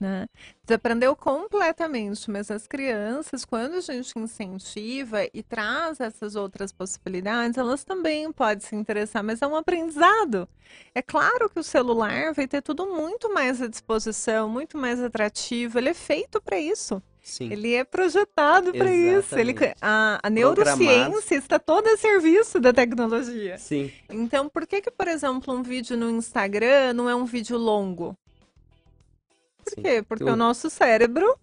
né? 0.00 0.26
Desaprendeu 0.64 1.16
completamente, 1.16 2.30
mas 2.30 2.50
as 2.50 2.66
crianças, 2.66 3.44
quando 3.44 3.74
a 3.74 3.80
gente 3.80 4.18
incentiva 4.18 5.24
e 5.32 5.42
traz 5.42 6.00
essas 6.00 6.36
outras 6.36 6.72
possibilidades, 6.72 7.58
elas 7.58 7.84
também 7.84 8.30
podem 8.32 8.60
se 8.60 8.76
interessar, 8.76 9.24
mas 9.24 9.42
é 9.42 9.46
um 9.46 9.56
aprendizado. 9.56 10.48
É 10.94 11.02
claro 11.02 11.48
que 11.48 11.58
o 11.58 11.64
celular 11.64 12.32
vai 12.32 12.46
ter 12.46 12.62
tudo 12.62 12.86
muito 12.86 13.32
mais 13.32 13.60
à 13.62 13.66
disposição, 13.66 14.48
muito 14.48 14.76
mais 14.76 15.00
atrativo, 15.00 15.78
ele 15.78 15.88
é 15.88 15.94
feito 15.94 16.40
para 16.40 16.58
isso. 16.58 17.02
Sim. 17.28 17.52
Ele 17.52 17.74
é 17.74 17.84
projetado 17.84 18.72
para 18.72 18.90
isso. 18.90 19.38
Ele, 19.38 19.54
a, 19.82 20.18
a 20.22 20.30
neurociência 20.30 21.34
está 21.34 21.58
toda 21.58 21.92
a 21.92 21.96
serviço 21.98 22.58
da 22.58 22.72
tecnologia. 22.72 23.58
Sim. 23.58 23.92
Então, 24.08 24.48
por 24.48 24.66
que, 24.66 24.80
que, 24.80 24.90
por 24.90 25.06
exemplo, 25.06 25.52
um 25.54 25.62
vídeo 25.62 25.94
no 25.94 26.08
Instagram 26.08 26.94
não 26.94 27.08
é 27.08 27.14
um 27.14 27.26
vídeo 27.26 27.58
longo? 27.58 28.16
Por 29.74 29.82
quê? 29.82 30.02
Porque 30.02 30.24
o 30.24 30.36
nosso 30.36 30.70
cérebro 30.70 31.38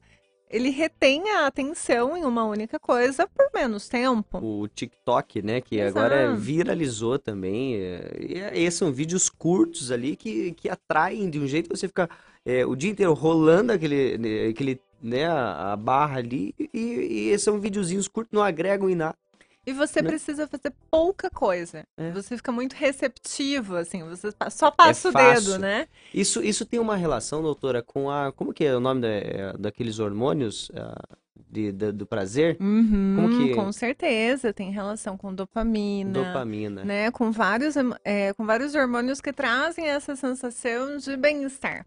ele 0.50 0.70
retém 0.70 1.32
a 1.32 1.48
atenção 1.48 2.16
em 2.16 2.24
uma 2.24 2.46
única 2.46 2.80
coisa 2.80 3.28
por 3.28 3.50
menos 3.54 3.90
tempo. 3.90 4.38
O 4.38 4.68
TikTok, 4.68 5.42
né, 5.42 5.60
que 5.60 5.80
Exato. 5.80 6.00
agora 6.00 6.36
viralizou 6.36 7.18
também. 7.18 7.76
É, 7.76 8.18
e 8.20 8.40
é, 8.40 8.60
esses 8.60 8.78
são 8.78 8.92
vídeos 8.92 9.30
curtos 9.30 9.92
ali 9.92 10.16
que, 10.16 10.54
que 10.54 10.70
atraem 10.70 11.30
de 11.30 11.40
um 11.40 11.48
jeito 11.48 11.70
que 11.70 11.76
você 11.76 11.88
fica 11.88 12.10
é, 12.46 12.66
o 12.66 12.76
dia 12.76 12.92
inteiro 12.92 13.14
rolando 13.14 13.74
aquele, 13.74 14.18
né, 14.18 14.48
aquele 14.48 14.80
né, 15.02 15.28
a, 15.28 15.76
barra 15.76 16.20
ali 16.20 16.54
e, 16.74 17.32
e 17.32 17.40
são 17.40 17.60
videozinhos 17.60 18.08
curtos, 18.08 18.32
não 18.32 18.44
agregam 18.44 18.90
em 18.90 18.96
nada. 18.96 19.18
E 19.66 19.74
você 19.74 20.02
né? 20.02 20.10
precisa 20.10 20.48
fazer 20.48 20.74
pouca 20.92 21.30
coisa. 21.30 21.84
É. 21.98 22.12
Você 22.12 22.38
fica 22.38 22.52
muito 22.52 22.74
receptivo, 22.74 23.76
assim, 23.76 24.04
você 24.04 24.30
só 24.52 24.70
passa 24.70 25.08
é 25.08 25.12
o 25.12 25.14
dedo, 25.14 25.60
né? 25.60 25.88
Isso, 26.14 26.44
isso 26.44 26.66
tem 26.66 26.80
uma 26.80 26.96
relação, 26.96 27.42
doutora, 27.42 27.82
com 27.82 28.10
a. 28.10 28.32
Como 28.32 28.54
que 28.54 28.64
é 28.64 28.76
o 28.76 28.80
nome 28.80 29.02
da, 29.02 29.08
é, 29.08 29.54
daqueles 29.58 30.00
hormônios? 30.00 30.70
Uh, 30.70 31.16
de, 31.56 31.72
de, 31.72 31.92
do 31.92 32.06
prazer? 32.06 32.58
Uhum, 32.60 33.16
Como 33.16 33.30
que... 33.38 33.56
Com 33.56 33.72
certeza, 33.72 34.54
tem 34.54 34.72
relação 34.72 35.18
com 35.18 35.34
dopamina. 35.34 36.12
Dopamina. 36.12 36.84
Né? 36.84 37.12
Com, 37.12 37.32
vários, 37.32 37.76
é, 38.04 38.34
com 38.34 38.46
vários 38.46 38.76
hormônios 38.76 39.22
que 39.22 39.32
trazem 39.32 39.88
essa 39.88 40.16
sensação 40.16 40.98
de 40.98 41.16
bem-estar. 41.16 41.86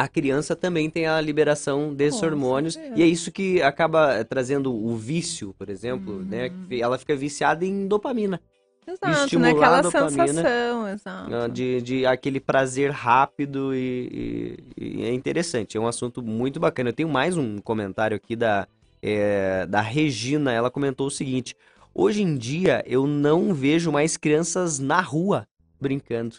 A 0.00 0.08
criança 0.08 0.56
também 0.56 0.88
tem 0.88 1.06
a 1.06 1.20
liberação 1.20 1.92
desses 1.92 2.20
com 2.20 2.26
hormônios. 2.26 2.72
Certeza. 2.72 2.96
E 2.96 3.02
é 3.02 3.06
isso 3.06 3.30
que 3.30 3.60
acaba 3.60 4.24
trazendo 4.24 4.74
o 4.74 4.96
vício, 4.96 5.54
por 5.58 5.68
exemplo, 5.68 6.24
né? 6.24 6.48
uhum. 6.48 6.66
né? 6.70 6.78
Ela 6.78 6.96
fica 6.96 7.14
viciada 7.14 7.66
em 7.66 7.86
dopamina. 7.86 8.40
Exato, 8.86 9.38
naquela 9.38 9.82
sensação, 9.82 10.88
exato. 10.88 11.34
Ah, 11.34 11.48
de, 11.48 11.82
de 11.82 12.06
aquele 12.06 12.40
prazer 12.40 12.90
rápido 12.90 13.74
e, 13.74 14.58
e, 14.74 15.00
e, 15.00 15.02
é 15.04 15.12
interessante. 15.12 15.76
É 15.76 15.80
um 15.80 15.86
assunto 15.86 16.22
muito 16.22 16.58
bacana. 16.58 16.88
Eu 16.88 16.94
tenho 16.94 17.08
mais 17.10 17.36
um 17.36 17.58
comentário 17.58 18.16
aqui 18.16 18.34
da, 18.34 18.66
é, 19.02 19.66
da 19.66 19.82
Regina. 19.82 20.50
Ela 20.50 20.70
comentou 20.70 21.08
o 21.08 21.10
seguinte: 21.10 21.54
Hoje 21.94 22.22
em 22.22 22.38
dia 22.38 22.82
eu 22.86 23.06
não 23.06 23.52
vejo 23.52 23.92
mais 23.92 24.16
crianças 24.16 24.78
na 24.78 25.02
rua 25.02 25.46
brincando. 25.78 26.36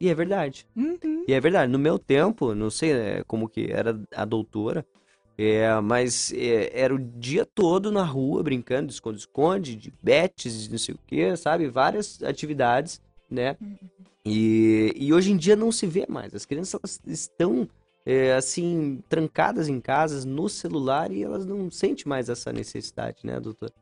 E 0.00 0.08
é 0.08 0.14
verdade. 0.14 0.66
Uhum. 0.74 1.24
E 1.28 1.34
é 1.34 1.40
verdade. 1.40 1.70
No 1.70 1.78
meu 1.78 1.98
tempo, 1.98 2.54
não 2.54 2.70
sei 2.70 2.94
né, 2.94 3.22
como 3.26 3.48
que 3.48 3.70
era 3.70 4.00
a 4.14 4.24
doutora, 4.24 4.84
é, 5.36 5.78
mas 5.80 6.32
é, 6.32 6.70
era 6.72 6.94
o 6.94 6.98
dia 6.98 7.44
todo 7.46 7.92
na 7.92 8.02
rua 8.02 8.42
brincando 8.42 8.88
de 8.88 8.94
esconde-esconde, 8.94 9.76
de 9.76 9.92
betes, 10.02 10.64
de 10.64 10.70
não 10.70 10.78
sei 10.78 10.94
o 10.94 10.98
que, 11.06 11.36
sabe? 11.36 11.68
Várias 11.68 12.22
atividades, 12.22 13.00
né? 13.30 13.56
Uhum. 13.60 13.76
E, 14.24 14.92
e 14.96 15.12
hoje 15.12 15.32
em 15.32 15.36
dia 15.36 15.56
não 15.56 15.72
se 15.72 15.86
vê 15.86 16.06
mais. 16.08 16.34
As 16.34 16.44
crianças 16.44 17.00
estão, 17.06 17.68
é, 18.04 18.34
assim, 18.34 19.02
trancadas 19.08 19.68
em 19.68 19.80
casas, 19.80 20.24
no 20.24 20.48
celular, 20.48 21.10
e 21.10 21.22
elas 21.22 21.44
não 21.44 21.70
sentem 21.70 22.04
mais 22.06 22.28
essa 22.28 22.52
necessidade, 22.52 23.18
né, 23.24 23.38
doutor? 23.38 23.72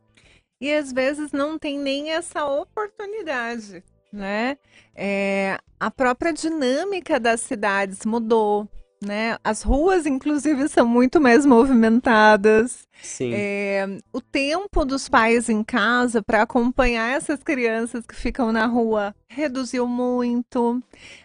E 0.60 0.72
às 0.72 0.92
vezes 0.92 1.30
não 1.30 1.58
tem 1.58 1.78
nem 1.78 2.10
essa 2.10 2.44
oportunidade, 2.44 3.82
né? 4.12 4.56
É, 4.94 5.58
a 5.78 5.90
própria 5.90 6.32
dinâmica 6.32 7.18
das 7.20 7.40
cidades 7.40 8.04
mudou 8.04 8.68
né? 9.02 9.38
As 9.44 9.62
ruas, 9.62 10.06
inclusive, 10.06 10.68
são 10.68 10.86
muito 10.86 11.20
mais 11.20 11.46
movimentadas. 11.46 12.86
Sim. 13.00 13.30
É, 13.32 13.86
o 14.12 14.20
tempo 14.20 14.84
dos 14.84 15.08
pais 15.08 15.48
em 15.48 15.62
casa 15.62 16.22
para 16.22 16.42
acompanhar 16.42 17.16
essas 17.16 17.42
crianças 17.42 18.04
que 18.04 18.14
ficam 18.14 18.50
na 18.50 18.66
rua 18.66 19.14
reduziu 19.28 19.86
muito. 19.86 20.82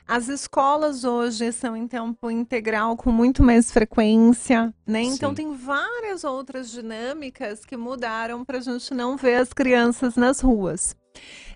As 0.07 0.27
escolas 0.27 1.03
hoje 1.03 1.51
são 1.51 1.75
em 1.75 1.87
tempo 1.87 2.29
integral 2.29 2.95
com 2.95 3.11
muito 3.11 3.41
mais 3.41 3.71
frequência, 3.71 4.73
né? 4.85 5.01
Então 5.01 5.29
Sim. 5.29 5.35
tem 5.35 5.53
várias 5.55 6.23
outras 6.23 6.69
dinâmicas 6.69 7.65
que 7.65 7.75
mudaram 7.75 8.45
para 8.45 8.59
a 8.59 8.61
gente 8.61 8.93
não 8.93 9.17
ver 9.17 9.35
as 9.35 9.51
crianças 9.51 10.15
nas 10.15 10.41
ruas. 10.41 10.95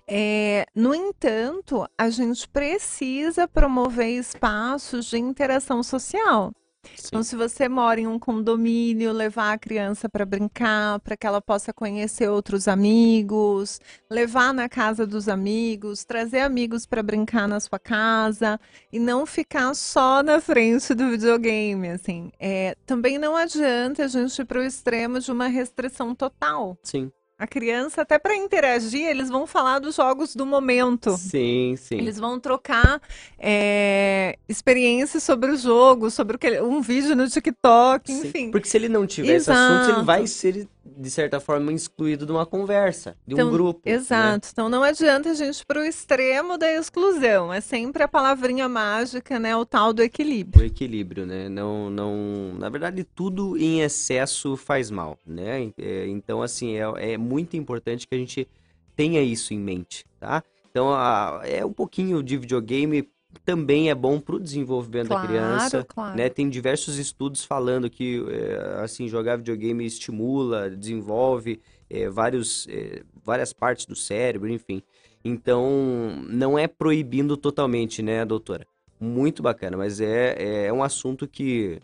É, 0.08 0.64
no 0.74 0.94
entanto, 0.94 1.86
a 1.98 2.08
gente 2.08 2.48
precisa 2.48 3.46
promover 3.46 4.08
espaços 4.08 5.04
de 5.04 5.18
interação 5.18 5.82
social. 5.82 6.50
Sim. 6.96 7.08
Então, 7.08 7.22
se 7.22 7.36
você 7.36 7.68
mora 7.68 8.00
em 8.00 8.06
um 8.06 8.18
condomínio, 8.18 9.12
levar 9.12 9.52
a 9.52 9.58
criança 9.58 10.08
para 10.08 10.24
brincar, 10.24 10.98
para 11.00 11.16
que 11.16 11.26
ela 11.26 11.42
possa 11.42 11.72
conhecer 11.72 12.28
outros 12.28 12.66
amigos, 12.66 13.80
levar 14.10 14.54
na 14.54 14.68
casa 14.68 15.06
dos 15.06 15.28
amigos, 15.28 16.04
trazer 16.04 16.40
amigos 16.40 16.86
para 16.86 17.02
brincar 17.02 17.46
na 17.46 17.60
sua 17.60 17.78
casa 17.78 18.58
e 18.92 18.98
não 18.98 19.26
ficar 19.26 19.74
só 19.74 20.22
na 20.22 20.40
frente 20.40 20.94
do 20.94 21.10
videogame, 21.10 21.88
assim. 21.88 22.30
É, 22.38 22.74
também 22.86 23.18
não 23.18 23.36
adianta 23.36 24.04
a 24.04 24.08
gente 24.08 24.40
ir 24.40 24.44
para 24.44 24.60
o 24.60 24.64
extremo 24.64 25.20
de 25.20 25.30
uma 25.30 25.48
restrição 25.48 26.14
total. 26.14 26.78
Sim. 26.82 27.10
A 27.38 27.46
criança, 27.46 28.02
até 28.02 28.18
para 28.18 28.34
interagir, 28.34 29.06
eles 29.06 29.28
vão 29.28 29.46
falar 29.46 29.78
dos 29.78 29.94
jogos 29.94 30.34
do 30.34 30.44
momento. 30.44 31.16
Sim, 31.16 31.76
sim. 31.76 31.96
Eles 31.96 32.18
vão 32.18 32.40
trocar 32.40 33.00
é, 33.38 34.36
experiências 34.48 35.22
sobre 35.22 35.52
o 35.52 35.56
jogo, 35.56 36.10
sobre 36.10 36.34
o 36.34 36.38
que, 36.38 36.60
um 36.60 36.80
vídeo 36.80 37.14
no 37.14 37.28
TikTok, 37.28 38.10
enfim. 38.10 38.32
Sim, 38.32 38.50
porque 38.50 38.68
se 38.68 38.76
ele 38.76 38.88
não 38.88 39.06
tiver 39.06 39.34
Exato. 39.34 39.56
esse 39.56 39.72
assunto, 39.72 39.96
ele 39.96 40.04
vai 40.04 40.26
ser 40.26 40.66
de 40.96 41.10
certa 41.10 41.40
forma, 41.40 41.72
excluído 41.72 42.24
de 42.24 42.32
uma 42.32 42.46
conversa, 42.46 43.16
de 43.26 43.34
então, 43.34 43.48
um 43.48 43.52
grupo. 43.52 43.80
Né? 43.84 43.92
Exato. 43.92 44.46
Né? 44.46 44.50
Então 44.52 44.68
não 44.68 44.82
adianta 44.82 45.30
a 45.30 45.34
gente 45.34 45.60
ir 45.60 45.66
para 45.66 45.80
o 45.80 45.84
extremo 45.84 46.56
da 46.56 46.72
exclusão. 46.72 47.52
É 47.52 47.60
sempre 47.60 48.02
a 48.02 48.08
palavrinha 48.08 48.68
mágica, 48.68 49.38
né? 49.38 49.56
O 49.56 49.64
tal 49.64 49.92
do 49.92 50.02
equilíbrio. 50.02 50.62
O 50.62 50.66
equilíbrio, 50.66 51.26
né? 51.26 51.48
Não, 51.48 51.90
não... 51.90 52.54
Na 52.58 52.68
verdade, 52.68 53.04
tudo 53.04 53.56
em 53.56 53.80
excesso 53.80 54.56
faz 54.56 54.90
mal, 54.90 55.18
né? 55.26 55.72
É, 55.78 56.06
então, 56.08 56.42
assim, 56.42 56.76
é, 56.76 57.12
é 57.12 57.18
muito 57.18 57.56
importante 57.56 58.06
que 58.06 58.14
a 58.14 58.18
gente 58.18 58.48
tenha 58.96 59.22
isso 59.22 59.54
em 59.54 59.58
mente, 59.58 60.04
tá? 60.18 60.42
Então, 60.70 60.92
a, 60.92 61.42
é 61.44 61.64
um 61.64 61.72
pouquinho 61.72 62.22
de 62.22 62.36
videogame 62.36 63.08
também 63.44 63.90
é 63.90 63.94
bom 63.94 64.20
para 64.20 64.36
o 64.36 64.40
desenvolvimento 64.40 65.08
claro, 65.08 65.22
da 65.22 65.28
criança. 65.28 65.84
Claro. 65.84 66.16
Né? 66.16 66.28
Tem 66.28 66.48
diversos 66.48 66.98
estudos 66.98 67.44
falando 67.44 67.88
que 67.88 68.24
é, 68.28 68.82
assim 68.82 69.08
jogar 69.08 69.36
videogame 69.36 69.84
estimula, 69.84 70.70
desenvolve 70.70 71.60
é, 71.88 72.08
vários, 72.08 72.66
é, 72.68 73.02
várias 73.24 73.52
partes 73.52 73.86
do 73.86 73.96
cérebro, 73.96 74.48
enfim. 74.48 74.82
Então, 75.24 76.22
não 76.28 76.58
é 76.58 76.66
proibindo 76.66 77.36
totalmente, 77.36 78.02
né, 78.02 78.24
doutora? 78.24 78.66
Muito 79.00 79.42
bacana, 79.42 79.76
mas 79.76 80.00
é, 80.00 80.66
é 80.66 80.72
um 80.72 80.82
assunto 80.82 81.26
que, 81.26 81.80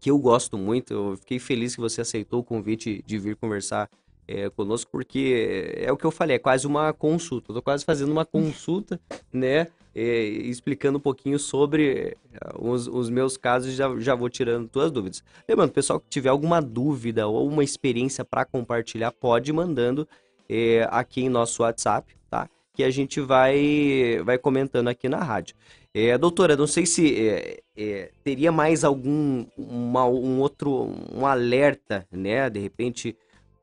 que 0.00 0.10
eu 0.10 0.18
gosto 0.18 0.56
muito. 0.56 0.92
Eu 0.92 1.16
fiquei 1.16 1.38
feliz 1.38 1.74
que 1.74 1.80
você 1.80 2.00
aceitou 2.00 2.40
o 2.40 2.44
convite 2.44 3.02
de 3.06 3.18
vir 3.18 3.36
conversar 3.36 3.88
é, 4.26 4.50
conosco, 4.50 4.90
porque 4.90 5.74
é 5.76 5.90
o 5.90 5.96
que 5.96 6.04
eu 6.04 6.10
falei, 6.10 6.36
é 6.36 6.38
quase 6.38 6.66
uma 6.66 6.92
consulta. 6.92 7.50
Eu 7.50 7.56
tô 7.56 7.62
quase 7.62 7.84
fazendo 7.84 8.12
uma 8.12 8.26
consulta, 8.26 9.00
né? 9.32 9.68
É, 9.94 10.22
explicando 10.22 10.98
um 10.98 11.00
pouquinho 11.00 11.38
sobre 11.38 12.16
é, 12.32 12.38
os, 12.58 12.86
os 12.86 13.10
meus 13.10 13.36
casos, 13.36 13.74
já, 13.74 13.98
já 13.98 14.14
vou 14.14 14.28
tirando 14.28 14.68
tuas 14.68 14.90
dúvidas. 14.90 15.22
Lembrando, 15.48 15.72
pessoal 15.72 15.98
que 15.98 16.08
tiver 16.08 16.28
alguma 16.28 16.60
dúvida 16.60 17.26
ou 17.26 17.48
uma 17.48 17.64
experiência 17.64 18.24
para 18.24 18.44
compartilhar, 18.44 19.10
pode 19.12 19.50
ir 19.50 19.54
mandando 19.54 20.06
é, 20.48 20.86
aqui 20.90 21.22
em 21.22 21.28
nosso 21.28 21.62
WhatsApp, 21.62 22.14
tá? 22.30 22.48
Que 22.74 22.84
a 22.84 22.90
gente 22.90 23.20
vai, 23.20 24.20
vai 24.24 24.38
comentando 24.38 24.88
aqui 24.88 25.08
na 25.08 25.18
rádio. 25.18 25.56
É, 25.92 26.16
doutora, 26.16 26.56
não 26.56 26.66
sei 26.66 26.86
se 26.86 27.28
é, 27.28 27.60
é, 27.76 28.10
teria 28.22 28.52
mais 28.52 28.84
algum 28.84 29.46
uma, 29.56 30.04
um 30.04 30.38
outro 30.40 30.92
um 31.12 31.26
alerta, 31.26 32.06
né? 32.12 32.48
De 32.48 32.60
repente 32.60 33.16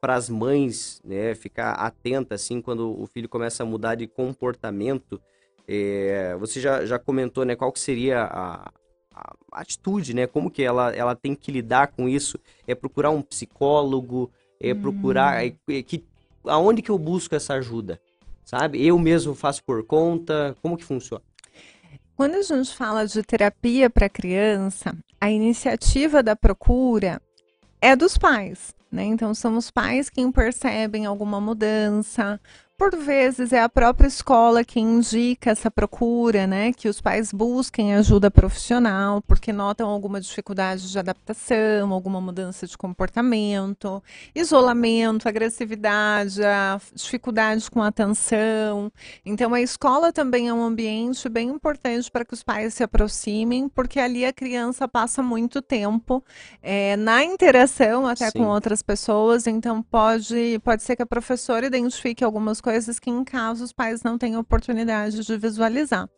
para 0.06 0.14
as 0.14 0.30
mães, 0.30 1.02
né, 1.04 1.34
ficar 1.34 1.72
atenta 1.72 2.36
assim 2.36 2.62
quando 2.62 3.02
o 3.02 3.08
filho 3.08 3.28
começa 3.28 3.64
a 3.64 3.66
mudar 3.66 3.96
de 3.96 4.06
comportamento. 4.06 5.20
É, 5.68 6.36
você 6.40 6.60
já, 6.60 6.86
já 6.86 7.00
comentou, 7.00 7.44
né, 7.44 7.56
qual 7.56 7.72
que 7.72 7.80
seria 7.80 8.24
a, 8.24 8.72
a, 9.14 9.34
atitude, 9.52 10.14
né, 10.14 10.28
como 10.28 10.52
que 10.52 10.64
ela, 10.64 10.94
ela 10.96 11.16
tem 11.16 11.34
que 11.36 11.52
lidar 11.52 11.88
com 11.88 12.08
isso? 12.08 12.40
É 12.68 12.76
procurar 12.76 13.10
um 13.10 13.22
psicólogo, 13.22 14.32
é 14.60 14.74
procurar, 14.74 15.36
hum. 15.44 15.56
é, 15.70 15.78
é, 15.78 15.84
que, 15.84 16.04
aonde 16.46 16.82
que 16.82 16.92
eu 16.92 16.98
busco 16.98 17.36
essa 17.36 17.56
ajuda? 17.56 18.00
Sabe? 18.44 18.86
Eu 18.86 19.00
mesmo 19.00 19.34
faço 19.34 19.64
por 19.64 19.84
conta? 19.84 20.56
Como 20.62 20.78
que 20.78 20.84
funciona? 20.84 21.24
Quando 22.16 22.36
a 22.36 22.42
gente 22.42 22.74
fala 22.76 23.06
de 23.06 23.22
terapia 23.24 23.90
para 23.90 24.08
criança, 24.08 24.96
a 25.20 25.30
iniciativa 25.32 26.22
da 26.22 26.36
procura 26.36 27.22
é 27.82 27.96
dos 27.96 28.18
pais. 28.18 28.74
Né? 28.92 29.04
Então, 29.04 29.34
são 29.34 29.58
os 29.58 29.70
pais 29.70 30.10
quem 30.10 30.32
percebem 30.32 31.06
alguma 31.06 31.42
mudança, 31.42 32.40
por 32.78 32.96
vezes 32.96 33.54
é 33.54 33.62
a 33.62 33.70
própria 33.70 34.08
escola 34.08 34.64
que 34.64 34.80
indica 34.80 35.52
essa 35.52 35.72
procura, 35.72 36.46
né? 36.46 36.74
Que 36.74 36.90
os 36.90 37.00
pais 37.00 37.32
busquem 37.32 37.96
ajuda 37.96 38.30
profissional, 38.30 39.22
porque 39.22 39.54
notam 39.54 39.88
alguma 39.88 40.20
dificuldade 40.20 40.92
de 40.92 41.00
adaptação, 41.00 41.94
alguma 41.94 42.20
mudança 42.20 42.68
de 42.68 42.78
comportamento, 42.78 44.04
isolamento, 44.34 45.28
agressividade, 45.30 46.42
dificuldade 46.94 47.72
com 47.72 47.82
atenção. 47.82 48.92
Então, 49.26 49.54
a 49.54 49.62
escola 49.62 50.12
também 50.12 50.50
é 50.50 50.54
um 50.54 50.64
ambiente 50.64 51.30
bem 51.30 51.50
importante 51.50 52.12
para 52.12 52.26
que 52.26 52.34
os 52.34 52.44
pais 52.44 52.74
se 52.74 52.84
aproximem, 52.84 53.70
porque 53.70 54.00
ali 54.00 54.26
a 54.26 54.34
criança 54.34 54.86
passa 54.88 55.24
muito 55.24 55.62
tempo 55.62 56.24
é, 56.62 56.98
na 56.98 57.24
interação 57.24 58.06
até 58.06 58.30
Sim. 58.32 58.40
com 58.40 58.48
outras 58.48 58.82
pessoas. 58.82 59.48
Então, 59.48 59.82
pode, 59.82 60.60
pode 60.64 60.84
ser 60.84 60.98
que 60.98 61.04
a 61.04 61.06
professora 61.06 61.66
identifique 61.66 62.24
algumas 62.24 62.60
coisas 62.66 62.98
que 62.98 63.12
em 63.12 63.24
casa 63.24 63.64
os 63.64 63.72
pais 63.72 64.02
não 64.02 64.18
têm 64.18 64.36
oportunidade 64.36 65.24
de 65.24 65.38
visualizar. 65.38 66.10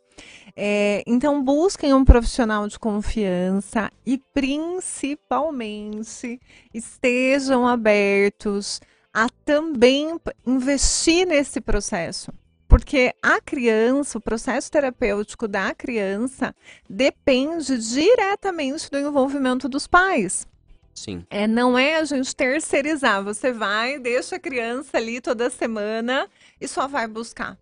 É, 0.56 1.04
então, 1.06 1.44
busquem 1.44 1.94
um 1.94 2.06
profissional 2.06 2.70
de 2.70 2.80
confiança 2.80 3.92
e, 4.06 4.18
principalmente, 4.34 6.40
estejam 6.74 7.68
abertos 7.68 8.80
a 9.14 9.28
também 9.44 10.18
investir 10.46 11.28
nesse 11.28 11.60
processo. 11.60 12.32
Porque 12.66 13.14
a 13.22 13.42
criança, 13.42 14.18
o 14.18 14.22
processo 14.22 14.72
terapêutico 14.72 15.50
da 15.50 15.76
criança 15.76 16.56
depende 16.90 17.78
diretamente 17.78 18.90
do 18.90 18.98
envolvimento 18.98 19.68
dos 19.68 19.86
pais. 19.86 20.48
Sim. 20.98 21.24
É, 21.30 21.46
não 21.46 21.78
é 21.78 21.98
a 21.98 22.06
gente 22.06 22.36
terceirizar. 22.36 23.24
Você 23.24 23.54
vai, 23.54 24.00
deixa 24.00 24.38
a 24.38 24.40
criança 24.40 24.98
ali 24.98 25.22
toda 25.22 25.50
semana 25.50 26.28
e 26.60 26.68
só 26.68 26.88
vai 26.88 27.08
buscar. 27.08 27.58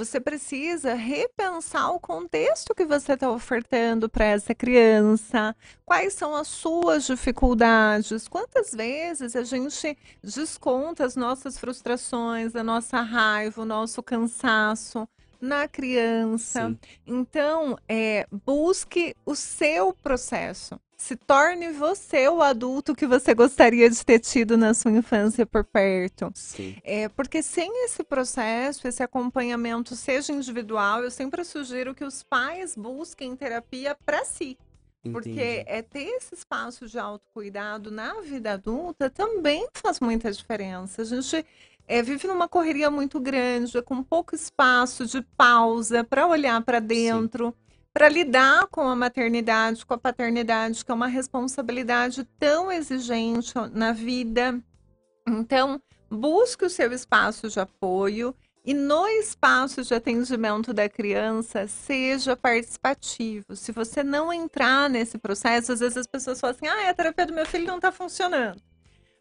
Você 0.00 0.18
precisa 0.18 0.94
repensar 0.94 1.90
o 1.90 2.00
contexto 2.00 2.74
que 2.74 2.86
você 2.86 3.12
está 3.12 3.30
ofertando 3.30 4.08
para 4.08 4.24
essa 4.24 4.54
criança. 4.54 5.54
Quais 5.84 6.14
são 6.14 6.34
as 6.34 6.48
suas 6.48 7.04
dificuldades? 7.04 8.26
Quantas 8.26 8.72
vezes 8.72 9.36
a 9.36 9.44
gente 9.44 9.98
desconta 10.22 11.04
as 11.04 11.16
nossas 11.16 11.58
frustrações, 11.58 12.56
a 12.56 12.64
nossa 12.64 13.02
raiva, 13.02 13.60
o 13.60 13.66
nosso 13.66 14.02
cansaço 14.02 15.06
na 15.38 15.68
criança? 15.68 16.68
Sim. 16.68 16.78
Então, 17.06 17.76
é, 17.86 18.26
busque 18.46 19.14
o 19.26 19.36
seu 19.36 19.92
processo 19.92 20.80
se 21.00 21.16
torne 21.16 21.72
você 21.72 22.28
o 22.28 22.42
adulto 22.42 22.94
que 22.94 23.06
você 23.06 23.32
gostaria 23.32 23.88
de 23.88 24.04
ter 24.04 24.18
tido 24.18 24.54
na 24.54 24.74
sua 24.74 24.90
infância 24.92 25.46
por 25.46 25.64
perto. 25.64 26.30
Sim. 26.34 26.76
É, 26.84 27.08
porque 27.08 27.42
sem 27.42 27.86
esse 27.86 28.04
processo, 28.04 28.86
esse 28.86 29.02
acompanhamento, 29.02 29.96
seja 29.96 30.30
individual, 30.30 31.02
eu 31.02 31.10
sempre 31.10 31.42
sugiro 31.42 31.94
que 31.94 32.04
os 32.04 32.22
pais 32.22 32.76
busquem 32.76 33.34
terapia 33.34 33.96
para 34.04 34.26
si. 34.26 34.58
Entendi. 35.02 35.12
Porque 35.14 35.64
é 35.66 35.80
ter 35.80 36.04
esse 36.18 36.34
espaço 36.34 36.86
de 36.86 36.98
autocuidado 36.98 37.90
na 37.90 38.20
vida 38.20 38.52
adulta 38.52 39.08
também 39.08 39.66
faz 39.72 40.00
muita 40.00 40.30
diferença. 40.30 41.00
A 41.00 41.04
gente 41.06 41.46
é, 41.88 42.02
vive 42.02 42.28
numa 42.28 42.46
correria 42.46 42.90
muito 42.90 43.18
grande, 43.18 43.80
com 43.80 44.02
pouco 44.02 44.34
espaço 44.34 45.06
de 45.06 45.22
pausa 45.34 46.04
para 46.04 46.26
olhar 46.26 46.62
para 46.62 46.78
dentro. 46.78 47.56
Sim 47.58 47.69
para 48.00 48.08
lidar 48.08 48.66
com 48.68 48.88
a 48.88 48.96
maternidade, 48.96 49.84
com 49.84 49.92
a 49.92 49.98
paternidade, 49.98 50.82
que 50.82 50.90
é 50.90 50.94
uma 50.94 51.06
responsabilidade 51.06 52.24
tão 52.38 52.72
exigente 52.72 53.52
na 53.74 53.92
vida. 53.92 54.58
Então, 55.28 55.78
busque 56.08 56.64
o 56.64 56.70
seu 56.70 56.90
espaço 56.94 57.50
de 57.50 57.60
apoio 57.60 58.34
e 58.64 58.72
no 58.72 59.06
espaço 59.06 59.82
de 59.82 59.92
atendimento 59.92 60.72
da 60.72 60.88
criança, 60.88 61.66
seja 61.66 62.34
participativo. 62.34 63.54
Se 63.54 63.70
você 63.70 64.02
não 64.02 64.32
entrar 64.32 64.88
nesse 64.88 65.18
processo, 65.18 65.72
às 65.72 65.80
vezes 65.80 65.98
as 65.98 66.06
pessoas 66.06 66.40
falam 66.40 66.56
assim: 66.56 66.68
ah, 66.68 66.88
a 66.88 66.94
terapia 66.94 67.26
do 67.26 67.34
meu 67.34 67.44
filho 67.44 67.66
não 67.66 67.76
está 67.76 67.92
funcionando. 67.92 68.62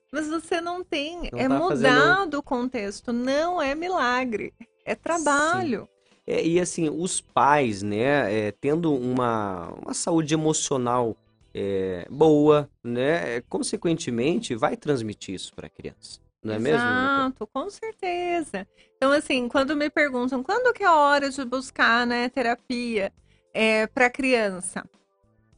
Mas 0.10 0.30
você 0.30 0.62
não 0.62 0.86
tem, 0.86 1.30
não 1.34 1.38
é 1.38 1.50
tá 1.50 1.54
mudado 1.54 2.16
fazendo... 2.16 2.34
o 2.36 2.42
contexto, 2.42 3.12
não 3.12 3.62
é 3.62 3.76
milagre, 3.76 4.54
é 4.86 4.96
trabalho. 4.96 5.82
Sim. 5.82 5.99
É, 6.30 6.46
e 6.46 6.60
assim, 6.60 6.88
os 6.88 7.20
pais, 7.20 7.82
né, 7.82 8.32
é, 8.32 8.52
tendo 8.52 8.94
uma, 8.94 9.74
uma 9.84 9.96
saúde 9.96 10.32
emocional 10.32 11.18
é, 11.52 12.06
boa, 12.08 12.70
né, 12.84 13.42
consequentemente 13.50 14.54
vai 14.54 14.78
transmitir 14.78 15.34
isso 15.34 15.52
para 15.56 15.66
a 15.66 15.70
criança. 15.72 16.20
Não 16.44 16.54
é 16.54 16.58
Exato, 16.58 16.72
mesmo? 16.72 16.88
Exato, 16.88 17.48
com 17.48 17.70
certeza. 17.72 18.68
Então, 18.96 19.12
assim, 19.12 19.48
quando 19.50 19.76
me 19.76 19.90
perguntam 19.90 20.44
quando 20.44 20.72
que 20.72 20.84
é 20.84 20.86
a 20.86 20.96
hora 20.96 21.32
de 21.32 21.44
buscar 21.44 22.06
né, 22.06 22.30
terapia 22.30 23.12
é, 23.52 23.88
para 23.88 24.08
criança, 24.08 24.86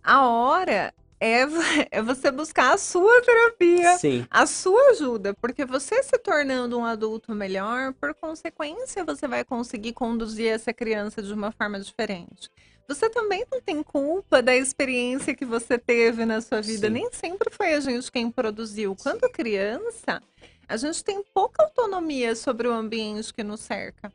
a 0.01 0.26
hora 0.26 0.93
é, 1.22 1.45
é 1.91 2.01
você 2.01 2.32
buscar 2.32 2.74
a 2.74 2.78
sua 2.80 3.22
terapia, 3.22 3.95
Sim. 3.99 4.26
a 4.30 4.47
sua 4.47 4.89
ajuda, 4.89 5.36
porque 5.36 5.63
você 5.63 6.01
se 6.01 6.17
tornando 6.17 6.80
um 6.80 6.84
adulto 6.84 7.36
melhor, 7.36 7.93
por 7.93 8.15
consequência, 8.15 9.05
você 9.05 9.28
vai 9.28 9.45
conseguir 9.45 9.93
conduzir 9.93 10.47
essa 10.47 10.74
criança 10.74 11.22
de 11.22 11.32
uma 11.32 11.51
forma 11.51 11.80
diferente. 11.80 12.49
Você 12.88 13.07
também 13.07 13.45
não 13.51 13.61
tem 13.61 13.84
culpa 13.84 14.41
da 14.41 14.55
experiência 14.55 15.36
que 15.36 15.45
você 15.45 15.78
teve 15.78 16.26
na 16.26 16.41
sua 16.41 16.59
vida, 16.59 16.88
Sim. 16.88 16.93
nem 16.93 17.11
sempre 17.11 17.53
foi 17.53 17.76
a 17.76 17.80
gente 17.80 18.11
quem 18.11 18.32
produziu. 18.32 18.95
Quando 18.95 19.30
criança, 19.30 20.24
a 20.67 20.76
gente 20.76 21.03
tem 21.03 21.24
pouca 21.34 21.63
autonomia 21.63 22.36
sobre 22.36 22.67
o 22.67 22.74
ambiente 22.74 23.32
que 23.32 23.43
nos 23.43 23.59
cerca. 23.59 24.11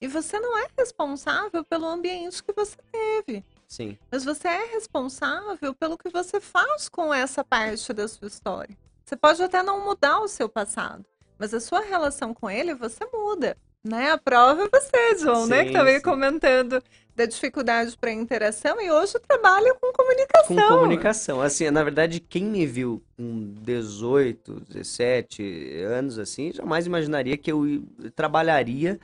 E 0.00 0.08
você 0.08 0.40
não 0.40 0.58
é 0.58 0.66
responsável 0.76 1.62
pelo 1.62 1.86
ambiente 1.86 2.42
que 2.42 2.52
você 2.52 2.76
teve. 2.90 3.44
Sim. 3.72 3.96
Mas 4.10 4.22
você 4.22 4.48
é 4.48 4.66
responsável 4.74 5.72
pelo 5.72 5.96
que 5.96 6.10
você 6.10 6.38
faz 6.38 6.90
com 6.90 7.12
essa 7.12 7.42
parte 7.42 7.90
da 7.94 8.06
sua 8.06 8.28
história. 8.28 8.76
Você 9.02 9.16
pode 9.16 9.42
até 9.42 9.62
não 9.62 9.82
mudar 9.82 10.20
o 10.20 10.28
seu 10.28 10.46
passado, 10.46 11.06
mas 11.38 11.54
a 11.54 11.60
sua 11.60 11.80
relação 11.80 12.34
com 12.34 12.50
ele 12.50 12.74
você 12.74 13.02
muda. 13.10 13.56
Né? 13.82 14.10
A 14.10 14.18
prova 14.18 14.64
é 14.64 14.68
você, 14.68 15.16
João, 15.18 15.44
sim, 15.44 15.50
né? 15.50 15.64
Que 15.64 15.72
também 15.72 16.02
comentando 16.02 16.82
da 17.16 17.24
dificuldade 17.24 17.96
para 17.96 18.12
interação 18.12 18.78
e 18.78 18.90
hoje 18.90 19.14
trabalha 19.26 19.74
com 19.76 19.90
comunicação. 19.90 20.56
Com 20.56 20.68
comunicação. 20.68 21.40
Assim, 21.40 21.70
na 21.70 21.82
verdade, 21.82 22.20
quem 22.20 22.44
me 22.44 22.66
viu 22.66 23.02
com 23.16 23.54
18, 23.62 24.64
17 24.68 25.82
anos 25.82 26.18
assim, 26.18 26.52
jamais 26.52 26.84
imaginaria 26.84 27.38
que 27.38 27.50
eu 27.50 27.82
trabalharia 28.14 29.00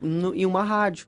no, 0.00 0.34
em 0.34 0.44
uma 0.44 0.64
rádio. 0.64 1.06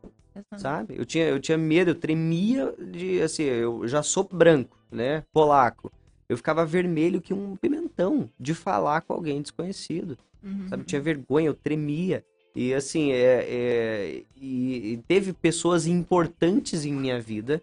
Sabe? 0.56 0.96
Eu 0.96 1.04
tinha, 1.04 1.26
eu 1.26 1.40
tinha 1.40 1.58
medo, 1.58 1.90
eu 1.90 1.94
tremia 1.94 2.74
de, 2.78 3.20
assim, 3.22 3.44
eu 3.44 3.86
já 3.86 4.02
sou 4.02 4.24
branco, 4.24 4.76
né? 4.90 5.24
Polaco. 5.32 5.90
Eu 6.28 6.36
ficava 6.36 6.64
vermelho 6.64 7.20
que 7.20 7.34
um 7.34 7.56
pimentão 7.56 8.30
de 8.38 8.54
falar 8.54 9.00
com 9.00 9.12
alguém 9.12 9.42
desconhecido. 9.42 10.16
Uhum. 10.42 10.68
Sabe? 10.68 10.82
Eu 10.82 10.86
tinha 10.86 11.00
vergonha, 11.00 11.48
eu 11.48 11.54
tremia. 11.54 12.24
E 12.54 12.74
assim, 12.74 13.12
é, 13.12 13.46
é 13.48 14.22
e, 14.36 14.92
e 14.92 14.96
teve 15.08 15.32
pessoas 15.32 15.86
importantes 15.86 16.84
em 16.84 16.92
minha 16.92 17.20
vida 17.20 17.62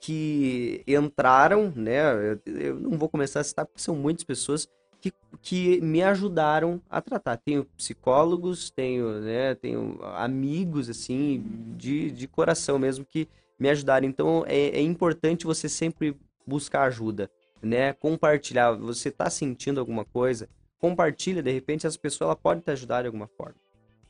que 0.00 0.82
entraram, 0.86 1.72
né? 1.76 2.00
Eu, 2.12 2.52
eu, 2.52 2.80
não 2.80 2.96
vou 2.96 3.08
começar 3.08 3.40
a 3.40 3.44
citar 3.44 3.66
porque 3.66 3.82
são 3.82 3.94
muitas 3.94 4.24
pessoas 4.24 4.68
que, 5.00 5.12
que 5.40 5.80
me 5.80 6.02
ajudaram 6.02 6.80
a 6.88 7.00
tratar. 7.00 7.36
Tenho 7.36 7.64
psicólogos, 7.76 8.70
tenho, 8.70 9.20
né, 9.20 9.54
tenho 9.54 9.98
amigos, 10.14 10.88
assim, 10.88 11.44
de, 11.76 12.10
de 12.10 12.28
coração 12.28 12.78
mesmo, 12.78 13.04
que 13.04 13.28
me 13.58 13.68
ajudaram. 13.68 14.06
Então, 14.06 14.44
é, 14.46 14.68
é 14.68 14.80
importante 14.80 15.46
você 15.46 15.68
sempre 15.68 16.16
buscar 16.46 16.82
ajuda, 16.84 17.30
né? 17.62 17.92
Compartilhar. 17.92 18.72
Você 18.72 19.08
está 19.08 19.28
sentindo 19.30 19.80
alguma 19.80 20.04
coisa, 20.04 20.48
compartilha, 20.78 21.42
de 21.42 21.50
repente, 21.50 21.86
as 21.86 21.96
pessoas 21.96 22.28
ela 22.28 22.36
pode 22.36 22.62
te 22.62 22.70
ajudar 22.70 23.02
de 23.02 23.06
alguma 23.06 23.26
forma, 23.26 23.56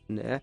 né? 0.09 0.43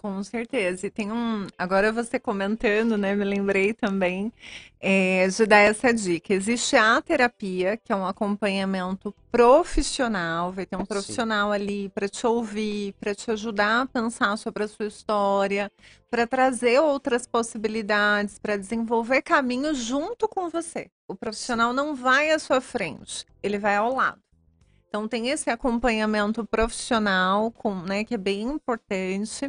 Com 0.00 0.22
certeza. 0.24 0.86
E 0.86 0.90
tem 0.90 1.12
um. 1.12 1.46
Agora 1.58 1.92
você 1.92 2.18
comentando, 2.18 2.96
né? 2.96 3.14
Me 3.14 3.22
lembrei 3.22 3.74
também 3.74 4.32
é, 4.80 5.28
de 5.28 5.44
dar 5.44 5.58
essa 5.58 5.92
dica. 5.92 6.32
Existe 6.32 6.74
a 6.74 7.02
terapia, 7.02 7.76
que 7.76 7.92
é 7.92 7.96
um 7.96 8.06
acompanhamento 8.06 9.14
profissional. 9.30 10.52
Vai 10.52 10.64
ter 10.64 10.76
um 10.76 10.86
profissional 10.86 11.52
ali 11.52 11.90
para 11.90 12.08
te 12.08 12.26
ouvir, 12.26 12.94
para 12.98 13.14
te 13.14 13.30
ajudar 13.30 13.82
a 13.82 13.86
pensar 13.86 14.38
sobre 14.38 14.64
a 14.64 14.68
sua 14.68 14.86
história, 14.86 15.70
para 16.10 16.26
trazer 16.26 16.80
outras 16.80 17.26
possibilidades, 17.26 18.38
para 18.38 18.56
desenvolver 18.56 19.20
caminhos 19.20 19.76
junto 19.76 20.26
com 20.26 20.48
você. 20.48 20.88
O 21.06 21.14
profissional 21.14 21.74
não 21.74 21.94
vai 21.94 22.30
à 22.30 22.38
sua 22.38 22.62
frente, 22.62 23.26
ele 23.42 23.58
vai 23.58 23.76
ao 23.76 23.94
lado. 23.94 24.29
Então 24.90 25.06
tem 25.06 25.28
esse 25.28 25.48
acompanhamento 25.48 26.44
profissional, 26.44 27.52
com, 27.52 27.76
né, 27.76 28.02
que 28.02 28.14
é 28.14 28.18
bem 28.18 28.42
importante. 28.42 29.48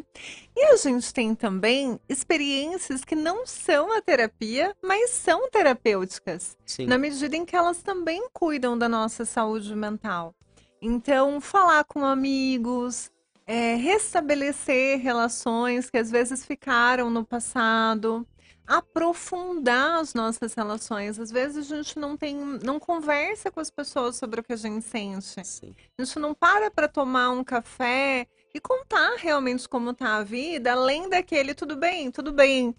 E 0.55 0.65
a 0.65 0.75
gente 0.75 1.11
tem 1.11 1.33
também 1.33 1.99
experiências 2.07 3.03
que 3.03 3.15
não 3.15 3.43
são 3.47 3.91
a 3.91 3.99
terapia, 3.99 4.75
mas 4.83 5.09
são 5.09 5.49
terapêuticas, 5.49 6.55
Sim. 6.63 6.85
na 6.85 6.95
medida 6.95 7.35
em 7.35 7.43
que 7.43 7.55
elas 7.55 7.81
também 7.81 8.27
cuidam 8.31 8.77
da 8.77 8.87
nossa 8.87 9.25
saúde 9.25 9.75
mental. 9.75 10.35
Então, 10.79 11.41
falar 11.41 11.85
com 11.85 12.05
amigos, 12.05 13.10
é, 13.51 13.75
restabelecer 13.75 14.97
relações 15.01 15.89
que 15.89 15.97
às 15.97 16.09
vezes 16.09 16.45
ficaram 16.45 17.09
no 17.09 17.25
passado, 17.25 18.25
aprofundar 18.65 19.99
as 19.99 20.13
nossas 20.13 20.53
relações. 20.53 21.19
Às 21.19 21.29
vezes 21.29 21.69
a 21.69 21.75
gente 21.75 21.99
não 21.99 22.15
tem, 22.15 22.33
não 22.63 22.79
conversa 22.79 23.51
com 23.51 23.59
as 23.59 23.69
pessoas 23.69 24.15
sobre 24.15 24.39
o 24.39 24.43
que 24.43 24.53
a 24.53 24.55
gente 24.55 24.85
sente. 24.85 25.45
Sim. 25.45 25.75
A 25.97 26.01
gente 26.01 26.17
não 26.17 26.33
para 26.33 26.71
para 26.71 26.87
tomar 26.87 27.31
um 27.31 27.43
café 27.43 28.25
e 28.53 28.59
contar 28.61 29.15
realmente 29.17 29.67
como 29.67 29.93
tá 29.93 30.15
a 30.15 30.23
vida, 30.23 30.71
além 30.71 31.09
daquele 31.09 31.53
tudo 31.53 31.75
bem, 31.75 32.09
tudo 32.09 32.31
bem. 32.31 32.73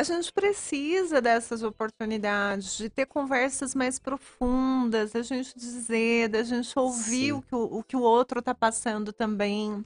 A 0.00 0.02
gente 0.02 0.32
precisa 0.32 1.20
dessas 1.20 1.62
oportunidades, 1.62 2.78
de 2.78 2.88
ter 2.88 3.04
conversas 3.04 3.74
mais 3.74 3.98
profundas, 3.98 5.14
a 5.14 5.20
gente 5.20 5.54
dizer, 5.54 6.30
da 6.30 6.42
gente 6.42 6.72
ouvir 6.78 7.34
o 7.34 7.42
que 7.42 7.54
o, 7.54 7.64
o 7.64 7.84
que 7.84 7.96
o 7.96 8.00
outro 8.00 8.38
está 8.38 8.54
passando 8.54 9.12
também. 9.12 9.84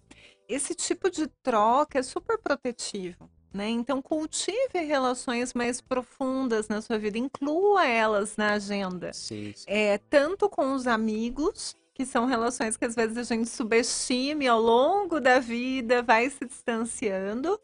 Esse 0.48 0.72
tipo 0.72 1.10
de 1.10 1.26
troca 1.42 1.98
é 1.98 2.02
super 2.04 2.38
protetivo. 2.38 3.28
Né? 3.52 3.68
Então, 3.70 4.00
cultive 4.00 4.78
relações 4.86 5.52
mais 5.52 5.80
profundas 5.80 6.68
na 6.68 6.80
sua 6.80 6.96
vida, 6.96 7.18
inclua 7.18 7.84
elas 7.84 8.36
na 8.36 8.52
agenda. 8.52 9.12
Sim, 9.12 9.52
sim. 9.52 9.64
É, 9.66 9.98
tanto 9.98 10.48
com 10.48 10.74
os 10.74 10.86
amigos, 10.86 11.76
que 11.92 12.06
são 12.06 12.24
relações 12.24 12.76
que 12.76 12.84
às 12.84 12.94
vezes 12.94 13.18
a 13.18 13.24
gente 13.24 13.48
subestima 13.48 14.48
ao 14.48 14.60
longo 14.60 15.18
da 15.18 15.40
vida, 15.40 16.04
vai 16.04 16.30
se 16.30 16.44
distanciando, 16.44 17.60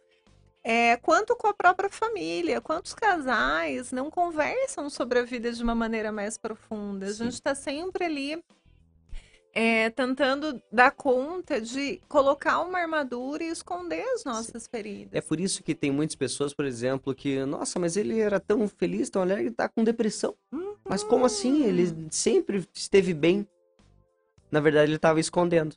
é, 0.62 0.96
quanto 0.96 1.34
com 1.36 1.46
a 1.46 1.54
própria 1.54 1.88
família. 1.88 2.60
Quantos 2.60 2.94
casais 2.94 3.92
não 3.92 4.10
conversam 4.10 4.90
sobre 4.90 5.18
a 5.18 5.22
vida 5.22 5.52
de 5.52 5.62
uma 5.62 5.74
maneira 5.74 6.12
mais 6.12 6.36
profunda? 6.36 7.06
A 7.06 7.12
gente 7.12 7.34
está 7.34 7.54
sempre 7.54 8.04
ali 8.04 8.42
é, 9.52 9.90
tentando 9.90 10.62
dar 10.70 10.92
conta 10.92 11.60
de 11.60 12.00
colocar 12.08 12.60
uma 12.60 12.78
armadura 12.78 13.42
e 13.42 13.48
esconder 13.48 14.04
as 14.14 14.24
nossas 14.24 14.62
Sim. 14.64 14.68
feridas. 14.70 15.12
É 15.12 15.20
por 15.20 15.40
isso 15.40 15.62
que 15.62 15.74
tem 15.74 15.90
muitas 15.90 16.14
pessoas, 16.14 16.54
por 16.54 16.64
exemplo, 16.64 17.14
que, 17.14 17.44
nossa, 17.44 17.78
mas 17.78 17.96
ele 17.96 18.20
era 18.20 18.38
tão 18.38 18.68
feliz, 18.68 19.10
tão 19.10 19.22
alegre, 19.22 19.50
tá 19.50 19.68
com 19.68 19.82
depressão. 19.82 20.34
Uhum. 20.52 20.76
Mas 20.88 21.02
como 21.02 21.24
assim? 21.24 21.64
Ele 21.64 21.84
uhum. 21.84 22.08
sempre 22.10 22.66
esteve 22.72 23.12
bem. 23.12 23.46
Na 24.50 24.60
verdade, 24.60 24.90
ele 24.90 24.96
estava 24.96 25.20
escondendo. 25.20 25.76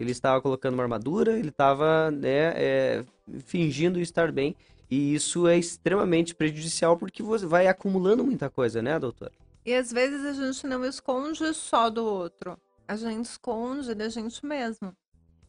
Ele 0.00 0.12
estava 0.12 0.40
colocando 0.40 0.74
uma 0.74 0.82
armadura, 0.82 1.38
ele 1.38 1.50
estava 1.50 2.10
né, 2.10 2.52
é, 2.56 3.04
fingindo 3.44 4.00
estar 4.00 4.32
bem. 4.32 4.56
E 4.90 5.14
isso 5.14 5.46
é 5.46 5.56
extremamente 5.56 6.34
prejudicial 6.34 6.96
porque 6.96 7.22
você 7.22 7.46
vai 7.46 7.66
acumulando 7.66 8.24
muita 8.24 8.48
coisa, 8.50 8.82
né, 8.82 8.98
doutora? 8.98 9.32
E 9.64 9.74
às 9.74 9.92
vezes 9.92 10.24
a 10.24 10.32
gente 10.32 10.66
não 10.66 10.84
esconde 10.84 11.52
só 11.54 11.90
do 11.90 12.04
outro 12.04 12.58
a 12.90 12.96
gente 12.96 13.26
esconde 13.26 13.94
da 13.94 14.08
gente 14.08 14.44
mesmo. 14.44 14.92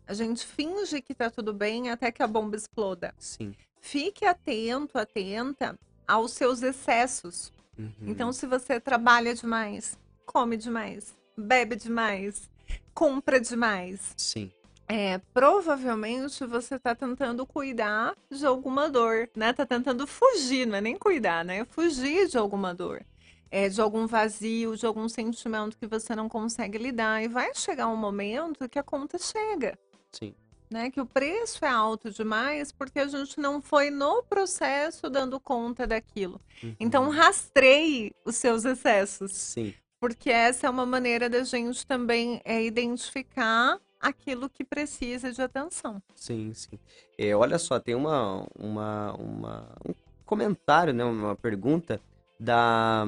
A 0.06 0.14
gente 0.14 0.46
finge 0.46 1.02
que 1.02 1.16
tá 1.16 1.28
tudo 1.32 1.52
bem 1.52 1.90
até 1.90 2.12
que 2.12 2.22
a 2.22 2.28
bomba 2.28 2.56
exploda. 2.56 3.16
Sim. 3.18 3.56
Fique 3.80 4.26
atento, 4.26 4.96
atenta 4.96 5.76
aos 6.08 6.34
seus 6.34 6.62
excessos. 6.62 7.52
Uhum. 7.80 7.92
Então, 8.02 8.32
se 8.32 8.46
você 8.46 8.80
trabalha 8.80 9.34
demais, 9.34 9.98
come 10.24 10.56
demais, 10.56 11.18
bebe 11.36 11.76
demais, 11.76 12.48
compra 12.94 13.40
demais. 13.40 14.14
Sim. 14.18 14.52
É, 14.88 15.20
provavelmente 15.34 16.46
você 16.46 16.76
está 16.76 16.94
tentando 16.94 17.46
cuidar 17.46 18.14
de 18.30 18.46
alguma 18.46 18.90
dor, 18.90 19.30
né? 19.36 19.54
Tá 19.54 19.66
tentando 19.66 20.06
fugir, 20.06 20.68
não 20.68 20.76
é 20.76 20.82
nem 20.82 20.98
cuidar, 20.98 21.46
né? 21.46 21.66
Fugir 21.66 22.28
de 22.28 22.38
alguma 22.38 22.74
dor 22.74 23.06
é, 23.52 23.68
de 23.68 23.82
algum 23.82 24.08
vazio, 24.08 24.78
de 24.78 24.86
algum 24.86 25.10
sentimento 25.10 25.78
que 25.78 25.86
você 25.86 26.16
não 26.16 26.30
consegue 26.30 26.78
lidar. 26.78 27.22
E 27.22 27.28
vai 27.28 27.54
chegar 27.54 27.90
um 27.90 27.98
momento 27.98 28.68
que 28.70 28.80
a 28.80 28.84
conta 28.84 29.18
chega. 29.20 29.78
Sim. 30.12 30.34
Né, 30.70 30.90
que 30.90 31.02
o 31.02 31.06
preço 31.06 31.66
é 31.66 31.68
alto 31.68 32.10
demais 32.10 32.72
porque 32.72 32.98
a 32.98 33.06
gente 33.06 33.38
não 33.38 33.62
foi 33.62 33.90
no 33.90 34.24
processo 34.24 35.10
dando 35.10 35.38
conta 35.38 35.86
daquilo. 35.86 36.40
Uhum. 36.64 36.74
Então 36.80 37.10
rastreie 37.10 38.16
os 38.24 38.38
seus 38.38 38.64
excessos. 38.64 39.34
Sim. 39.34 39.74
Porque 40.02 40.32
essa 40.32 40.66
é 40.66 40.70
uma 40.70 40.84
maneira 40.84 41.30
da 41.30 41.44
gente 41.44 41.86
também 41.86 42.42
é, 42.44 42.64
identificar 42.64 43.80
aquilo 44.00 44.50
que 44.50 44.64
precisa 44.64 45.32
de 45.32 45.40
atenção. 45.40 46.02
Sim, 46.16 46.52
sim. 46.56 46.80
É, 47.16 47.36
olha 47.36 47.60
só, 47.60 47.80
tem 47.80 47.94
uma, 47.94 48.48
uma, 48.58 49.14
uma, 49.14 49.68
um 49.88 49.94
comentário, 50.26 50.92
né, 50.92 51.04
uma 51.04 51.36
pergunta 51.36 52.02
da. 52.40 53.06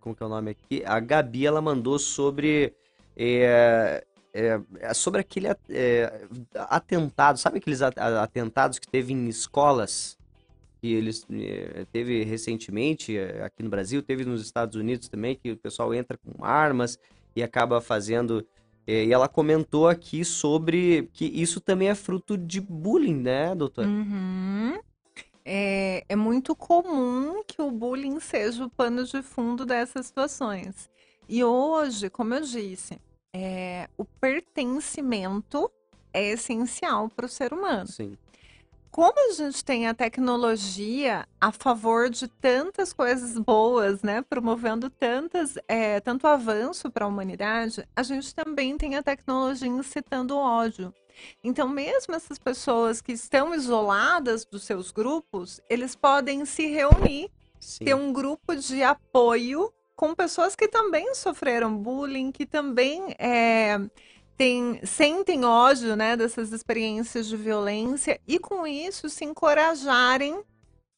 Como 0.00 0.16
que 0.16 0.22
é 0.22 0.26
o 0.26 0.28
nome 0.30 0.52
aqui? 0.52 0.82
A 0.86 0.98
Gabi 1.00 1.46
ela 1.46 1.60
mandou 1.60 1.98
sobre. 1.98 2.72
É, 3.14 4.02
é, 4.32 4.58
é 4.80 4.94
sobre 4.94 5.20
aquele 5.20 5.48
é, 5.68 6.26
atentado, 6.54 7.38
sabe 7.38 7.58
aqueles 7.58 7.82
atentados 7.82 8.78
que 8.78 8.88
teve 8.88 9.12
em 9.12 9.28
escolas? 9.28 10.16
Que 10.82 10.92
eles 10.92 11.24
é, 11.30 11.86
teve 11.92 12.24
recentemente 12.24 13.16
é, 13.16 13.44
aqui 13.44 13.62
no 13.62 13.70
Brasil, 13.70 14.02
teve 14.02 14.24
nos 14.24 14.42
Estados 14.42 14.76
Unidos 14.76 15.08
também, 15.08 15.34
que 15.34 15.52
o 15.52 15.56
pessoal 15.56 15.94
entra 15.94 16.18
com 16.18 16.44
armas 16.44 16.98
e 17.34 17.42
acaba 17.42 17.80
fazendo. 17.80 18.46
e 18.86 19.10
ela 19.10 19.28
comentou 19.28 19.88
aqui 19.88 20.24
sobre 20.24 21.08
que 21.14 21.24
isso 21.24 21.60
também 21.60 21.88
é 21.88 21.94
fruto 21.94 22.36
de 22.36 22.60
bullying, 22.60 23.14
né, 23.14 23.54
doutor? 23.54 23.86
Uhum 23.86 24.78
é, 25.44 26.04
é 26.08 26.16
muito 26.16 26.54
comum 26.54 27.42
que 27.46 27.60
o 27.60 27.70
bullying 27.70 28.20
seja 28.20 28.64
o 28.64 28.70
pano 28.70 29.04
de 29.04 29.22
fundo 29.22 29.64
dessas 29.66 30.06
situações. 30.06 30.90
E 31.28 31.42
hoje, 31.42 32.10
como 32.10 32.34
eu 32.34 32.40
disse, 32.42 32.98
é, 33.32 33.88
o 33.96 34.04
pertencimento 34.04 35.70
é 36.12 36.30
essencial 36.30 37.08
para 37.08 37.26
o 37.26 37.28
ser 37.28 37.52
humano. 37.52 37.86
Sim. 37.86 38.16
Como 38.92 39.14
a 39.30 39.32
gente 39.32 39.64
tem 39.64 39.88
a 39.88 39.94
tecnologia 39.94 41.26
a 41.40 41.50
favor 41.50 42.10
de 42.10 42.28
tantas 42.28 42.92
coisas 42.92 43.38
boas, 43.38 44.02
né, 44.02 44.20
promovendo 44.20 44.90
tantas, 44.90 45.54
é, 45.66 45.98
tanto 45.98 46.26
avanço 46.26 46.90
para 46.90 47.06
a 47.06 47.08
humanidade, 47.08 47.88
a 47.96 48.02
gente 48.02 48.34
também 48.34 48.76
tem 48.76 48.94
a 48.94 49.02
tecnologia 49.02 49.66
incitando 49.66 50.36
ódio. 50.36 50.92
Então, 51.42 51.66
mesmo 51.66 52.14
essas 52.14 52.38
pessoas 52.38 53.00
que 53.00 53.12
estão 53.12 53.54
isoladas 53.54 54.44
dos 54.44 54.62
seus 54.64 54.90
grupos, 54.90 55.58
eles 55.70 55.96
podem 55.96 56.44
se 56.44 56.66
reunir, 56.66 57.30
Sim. 57.58 57.86
ter 57.86 57.94
um 57.94 58.12
grupo 58.12 58.54
de 58.54 58.82
apoio 58.82 59.72
com 59.96 60.14
pessoas 60.14 60.54
que 60.54 60.68
também 60.68 61.14
sofreram 61.14 61.74
bullying, 61.78 62.30
que 62.30 62.44
também 62.44 63.16
é, 63.18 63.78
tem, 64.42 64.80
sentem 64.84 65.44
ódio 65.44 65.94
né, 65.94 66.16
dessas 66.16 66.50
experiências 66.50 67.28
de 67.28 67.36
violência 67.36 68.20
e, 68.26 68.40
com 68.40 68.66
isso, 68.66 69.08
se 69.08 69.24
encorajarem 69.24 70.42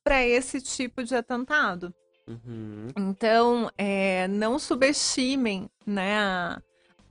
para 0.02 0.26
esse 0.26 0.62
tipo 0.62 1.04
de 1.04 1.14
atentado. 1.14 1.94
Uhum. 2.26 2.88
Então, 2.96 3.70
é, 3.76 4.26
não 4.28 4.58
subestimem 4.58 5.68
né, 5.84 6.56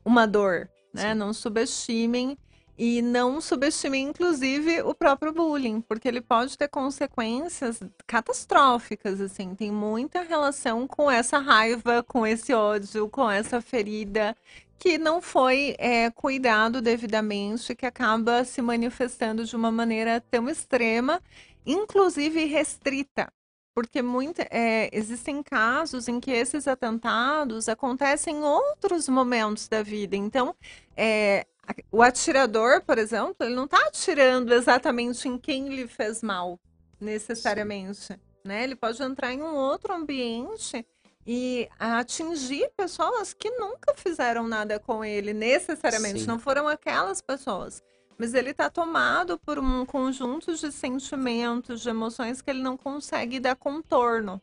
uma 0.03 0.25
dor, 0.25 0.67
né? 0.91 1.13
não 1.13 1.33
subestimem 1.33 2.35
e 2.75 3.03
não 3.03 3.39
subestime, 3.39 3.99
inclusive, 3.99 4.81
o 4.81 4.95
próprio 4.95 5.31
bullying, 5.31 5.81
porque 5.81 6.07
ele 6.07 6.21
pode 6.21 6.57
ter 6.57 6.67
consequências 6.67 7.79
catastróficas, 8.07 9.21
assim. 9.21 9.53
Tem 9.53 9.71
muita 9.71 10.23
relação 10.23 10.87
com 10.87 11.11
essa 11.11 11.37
raiva, 11.37 12.01
com 12.01 12.25
esse 12.25 12.51
ódio, 12.51 13.07
com 13.07 13.29
essa 13.29 13.61
ferida 13.61 14.35
que 14.83 14.97
não 14.97 15.21
foi 15.21 15.77
é, 15.79 16.11
cuidado 16.11 16.81
devidamente, 16.81 17.73
que 17.73 17.85
acaba 17.85 18.43
se 18.43 18.61
manifestando 18.61 19.45
de 19.45 19.55
uma 19.55 19.71
maneira 19.71 20.19
tão 20.19 20.49
extrema, 20.49 21.21
inclusive 21.65 22.43
restrita. 22.43 23.31
Porque 23.73 24.01
muita, 24.01 24.45
é, 24.51 24.89
existem 24.91 25.41
casos 25.41 26.09
em 26.09 26.19
que 26.19 26.31
esses 26.31 26.67
atentados 26.67 27.69
acontecem 27.69 28.35
em 28.35 28.43
outros 28.43 29.07
momentos 29.07 29.69
da 29.69 29.81
vida. 29.81 30.17
Então, 30.17 30.53
é, 30.97 31.47
o 31.89 32.01
atirador, 32.01 32.81
por 32.81 32.97
exemplo, 32.97 33.37
ele 33.39 33.55
não 33.55 33.63
está 33.63 33.77
atirando 33.87 34.53
exatamente 34.53 35.29
em 35.29 35.37
quem 35.37 35.69
lhe 35.69 35.87
fez 35.87 36.21
mal, 36.21 36.59
necessariamente. 36.99 38.19
Né? 38.43 38.65
Ele 38.65 38.75
pode 38.75 39.01
entrar 39.01 39.31
em 39.31 39.41
um 39.41 39.55
outro 39.55 39.93
ambiente 39.93 40.85
e 41.25 41.69
atingir 41.79 42.69
pessoas 42.75 43.33
que 43.33 43.49
nunca 43.51 43.93
fizeram 43.95 44.47
nada 44.47 44.79
com 44.79 45.03
ele, 45.03 45.33
necessariamente. 45.33 46.21
Sim. 46.21 46.27
Não 46.27 46.39
foram 46.39 46.67
aquelas 46.67 47.21
pessoas. 47.21 47.81
Mas 48.17 48.33
ele 48.33 48.51
está 48.51 48.69
tomado 48.69 49.39
por 49.39 49.57
um 49.57 49.85
conjunto 49.85 50.55
de 50.55 50.71
sentimentos, 50.71 51.81
de 51.81 51.89
emoções 51.89 52.41
que 52.41 52.49
ele 52.49 52.61
não 52.61 52.77
consegue 52.77 53.39
dar 53.39 53.55
contorno. 53.55 54.41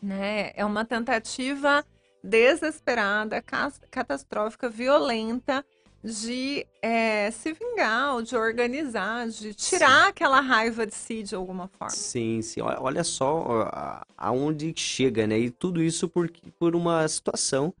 Né? 0.00 0.52
É 0.54 0.64
uma 0.64 0.84
tentativa 0.84 1.84
desesperada, 2.22 3.42
catastrófica, 3.90 4.68
violenta 4.68 5.64
de 6.04 6.66
é, 6.82 7.30
se 7.30 7.54
vingar, 7.54 8.22
de 8.22 8.36
organizar, 8.36 9.26
de 9.26 9.54
tirar 9.54 10.02
sim. 10.02 10.08
aquela 10.10 10.38
raiva 10.38 10.86
de 10.86 10.94
si 10.94 11.22
de 11.22 11.34
alguma 11.34 11.66
forma. 11.66 11.94
Sim, 11.94 12.42
sim. 12.42 12.60
Olha 12.60 13.02
só 13.02 13.70
aonde 14.14 14.74
chega, 14.76 15.26
né? 15.26 15.38
E 15.38 15.50
tudo 15.50 15.82
isso 15.82 16.06
por, 16.06 16.30
por 16.58 16.76
uma 16.76 17.08
situação, 17.08 17.72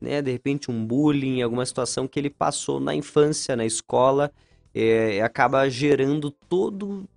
né? 0.00 0.20
De 0.20 0.32
repente 0.32 0.72
um 0.72 0.84
bullying, 0.84 1.40
alguma 1.40 1.64
situação 1.64 2.08
que 2.08 2.18
ele 2.18 2.30
passou 2.30 2.80
na 2.80 2.96
infância, 2.96 3.54
na 3.54 3.64
escola, 3.64 4.32
é, 4.74 5.22
acaba 5.22 5.68
gerando 5.70 6.32
todo 6.32 7.08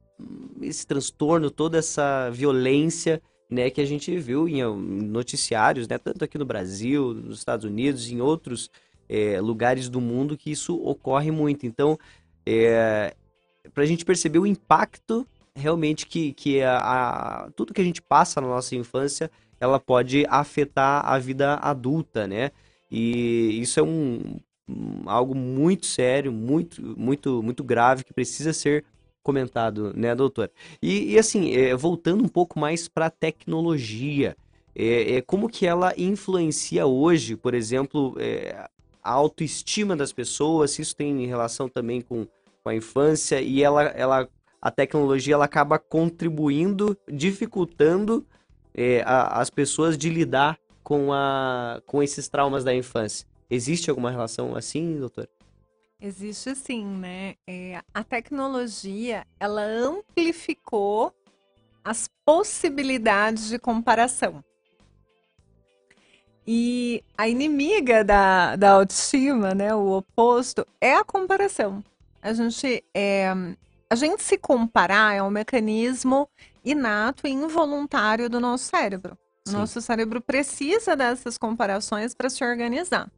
esse 0.61 0.85
transtorno, 0.85 1.49
toda 1.49 1.79
essa 1.79 2.29
violência, 2.29 3.19
né? 3.49 3.71
Que 3.71 3.81
a 3.81 3.85
gente 3.85 4.15
viu 4.19 4.47
em 4.47 4.63
noticiários, 4.63 5.87
né? 5.87 5.97
Tanto 5.97 6.23
aqui 6.23 6.37
no 6.37 6.45
Brasil, 6.45 7.15
nos 7.15 7.39
Estados 7.39 7.65
Unidos, 7.65 8.11
em 8.11 8.21
outros 8.21 8.69
é, 9.11 9.41
lugares 9.41 9.89
do 9.89 9.99
mundo 9.99 10.37
que 10.37 10.49
isso 10.49 10.73
ocorre 10.81 11.29
muito. 11.31 11.65
Então, 11.65 11.99
é, 12.45 13.13
para 13.73 13.83
a 13.83 13.85
gente 13.85 14.05
perceber 14.05 14.39
o 14.39 14.47
impacto 14.47 15.27
realmente 15.53 16.07
que, 16.07 16.31
que 16.31 16.61
a, 16.61 16.77
a, 16.77 17.51
tudo 17.51 17.73
que 17.73 17.81
a 17.81 17.83
gente 17.83 18.01
passa 18.01 18.39
na 18.39 18.47
nossa 18.47 18.73
infância, 18.73 19.29
ela 19.59 19.77
pode 19.81 20.25
afetar 20.29 21.05
a 21.05 21.19
vida 21.19 21.55
adulta, 21.55 22.25
né? 22.25 22.51
E 22.89 23.59
isso 23.61 23.81
é 23.81 23.83
um, 23.83 24.39
um 24.67 25.09
algo 25.09 25.35
muito 25.35 25.85
sério, 25.85 26.31
muito, 26.31 26.81
muito, 26.97 27.43
muito 27.43 27.65
grave 27.65 28.05
que 28.05 28.13
precisa 28.13 28.53
ser 28.53 28.85
comentado, 29.21 29.93
né, 29.93 30.15
doutor? 30.15 30.49
E, 30.81 31.13
e 31.13 31.19
assim, 31.19 31.53
é, 31.53 31.75
voltando 31.75 32.23
um 32.23 32.29
pouco 32.29 32.57
mais 32.57 32.87
para 32.87 33.07
a 33.07 33.11
tecnologia, 33.11 34.37
é, 34.73 35.15
é, 35.15 35.21
como 35.21 35.49
que 35.49 35.67
ela 35.67 35.93
influencia 35.97 36.85
hoje, 36.85 37.35
por 37.35 37.53
exemplo, 37.53 38.15
é, 38.17 38.69
a 39.03 39.11
autoestima 39.11 39.95
das 39.95 40.13
pessoas, 40.13 40.77
isso 40.77 40.95
tem 40.95 41.25
relação 41.25 41.67
também 41.67 42.01
com, 42.01 42.27
com 42.63 42.69
a 42.69 42.75
infância 42.75 43.41
e 43.41 43.63
ela, 43.63 43.83
ela 43.83 44.29
a 44.61 44.69
tecnologia 44.69 45.33
ela 45.33 45.45
acaba 45.45 45.79
contribuindo, 45.79 46.95
dificultando 47.07 48.25
é, 48.73 49.01
a, 49.01 49.39
as 49.41 49.49
pessoas 49.49 49.97
de 49.97 50.09
lidar 50.09 50.57
com, 50.83 51.11
a, 51.11 51.81
com 51.85 52.03
esses 52.03 52.27
traumas 52.29 52.63
da 52.63 52.73
infância. 52.73 53.27
Existe 53.49 53.89
alguma 53.89 54.11
relação 54.11 54.55
assim, 54.55 54.99
doutor? 54.99 55.27
Existe 55.99 56.55
sim, 56.55 56.85
né? 56.85 57.35
É, 57.47 57.81
a 57.93 58.03
tecnologia 58.03 59.25
ela 59.39 59.61
amplificou 59.61 61.13
as 61.83 62.09
possibilidades 62.25 63.49
de 63.49 63.59
comparação. 63.59 64.43
E 66.45 67.03
a 67.17 67.27
inimiga 67.27 68.03
da, 68.03 68.55
da 68.55 68.71
autoestima, 68.71 69.53
né, 69.53 69.73
o 69.75 69.97
oposto, 69.97 70.65
é 70.79 70.95
a 70.95 71.03
comparação. 71.03 71.83
A 72.21 72.33
gente, 72.33 72.83
é, 72.93 73.31
a 73.89 73.95
gente 73.95 74.23
se 74.23 74.37
comparar 74.37 75.15
é 75.15 75.21
um 75.21 75.29
mecanismo 75.29 76.27
inato 76.63 77.27
e 77.27 77.31
involuntário 77.31 78.29
do 78.29 78.39
nosso 78.39 78.65
cérebro. 78.65 79.17
O 79.47 79.51
nosso 79.51 79.81
cérebro 79.81 80.21
precisa 80.21 80.95
dessas 80.95 81.37
comparações 81.37 82.13
para 82.13 82.29
se 82.29 82.43
organizar. 82.43 83.09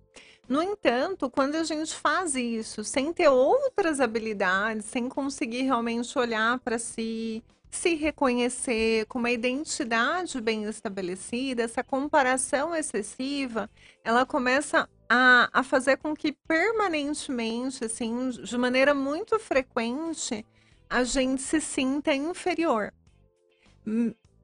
No 0.48 0.62
entanto, 0.62 1.30
quando 1.30 1.56
a 1.56 1.64
gente 1.64 1.94
faz 1.94 2.36
isso 2.36 2.84
sem 2.84 3.14
ter 3.14 3.30
outras 3.30 4.00
habilidades, 4.00 4.86
sem 4.86 5.08
conseguir 5.08 5.64
realmente 5.64 6.18
olhar 6.18 6.60
para 6.60 6.78
si, 6.78 7.44
se 7.76 7.96
reconhecer 7.96 9.06
com 9.08 9.20
uma 9.20 9.32
identidade 9.32 10.40
bem 10.40 10.64
estabelecida, 10.64 11.64
essa 11.64 11.84
comparação 11.84 12.76
excessiva, 12.76 13.70
ela 14.04 14.26
começa 14.26 14.88
a, 15.10 15.50
a 15.52 15.64
fazer 15.64 15.98
com 15.98 16.16
que 16.16 16.32
permanentemente, 16.32 17.84
assim, 17.84 18.30
de 18.30 18.58
maneira 18.58 18.94
muito 18.94 19.40
frequente, 19.40 20.46
a 20.90 21.04
gente 21.04 21.42
se 21.42 21.60
sinta 21.60 22.14
inferior 22.14 22.94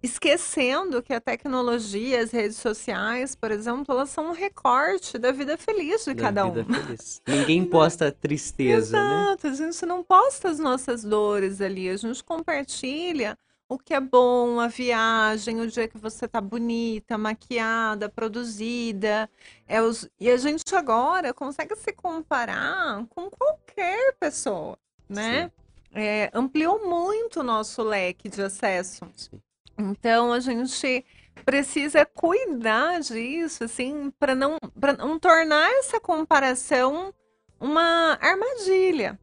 esquecendo 0.02 1.04
que 1.04 1.14
a 1.14 1.20
tecnologia, 1.20 2.22
as 2.22 2.32
redes 2.32 2.58
sociais, 2.58 3.36
por 3.36 3.52
exemplo, 3.52 3.93
elas 3.93 4.10
são 4.10 4.30
um 4.30 4.32
recorte 4.32 5.18
da 5.18 5.32
vida 5.32 5.58
feliz 5.58 6.06
de 6.06 6.14
da 6.14 6.24
cada 6.24 6.45
um. 6.45 6.54
Ninguém 7.28 7.66
posta 7.66 8.12
tristeza, 8.12 8.97
Exato, 8.97 9.10
né? 9.10 9.24
Exato, 9.24 9.47
a 9.47 9.54
gente 9.54 9.86
não 9.86 10.04
posta 10.04 10.50
as 10.50 10.60
nossas 10.60 11.04
dores 11.04 11.60
ali, 11.60 11.89
a 11.89 11.97
gente 11.97 12.24
compartilha 12.24 13.38
o 13.68 13.78
que 13.78 13.93
é 13.93 14.00
bom, 14.00 14.60
a 14.60 14.68
viagem, 14.68 15.62
o 15.62 15.68
dia 15.68 15.88
que 15.88 15.97
você 15.97 16.28
tá 16.28 16.41
bonita, 16.41 17.18
maquiada, 17.20 18.10
produzida. 18.10 19.30
É 19.68 19.80
os... 19.80 20.10
E 20.20 20.28
a 20.30 20.38
gente 20.38 20.76
agora 20.76 21.34
consegue 21.36 21.76
se 21.76 21.93
comparar 21.93 23.06
com 23.10 23.30
qualquer 23.30 24.16
pessoa, 24.20 24.76
né? 25.08 25.52
É, 25.93 26.32
ampliou 26.34 26.88
muito 26.88 27.41
o 27.41 27.43
nosso 27.43 27.84
leque 27.84 28.28
de 28.28 28.41
acesso. 28.41 29.08
Sim. 29.16 29.39
Então 29.80 30.34
a 30.34 30.42
gente 30.42 31.06
precisa 31.46 32.06
cuidar 32.06 33.00
disso, 33.00 33.64
assim, 33.64 34.12
para 34.20 34.36
não, 34.36 34.58
não 34.98 35.18
tornar 35.18 35.72
essa 35.80 36.00
comparação 36.00 37.14
uma 37.58 38.18
armadilha. 38.22 39.18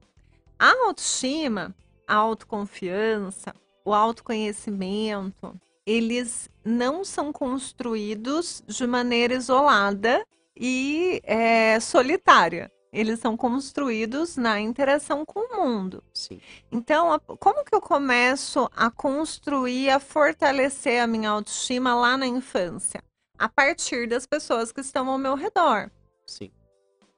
A 0.59 0.71
autoestima, 0.87 1.75
a 2.09 2.15
autoconfiança, 2.15 3.55
o 3.85 3.93
autoconhecimento, 3.93 5.55
eles 5.85 6.49
não 6.65 7.05
são 7.05 7.31
construídos 7.31 8.63
de 8.67 8.87
maneira 8.87 9.35
isolada 9.35 10.27
e 10.57 11.21
é, 11.23 11.79
solitária 11.81 12.73
eles 12.97 13.21
são 13.21 13.37
construídos 13.37 14.39
na 14.39 14.59
interação 14.59 15.23
com 15.23 15.41
o 15.41 15.57
mundo. 15.63 16.03
Sim. 16.15 16.41
Então, 16.73 17.21
como 17.39 17.63
que 17.63 17.75
eu 17.75 17.81
começo 17.81 18.71
a 18.75 18.91
construir, 18.91 19.91
a 19.91 20.01
fortalecer 20.01 21.03
a 21.03 21.07
minha 21.07 21.29
autoestima 21.29 21.95
lá 21.95 22.17
na 22.17 22.27
infância? 22.27 23.05
A 23.39 23.51
partir 23.51 24.09
das 24.09 24.25
pessoas 24.25 24.73
que 24.73 24.81
estão 24.81 25.11
ao 25.11 25.19
meu 25.19 25.35
redor. 25.35 25.91
Sim. 26.27 26.51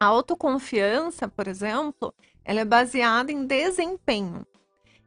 A 0.01 0.07
autoconfiança, 0.07 1.29
por 1.29 1.47
exemplo, 1.47 2.13
ela 2.45 2.59
é 2.59 2.65
baseada 2.65 3.31
em 3.31 3.47
desempenho. 3.47 4.45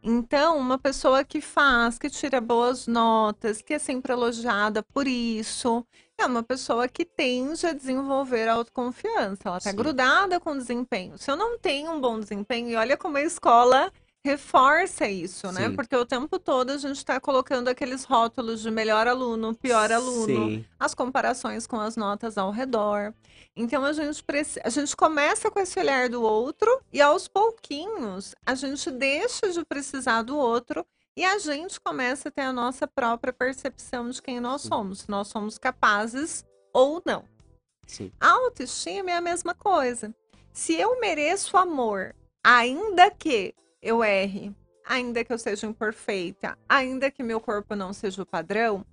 Então, 0.01 0.57
uma 0.57 0.79
pessoa 0.79 1.21
que 1.23 1.41
faz, 1.41 1.99
que 1.99 2.09
tira 2.09 2.39
boas 2.39 2.87
notas, 2.87 3.61
que 3.61 3.73
é 3.73 3.79
sempre 3.79 4.13
elogiada 4.13 4.81
por 4.81 5.05
isso, 5.05 5.85
é 6.21 6.25
uma 6.25 6.43
pessoa 6.43 6.87
que 6.87 7.03
tende 7.03 7.65
a 7.65 7.73
desenvolver 7.73 8.47
autoconfiança. 8.47 9.41
Ela 9.45 9.57
está 9.57 9.71
grudada 9.71 10.39
com 10.39 10.51
o 10.51 10.57
desempenho. 10.57 11.17
Se 11.17 11.29
eu 11.29 11.35
não 11.35 11.57
tenho 11.57 11.91
um 11.91 11.99
bom 11.99 12.19
desempenho, 12.19 12.69
e 12.69 12.75
olha 12.75 12.95
como 12.95 13.17
a 13.17 13.21
escola 13.21 13.91
reforça 14.23 15.07
isso, 15.07 15.51
né? 15.51 15.67
Sim. 15.69 15.75
Porque 15.75 15.95
o 15.95 16.05
tempo 16.05 16.37
todo 16.37 16.69
a 16.69 16.77
gente 16.77 16.97
está 16.97 17.19
colocando 17.19 17.67
aqueles 17.67 18.03
rótulos 18.03 18.61
de 18.61 18.69
melhor 18.69 19.07
aluno, 19.07 19.55
pior 19.55 19.91
aluno, 19.91 20.25
Sim. 20.25 20.65
as 20.79 20.93
comparações 20.93 21.65
com 21.65 21.79
as 21.79 21.95
notas 21.95 22.37
ao 22.37 22.51
redor. 22.51 23.13
Então 23.55 23.83
a 23.83 23.91
gente, 23.91 24.23
a 24.63 24.69
gente 24.69 24.95
começa 24.95 25.49
com 25.49 25.59
esse 25.59 25.79
olhar 25.79 26.07
do 26.07 26.21
outro 26.21 26.81
e 26.93 27.01
aos 27.01 27.27
pouquinhos 27.27 28.35
a 28.45 28.53
gente 28.53 28.91
deixa 28.91 29.49
de 29.51 29.65
precisar 29.65 30.21
do 30.21 30.37
outro 30.37 30.85
e 31.15 31.25
a 31.25 31.37
gente 31.37 31.79
começa 31.79 32.29
a 32.29 32.31
ter 32.31 32.41
a 32.41 32.53
nossa 32.53 32.87
própria 32.87 33.33
percepção 33.33 34.09
de 34.09 34.21
quem 34.21 34.39
nós 34.39 34.61
somos, 34.61 34.99
se 34.99 35.09
nós 35.09 35.27
somos 35.27 35.57
capazes 35.57 36.45
ou 36.73 37.01
não. 37.05 37.25
Sim. 37.85 38.11
A 38.19 38.29
autoestima 38.29 39.11
é 39.11 39.15
a 39.15 39.21
mesma 39.21 39.53
coisa. 39.53 40.13
Se 40.53 40.73
eu 40.73 40.99
mereço 40.99 41.57
amor, 41.57 42.15
ainda 42.43 43.11
que 43.11 43.53
eu 43.81 44.03
erre, 44.03 44.55
ainda 44.85 45.23
que 45.23 45.33
eu 45.33 45.37
seja 45.37 45.67
imperfeita, 45.67 46.57
ainda 46.67 47.11
que 47.11 47.23
meu 47.23 47.39
corpo 47.39 47.75
não 47.75 47.91
seja 47.93 48.21
o 48.21 48.25
padrão, 48.25 48.85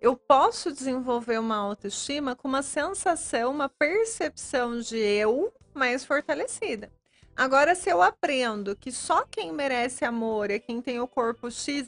eu 0.00 0.16
posso 0.16 0.72
desenvolver 0.72 1.38
uma 1.38 1.56
autoestima 1.56 2.36
com 2.36 2.46
uma 2.48 2.62
sensação, 2.62 3.50
uma 3.50 3.68
percepção 3.68 4.78
de 4.78 4.96
eu 4.96 5.52
mais 5.74 6.04
fortalecida. 6.04 6.90
Agora, 7.38 7.76
se 7.76 7.88
eu 7.88 8.02
aprendo 8.02 8.74
que 8.74 8.90
só 8.90 9.24
quem 9.24 9.52
merece 9.52 10.04
amor 10.04 10.50
é 10.50 10.58
quem 10.58 10.82
tem 10.82 10.98
o 10.98 11.06
corpo 11.06 11.48
XYZ, 11.48 11.86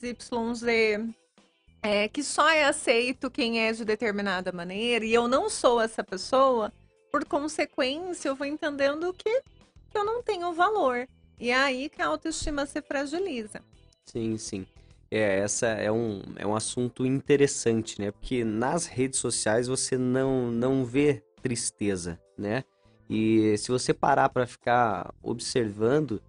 é, 1.82 2.06
que 2.06 2.22
só 2.22 2.48
é 2.48 2.66
aceito 2.66 3.28
quem 3.28 3.66
é 3.66 3.72
de 3.72 3.84
determinada 3.84 4.52
maneira, 4.52 5.04
e 5.04 5.12
eu 5.12 5.26
não 5.26 5.50
sou 5.50 5.80
essa 5.80 6.04
pessoa, 6.04 6.72
por 7.10 7.24
consequência, 7.24 8.28
eu 8.28 8.36
vou 8.36 8.46
entendendo 8.46 9.12
que, 9.12 9.42
que 9.90 9.98
eu 9.98 10.04
não 10.04 10.22
tenho 10.22 10.52
valor. 10.52 11.08
E 11.36 11.50
é 11.50 11.56
aí 11.56 11.88
que 11.88 12.00
a 12.00 12.06
autoestima 12.06 12.64
se 12.64 12.80
fragiliza. 12.80 13.60
Sim, 14.06 14.38
sim. 14.38 14.64
É, 15.10 15.40
essa 15.40 15.66
é 15.66 15.90
um, 15.90 16.22
é 16.36 16.46
um 16.46 16.54
assunto 16.54 17.04
interessante, 17.04 18.00
né? 18.00 18.12
Porque 18.12 18.44
nas 18.44 18.86
redes 18.86 19.18
sociais 19.18 19.66
você 19.66 19.98
não, 19.98 20.48
não 20.52 20.84
vê 20.84 21.24
tristeza, 21.42 22.20
né? 22.38 22.62
E 23.10 23.58
se 23.58 23.72
você 23.72 23.92
parar 23.92 24.28
para 24.28 24.46
ficar 24.46 25.12
observando, 25.20 26.22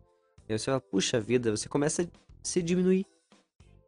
você 0.49 0.65
fala, 0.65 0.81
puxa 0.81 1.19
vida, 1.19 1.51
você 1.51 1.69
começa 1.69 2.01
a 2.01 2.05
se 2.41 2.59
diminuir. 2.59 3.05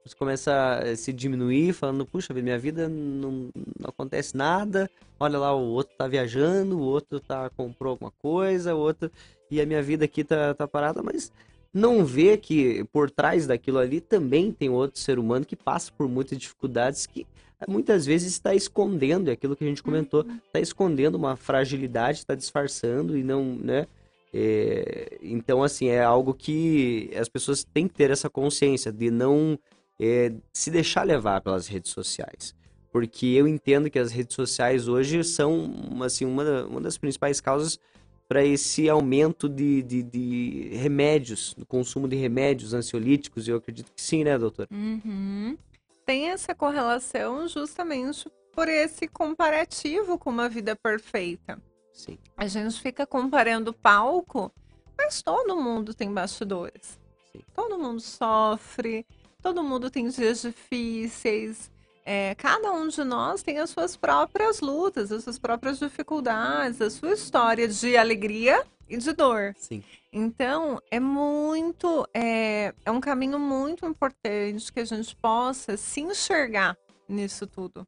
Você 0.05 0.15
começa 0.15 0.79
a 0.79 0.95
se 0.95 1.11
diminuir, 1.11 1.73
falando, 1.73 2.05
puxa 2.05 2.33
vida, 2.35 2.43
minha 2.43 2.59
vida 2.59 2.87
não, 2.87 3.49
não 3.79 3.89
acontece 3.89 4.37
nada. 4.37 4.87
Olha 5.19 5.39
lá, 5.39 5.55
o 5.55 5.69
outro 5.69 5.95
tá 5.97 6.07
viajando, 6.07 6.77
o 6.77 6.83
outro 6.83 7.19
tá 7.19 7.49
comprou 7.49 7.91
alguma 7.91 8.11
coisa, 8.11 8.75
o 8.75 8.79
outro 8.79 9.11
e 9.49 9.59
a 9.59 9.65
minha 9.65 9.81
vida 9.81 10.05
aqui 10.05 10.23
tá, 10.23 10.53
tá 10.53 10.67
parada, 10.67 11.01
mas 11.01 11.31
não 11.73 12.05
vê 12.05 12.37
que 12.37 12.83
por 12.91 13.09
trás 13.09 13.47
daquilo 13.47 13.79
ali 13.79 13.99
também 13.99 14.51
tem 14.51 14.69
outro 14.69 14.99
ser 14.99 15.17
humano 15.17 15.45
que 15.45 15.55
passa 15.55 15.91
por 15.91 16.07
muitas 16.07 16.37
dificuldades 16.37 17.07
que 17.07 17.25
muitas 17.67 18.05
vezes 18.05 18.33
está 18.33 18.53
escondendo, 18.53 19.29
é 19.29 19.33
aquilo 19.33 19.55
que 19.55 19.63
a 19.63 19.67
gente 19.67 19.81
comentou, 19.81 20.21
está 20.21 20.57
uhum. 20.59 20.61
escondendo 20.61 21.15
uma 21.15 21.35
fragilidade, 21.35 22.19
está 22.19 22.35
disfarçando 22.35 23.17
e 23.17 23.23
não, 23.23 23.43
né? 23.43 23.87
É, 24.33 25.19
então, 25.21 25.63
assim, 25.63 25.87
é 25.87 26.03
algo 26.03 26.33
que 26.33 27.11
as 27.15 27.29
pessoas 27.29 27.63
têm 27.63 27.87
que 27.87 27.93
ter 27.93 28.09
essa 28.09 28.29
consciência 28.29 28.91
de 28.91 29.11
não 29.11 29.57
é, 29.99 30.33
se 30.51 30.71
deixar 30.71 31.03
levar 31.03 31.41
pelas 31.41 31.67
redes 31.67 31.91
sociais. 31.91 32.55
Porque 32.91 33.27
eu 33.27 33.47
entendo 33.47 33.89
que 33.89 33.99
as 33.99 34.11
redes 34.11 34.35
sociais 34.35 34.87
hoje 34.87 35.23
são, 35.23 35.71
assim, 36.03 36.25
uma, 36.25 36.65
uma 36.65 36.81
das 36.81 36.97
principais 36.97 37.39
causas 37.39 37.79
para 38.27 38.43
esse 38.43 38.89
aumento 38.89 39.47
de, 39.47 39.83
de, 39.83 40.03
de, 40.03 40.69
remédios, 40.75 41.53
do 41.53 41.65
consumo 41.65 42.07
de 42.07 42.15
remédios 42.15 42.73
ansiolíticos, 42.73 43.47
eu 43.47 43.57
acredito 43.57 43.91
que 43.91 44.01
sim, 44.01 44.23
né, 44.23 44.37
doutor? 44.37 44.67
Uhum. 44.71 45.57
Tem 46.05 46.29
essa 46.29 46.55
correlação 46.55 47.47
justamente 47.47 48.29
por 48.51 48.67
esse 48.67 49.07
comparativo 49.07 50.17
com 50.17 50.29
uma 50.29 50.47
vida 50.47 50.75
perfeita. 50.75 51.59
Sim. 51.91 52.17
A 52.35 52.47
gente 52.47 52.81
fica 52.81 53.05
comparando 53.05 53.73
palco, 53.73 54.51
mas 54.97 55.21
todo 55.21 55.55
mundo 55.55 55.93
tem 55.93 56.11
bastidores. 56.11 56.99
Sim. 57.31 57.41
Todo 57.53 57.77
mundo 57.79 57.99
sofre, 57.99 59.05
todo 59.41 59.63
mundo 59.63 59.89
tem 59.89 60.07
dias 60.07 60.41
difíceis. 60.41 61.71
É, 62.05 62.35
cada 62.35 62.71
um 62.71 62.87
de 62.87 63.03
nós 63.03 63.43
tem 63.43 63.59
as 63.59 63.69
suas 63.69 63.95
próprias 63.95 64.59
lutas, 64.59 65.11
as 65.11 65.23
suas 65.23 65.39
próprias 65.39 65.79
dificuldades, 65.79 66.81
a 66.81 66.89
sua 66.89 67.13
história 67.13 67.67
de 67.67 67.95
alegria 67.95 68.63
e 68.89 68.97
de 68.97 69.13
dor. 69.13 69.55
Sim. 69.57 69.83
Então, 70.11 70.81
é 70.91 70.99
muito, 70.99 72.07
é, 72.13 72.73
é 72.85 72.91
um 72.91 73.01
caminho 73.01 73.39
muito 73.39 73.85
importante 73.85 74.71
que 74.71 74.79
a 74.79 74.85
gente 74.85 75.15
possa 75.15 75.75
se 75.75 76.01
enxergar 76.01 76.77
nisso 77.07 77.47
tudo. 77.47 77.87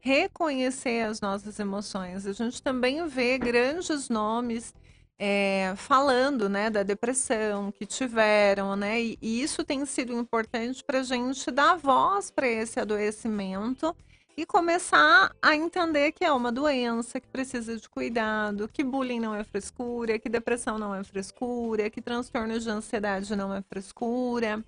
Reconhecer 0.00 1.00
as 1.00 1.20
nossas 1.20 1.58
emoções. 1.58 2.26
A 2.26 2.32
gente 2.32 2.62
também 2.62 3.04
vê 3.08 3.36
grandes 3.38 4.08
nomes 4.08 4.72
é, 5.18 5.72
falando 5.76 6.48
né, 6.48 6.68
da 6.68 6.82
depressão 6.82 7.72
que 7.72 7.86
tiveram, 7.86 8.76
né? 8.76 9.00
E, 9.00 9.18
e 9.20 9.42
isso 9.42 9.64
tem 9.64 9.84
sido 9.86 10.12
importante 10.12 10.84
para 10.84 11.00
a 11.00 11.02
gente 11.02 11.50
dar 11.50 11.76
voz 11.76 12.30
para 12.30 12.46
esse 12.46 12.78
adoecimento 12.78 13.96
e 14.36 14.44
começar 14.44 15.34
a 15.40 15.56
entender 15.56 16.12
que 16.12 16.22
é 16.22 16.30
uma 16.30 16.52
doença 16.52 17.18
que 17.18 17.26
precisa 17.28 17.76
de 17.76 17.88
cuidado, 17.88 18.68
que 18.68 18.84
bullying 18.84 19.20
não 19.20 19.34
é 19.34 19.42
frescura, 19.42 20.18
que 20.18 20.28
depressão 20.28 20.78
não 20.78 20.94
é 20.94 21.02
frescura, 21.02 21.88
que 21.88 22.02
transtorno 22.02 22.58
de 22.60 22.68
ansiedade 22.68 23.34
não 23.34 23.54
é 23.54 23.62
frescura. 23.62 24.62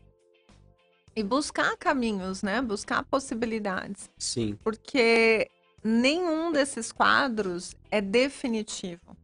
E 1.14 1.22
buscar 1.22 1.76
caminhos, 1.76 2.42
né? 2.42 2.62
Buscar 2.62 3.02
possibilidades. 3.02 4.08
Sim. 4.16 4.56
Porque 4.62 5.50
nenhum 5.84 6.52
desses 6.52 6.90
quadros 6.92 7.74
é 7.90 8.00
definitivo 8.00 9.16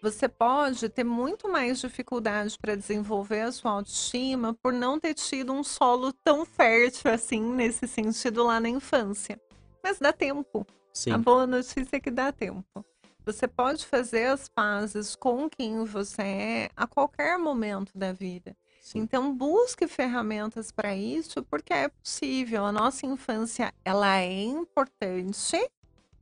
você 0.00 0.28
pode 0.28 0.88
ter 0.88 1.04
muito 1.04 1.48
mais 1.48 1.80
dificuldade 1.80 2.56
para 2.58 2.76
desenvolver 2.76 3.42
a 3.42 3.52
sua 3.52 3.72
autoestima 3.72 4.54
por 4.62 4.72
não 4.72 4.98
ter 4.98 5.14
tido 5.14 5.52
um 5.52 5.64
solo 5.64 6.12
tão 6.12 6.44
fértil 6.44 7.10
assim, 7.10 7.42
nesse 7.42 7.86
sentido, 7.86 8.44
lá 8.44 8.60
na 8.60 8.68
infância. 8.68 9.40
Mas 9.82 9.98
dá 9.98 10.12
tempo. 10.12 10.66
Sim. 10.92 11.12
A 11.12 11.18
boa 11.18 11.46
notícia 11.46 11.96
é 11.96 12.00
que 12.00 12.10
dá 12.10 12.32
tempo. 12.32 12.84
Você 13.24 13.46
pode 13.46 13.84
fazer 13.84 14.26
as 14.26 14.48
pazes 14.48 15.14
com 15.14 15.50
quem 15.50 15.84
você 15.84 16.22
é 16.22 16.70
a 16.74 16.86
qualquer 16.86 17.38
momento 17.38 17.92
da 17.94 18.12
vida. 18.12 18.56
Sim. 18.80 19.00
Então 19.00 19.34
busque 19.34 19.86
ferramentas 19.86 20.72
para 20.72 20.96
isso, 20.96 21.42
porque 21.42 21.74
é 21.74 21.88
possível. 21.88 22.64
A 22.64 22.72
nossa 22.72 23.04
infância 23.04 23.74
ela 23.84 24.16
é 24.16 24.44
importante, 24.44 25.70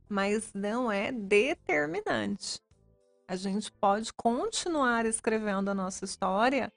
mas 0.09 0.51
não 0.53 0.91
é 0.91 1.11
determinante. 1.11 2.59
A 3.27 3.35
gente 3.35 3.71
pode 3.71 4.13
continuar 4.13 5.05
escrevendo 5.05 5.69
a 5.69 5.73
nossa 5.73 6.05
história 6.05 6.71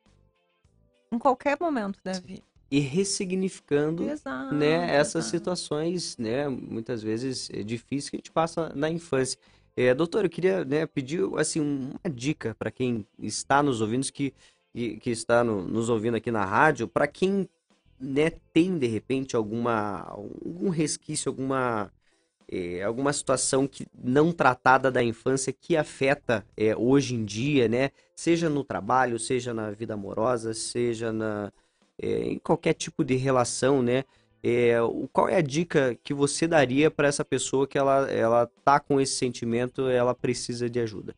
em 1.13 1.19
qualquer 1.19 1.57
momento 1.61 2.01
da 2.03 2.13
vida. 2.13 2.43
E 2.71 2.81
ressignificando 2.81 4.09
exato, 4.09 4.55
né, 4.55 4.95
essas 4.95 5.25
situações, 5.27 6.17
né, 6.17 6.49
muitas 6.49 7.03
vezes 7.03 7.51
é 7.51 7.63
difíceis 7.63 8.11
que 8.11 8.17
a 8.17 8.19
gente 8.19 8.31
passa 8.31 8.73
na 8.75 8.89
infância. 8.89 9.39
É, 9.77 9.95
doutor, 9.95 10.25
eu 10.25 10.31
queria 10.31 10.65
né, 10.65 10.87
pedir 10.87 11.21
assim, 11.37 11.61
uma 11.61 12.11
dica 12.13 12.55
para 12.59 12.71
quem 12.71 13.07
está 13.19 13.63
nos 13.63 13.81
ouvindo, 13.81 14.11
que, 14.13 14.33
que 14.73 15.11
está 15.11 15.43
no, 15.43 15.63
nos 15.63 15.89
ouvindo 15.89 16.17
aqui 16.17 16.31
na 16.31 16.45
rádio, 16.45 16.87
para 16.87 17.07
quem 17.07 17.49
né, 17.99 18.31
tem 18.53 18.79
de 18.79 18.87
repente 18.87 19.37
alguma 19.37 20.03
algum 20.03 20.69
resquício, 20.69 21.29
alguma 21.29 21.93
é, 22.51 22.83
alguma 22.83 23.13
situação 23.13 23.67
que 23.67 23.87
não 24.03 24.33
tratada 24.33 24.91
da 24.91 25.03
infância 25.03 25.53
que 25.53 25.77
afeta 25.77 26.45
é, 26.57 26.77
hoje 26.77 27.15
em 27.15 27.25
dia, 27.25 27.69
né? 27.69 27.91
Seja 28.17 28.51
no 28.51 28.65
trabalho, 28.65 29.19
seja 29.21 29.55
na 29.55 29.71
vida 29.71 29.95
amorosa, 29.95 30.53
seja 30.53 31.13
na, 31.13 31.53
é, 31.97 32.25
em 32.25 32.39
qualquer 32.39 32.75
tipo 32.75 33.05
de 33.05 33.15
relação, 33.15 33.81
né? 33.83 34.05
É, 34.43 34.81
o, 34.83 35.09
qual 35.13 35.29
é 35.29 35.37
a 35.37 35.43
dica 35.43 35.97
que 36.03 36.13
você 36.13 36.49
daria 36.49 36.91
para 36.91 37.07
essa 37.07 37.25
pessoa 37.25 37.69
que 37.69 37.79
ela, 37.79 38.11
ela 38.11 38.51
tá 38.65 38.81
com 38.81 39.01
esse 39.01 39.15
sentimento, 39.15 39.89
ela 39.89 40.15
precisa 40.15 40.69
de 40.69 40.81
ajuda? 40.81 41.15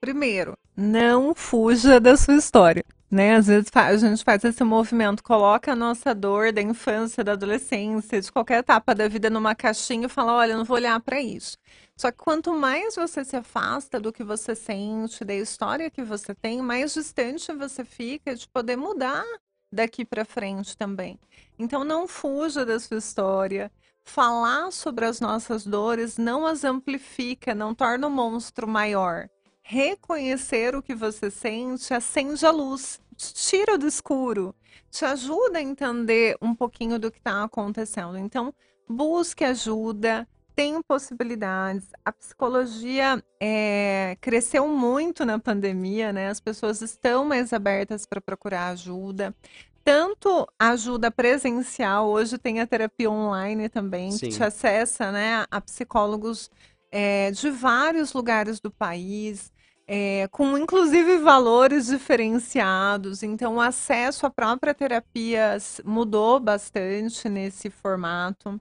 Primeiro, 0.00 0.56
não 0.76 1.34
fuja 1.34 1.98
da 1.98 2.16
sua 2.16 2.36
história 2.36 2.84
né? 3.10 3.36
Às 3.36 3.46
vezes 3.46 3.70
a 3.74 3.96
gente 3.96 4.24
faz 4.24 4.44
esse 4.44 4.64
movimento, 4.64 5.22
coloca 5.22 5.72
a 5.72 5.76
nossa 5.76 6.14
dor 6.14 6.52
da 6.52 6.60
infância, 6.60 7.22
da 7.22 7.32
adolescência, 7.32 8.20
de 8.20 8.32
qualquer 8.32 8.58
etapa 8.58 8.94
da 8.94 9.08
vida 9.08 9.30
numa 9.30 9.54
caixinha 9.54 10.06
e 10.06 10.08
fala, 10.08 10.34
olha, 10.34 10.52
eu 10.52 10.58
não 10.58 10.64
vou 10.64 10.76
olhar 10.76 10.98
para 11.00 11.20
isso. 11.20 11.56
Só 11.96 12.10
que 12.10 12.18
quanto 12.18 12.52
mais 12.52 12.96
você 12.96 13.24
se 13.24 13.36
afasta 13.36 13.98
do 14.00 14.12
que 14.12 14.22
você 14.24 14.54
sente, 14.54 15.24
da 15.24 15.34
história 15.34 15.90
que 15.90 16.02
você 16.02 16.34
tem, 16.34 16.60
mais 16.60 16.92
distante 16.94 17.52
você 17.52 17.84
fica 17.84 18.34
de 18.34 18.46
poder 18.48 18.76
mudar 18.76 19.24
daqui 19.72 20.04
para 20.04 20.24
frente 20.24 20.76
também. 20.76 21.18
Então 21.58 21.84
não 21.84 22.06
fuja 22.06 22.66
da 22.66 22.78
sua 22.78 22.98
história. 22.98 23.70
Falar 24.04 24.70
sobre 24.72 25.04
as 25.04 25.20
nossas 25.20 25.66
dores 25.66 26.16
não 26.16 26.46
as 26.46 26.64
amplifica, 26.64 27.54
não 27.54 27.74
torna 27.74 28.06
o 28.06 28.10
monstro 28.10 28.68
maior 28.68 29.28
reconhecer 29.68 30.76
o 30.76 30.82
que 30.82 30.94
você 30.94 31.28
sente 31.28 31.92
acende 31.92 32.46
a 32.46 32.52
luz, 32.52 33.00
te 33.16 33.34
tira 33.34 33.76
do 33.76 33.86
escuro, 33.86 34.54
te 34.88 35.04
ajuda 35.04 35.58
a 35.58 35.62
entender 35.62 36.36
um 36.40 36.54
pouquinho 36.54 37.00
do 37.00 37.10
que 37.10 37.18
está 37.18 37.42
acontecendo. 37.42 38.16
Então, 38.16 38.54
busque 38.88 39.42
ajuda, 39.42 40.26
tem 40.54 40.80
possibilidades. 40.82 41.88
A 42.04 42.12
psicologia 42.12 43.20
é, 43.42 44.16
cresceu 44.20 44.68
muito 44.68 45.24
na 45.24 45.36
pandemia, 45.36 46.12
né? 46.12 46.28
As 46.28 46.38
pessoas 46.38 46.80
estão 46.80 47.24
mais 47.24 47.52
abertas 47.52 48.06
para 48.06 48.20
procurar 48.20 48.68
ajuda. 48.68 49.34
Tanto 49.82 50.46
ajuda 50.56 51.10
presencial, 51.10 52.08
hoje 52.08 52.38
tem 52.38 52.60
a 52.60 52.66
terapia 52.68 53.10
online 53.10 53.68
também, 53.68 54.12
Sim. 54.12 54.28
que 54.28 54.36
te 54.36 54.42
acessa 54.44 55.10
né, 55.10 55.44
a 55.50 55.60
psicólogos 55.60 56.50
é, 56.90 57.32
de 57.32 57.50
vários 57.50 58.12
lugares 58.12 58.60
do 58.60 58.70
país 58.70 59.52
é, 59.86 60.28
com 60.28 60.58
inclusive 60.58 61.18
valores 61.18 61.86
diferenciados. 61.86 63.22
Então, 63.22 63.56
o 63.56 63.60
acesso 63.60 64.26
à 64.26 64.30
própria 64.30 64.74
terapia 64.74 65.56
mudou 65.84 66.40
bastante 66.40 67.28
nesse 67.28 67.70
formato. 67.70 68.60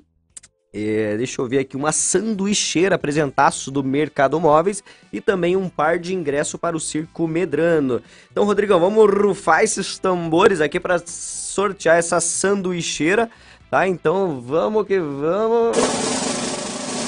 é, 0.73 1.17
deixa 1.17 1.41
eu 1.41 1.49
ver 1.49 1.61
aqui, 1.61 1.77
uma 1.77 1.93
sanduicheira 1.93 2.97
apresentaço 2.97 3.71
do 3.71 3.83
Mercado 3.83 4.39
Móveis 4.39 4.83
e 5.13 5.21
também 5.21 5.57
um 5.57 5.69
par 5.69 5.99
de 5.99 6.15
ingresso 6.15 6.59
para 6.59 6.77
o 6.77 6.81
Circo 6.81 7.27
Medrano. 7.27 8.03
Então, 8.31 8.45
Rodrigão, 8.45 8.79
vamos 8.79 9.09
rufar 9.09 9.63
esses 9.63 9.99
tambores 9.99 10.61
aqui 10.61 10.79
para 10.79 10.99
sortear 11.59 11.99
essa 11.99 12.21
sanduicheira, 12.21 13.29
tá? 13.69 13.89
Então, 13.89 14.41
vamos 14.41 14.87
que 14.87 14.97
vamos. 15.01 15.77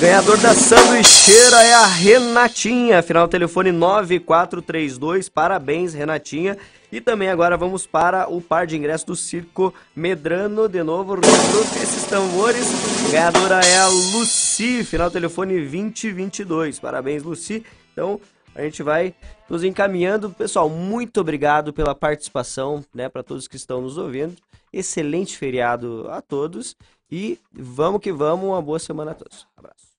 Ganhador 0.01 0.39
da 0.39 0.53
sanduicheira 0.53 1.63
é 1.63 1.75
a 1.75 1.87
Renatinha, 1.87 3.01
final 3.01 3.29
telefone 3.29 3.71
9432. 3.71 5.29
Parabéns, 5.29 5.95
Renatinha. 5.95 6.59
E 6.91 7.01
também 7.01 7.29
agora 7.29 7.57
vamos 7.57 7.87
para 7.87 8.29
o 8.29 8.41
par 8.41 8.67
de 8.67 8.77
ingressos 8.77 9.07
do 9.07 9.15
Circo 9.15 9.73
Medrano. 9.95 10.69
De 10.69 10.83
novo, 10.83 11.21
esses 11.81 12.03
tambores. 12.07 12.67
Ganhadora 13.09 13.61
é 13.65 13.79
a 13.79 13.87
Luci, 13.87 14.83
final 14.83 15.13
telefone 15.13 15.61
2022. 15.61 16.81
Parabéns, 16.81 17.23
Luci. 17.23 17.65
Então, 17.93 18.21
a 18.55 18.63
gente 18.63 18.83
vai 18.83 19.15
nos 19.49 19.65
encaminhando. 19.65 20.31
Pessoal, 20.31 20.69
muito 20.69 21.21
obrigado 21.21 21.73
pela 21.73 21.95
participação, 21.95 22.85
né, 22.95 23.09
para 23.09 23.23
todos 23.23 23.49
que 23.49 23.57
estão 23.57 23.81
nos 23.81 23.99
ouvindo. 23.99 24.37
Excelente 24.73 25.37
feriado 25.37 26.07
a 26.11 26.21
todos 26.21 26.77
e 27.11 27.39
vamos 27.53 28.01
que 28.01 28.13
vamos, 28.13 28.47
uma 28.47 28.63
boa 28.63 28.79
semana 28.79 29.13
a 29.13 29.15
todos. 29.15 29.47
Abraço. 29.57 29.90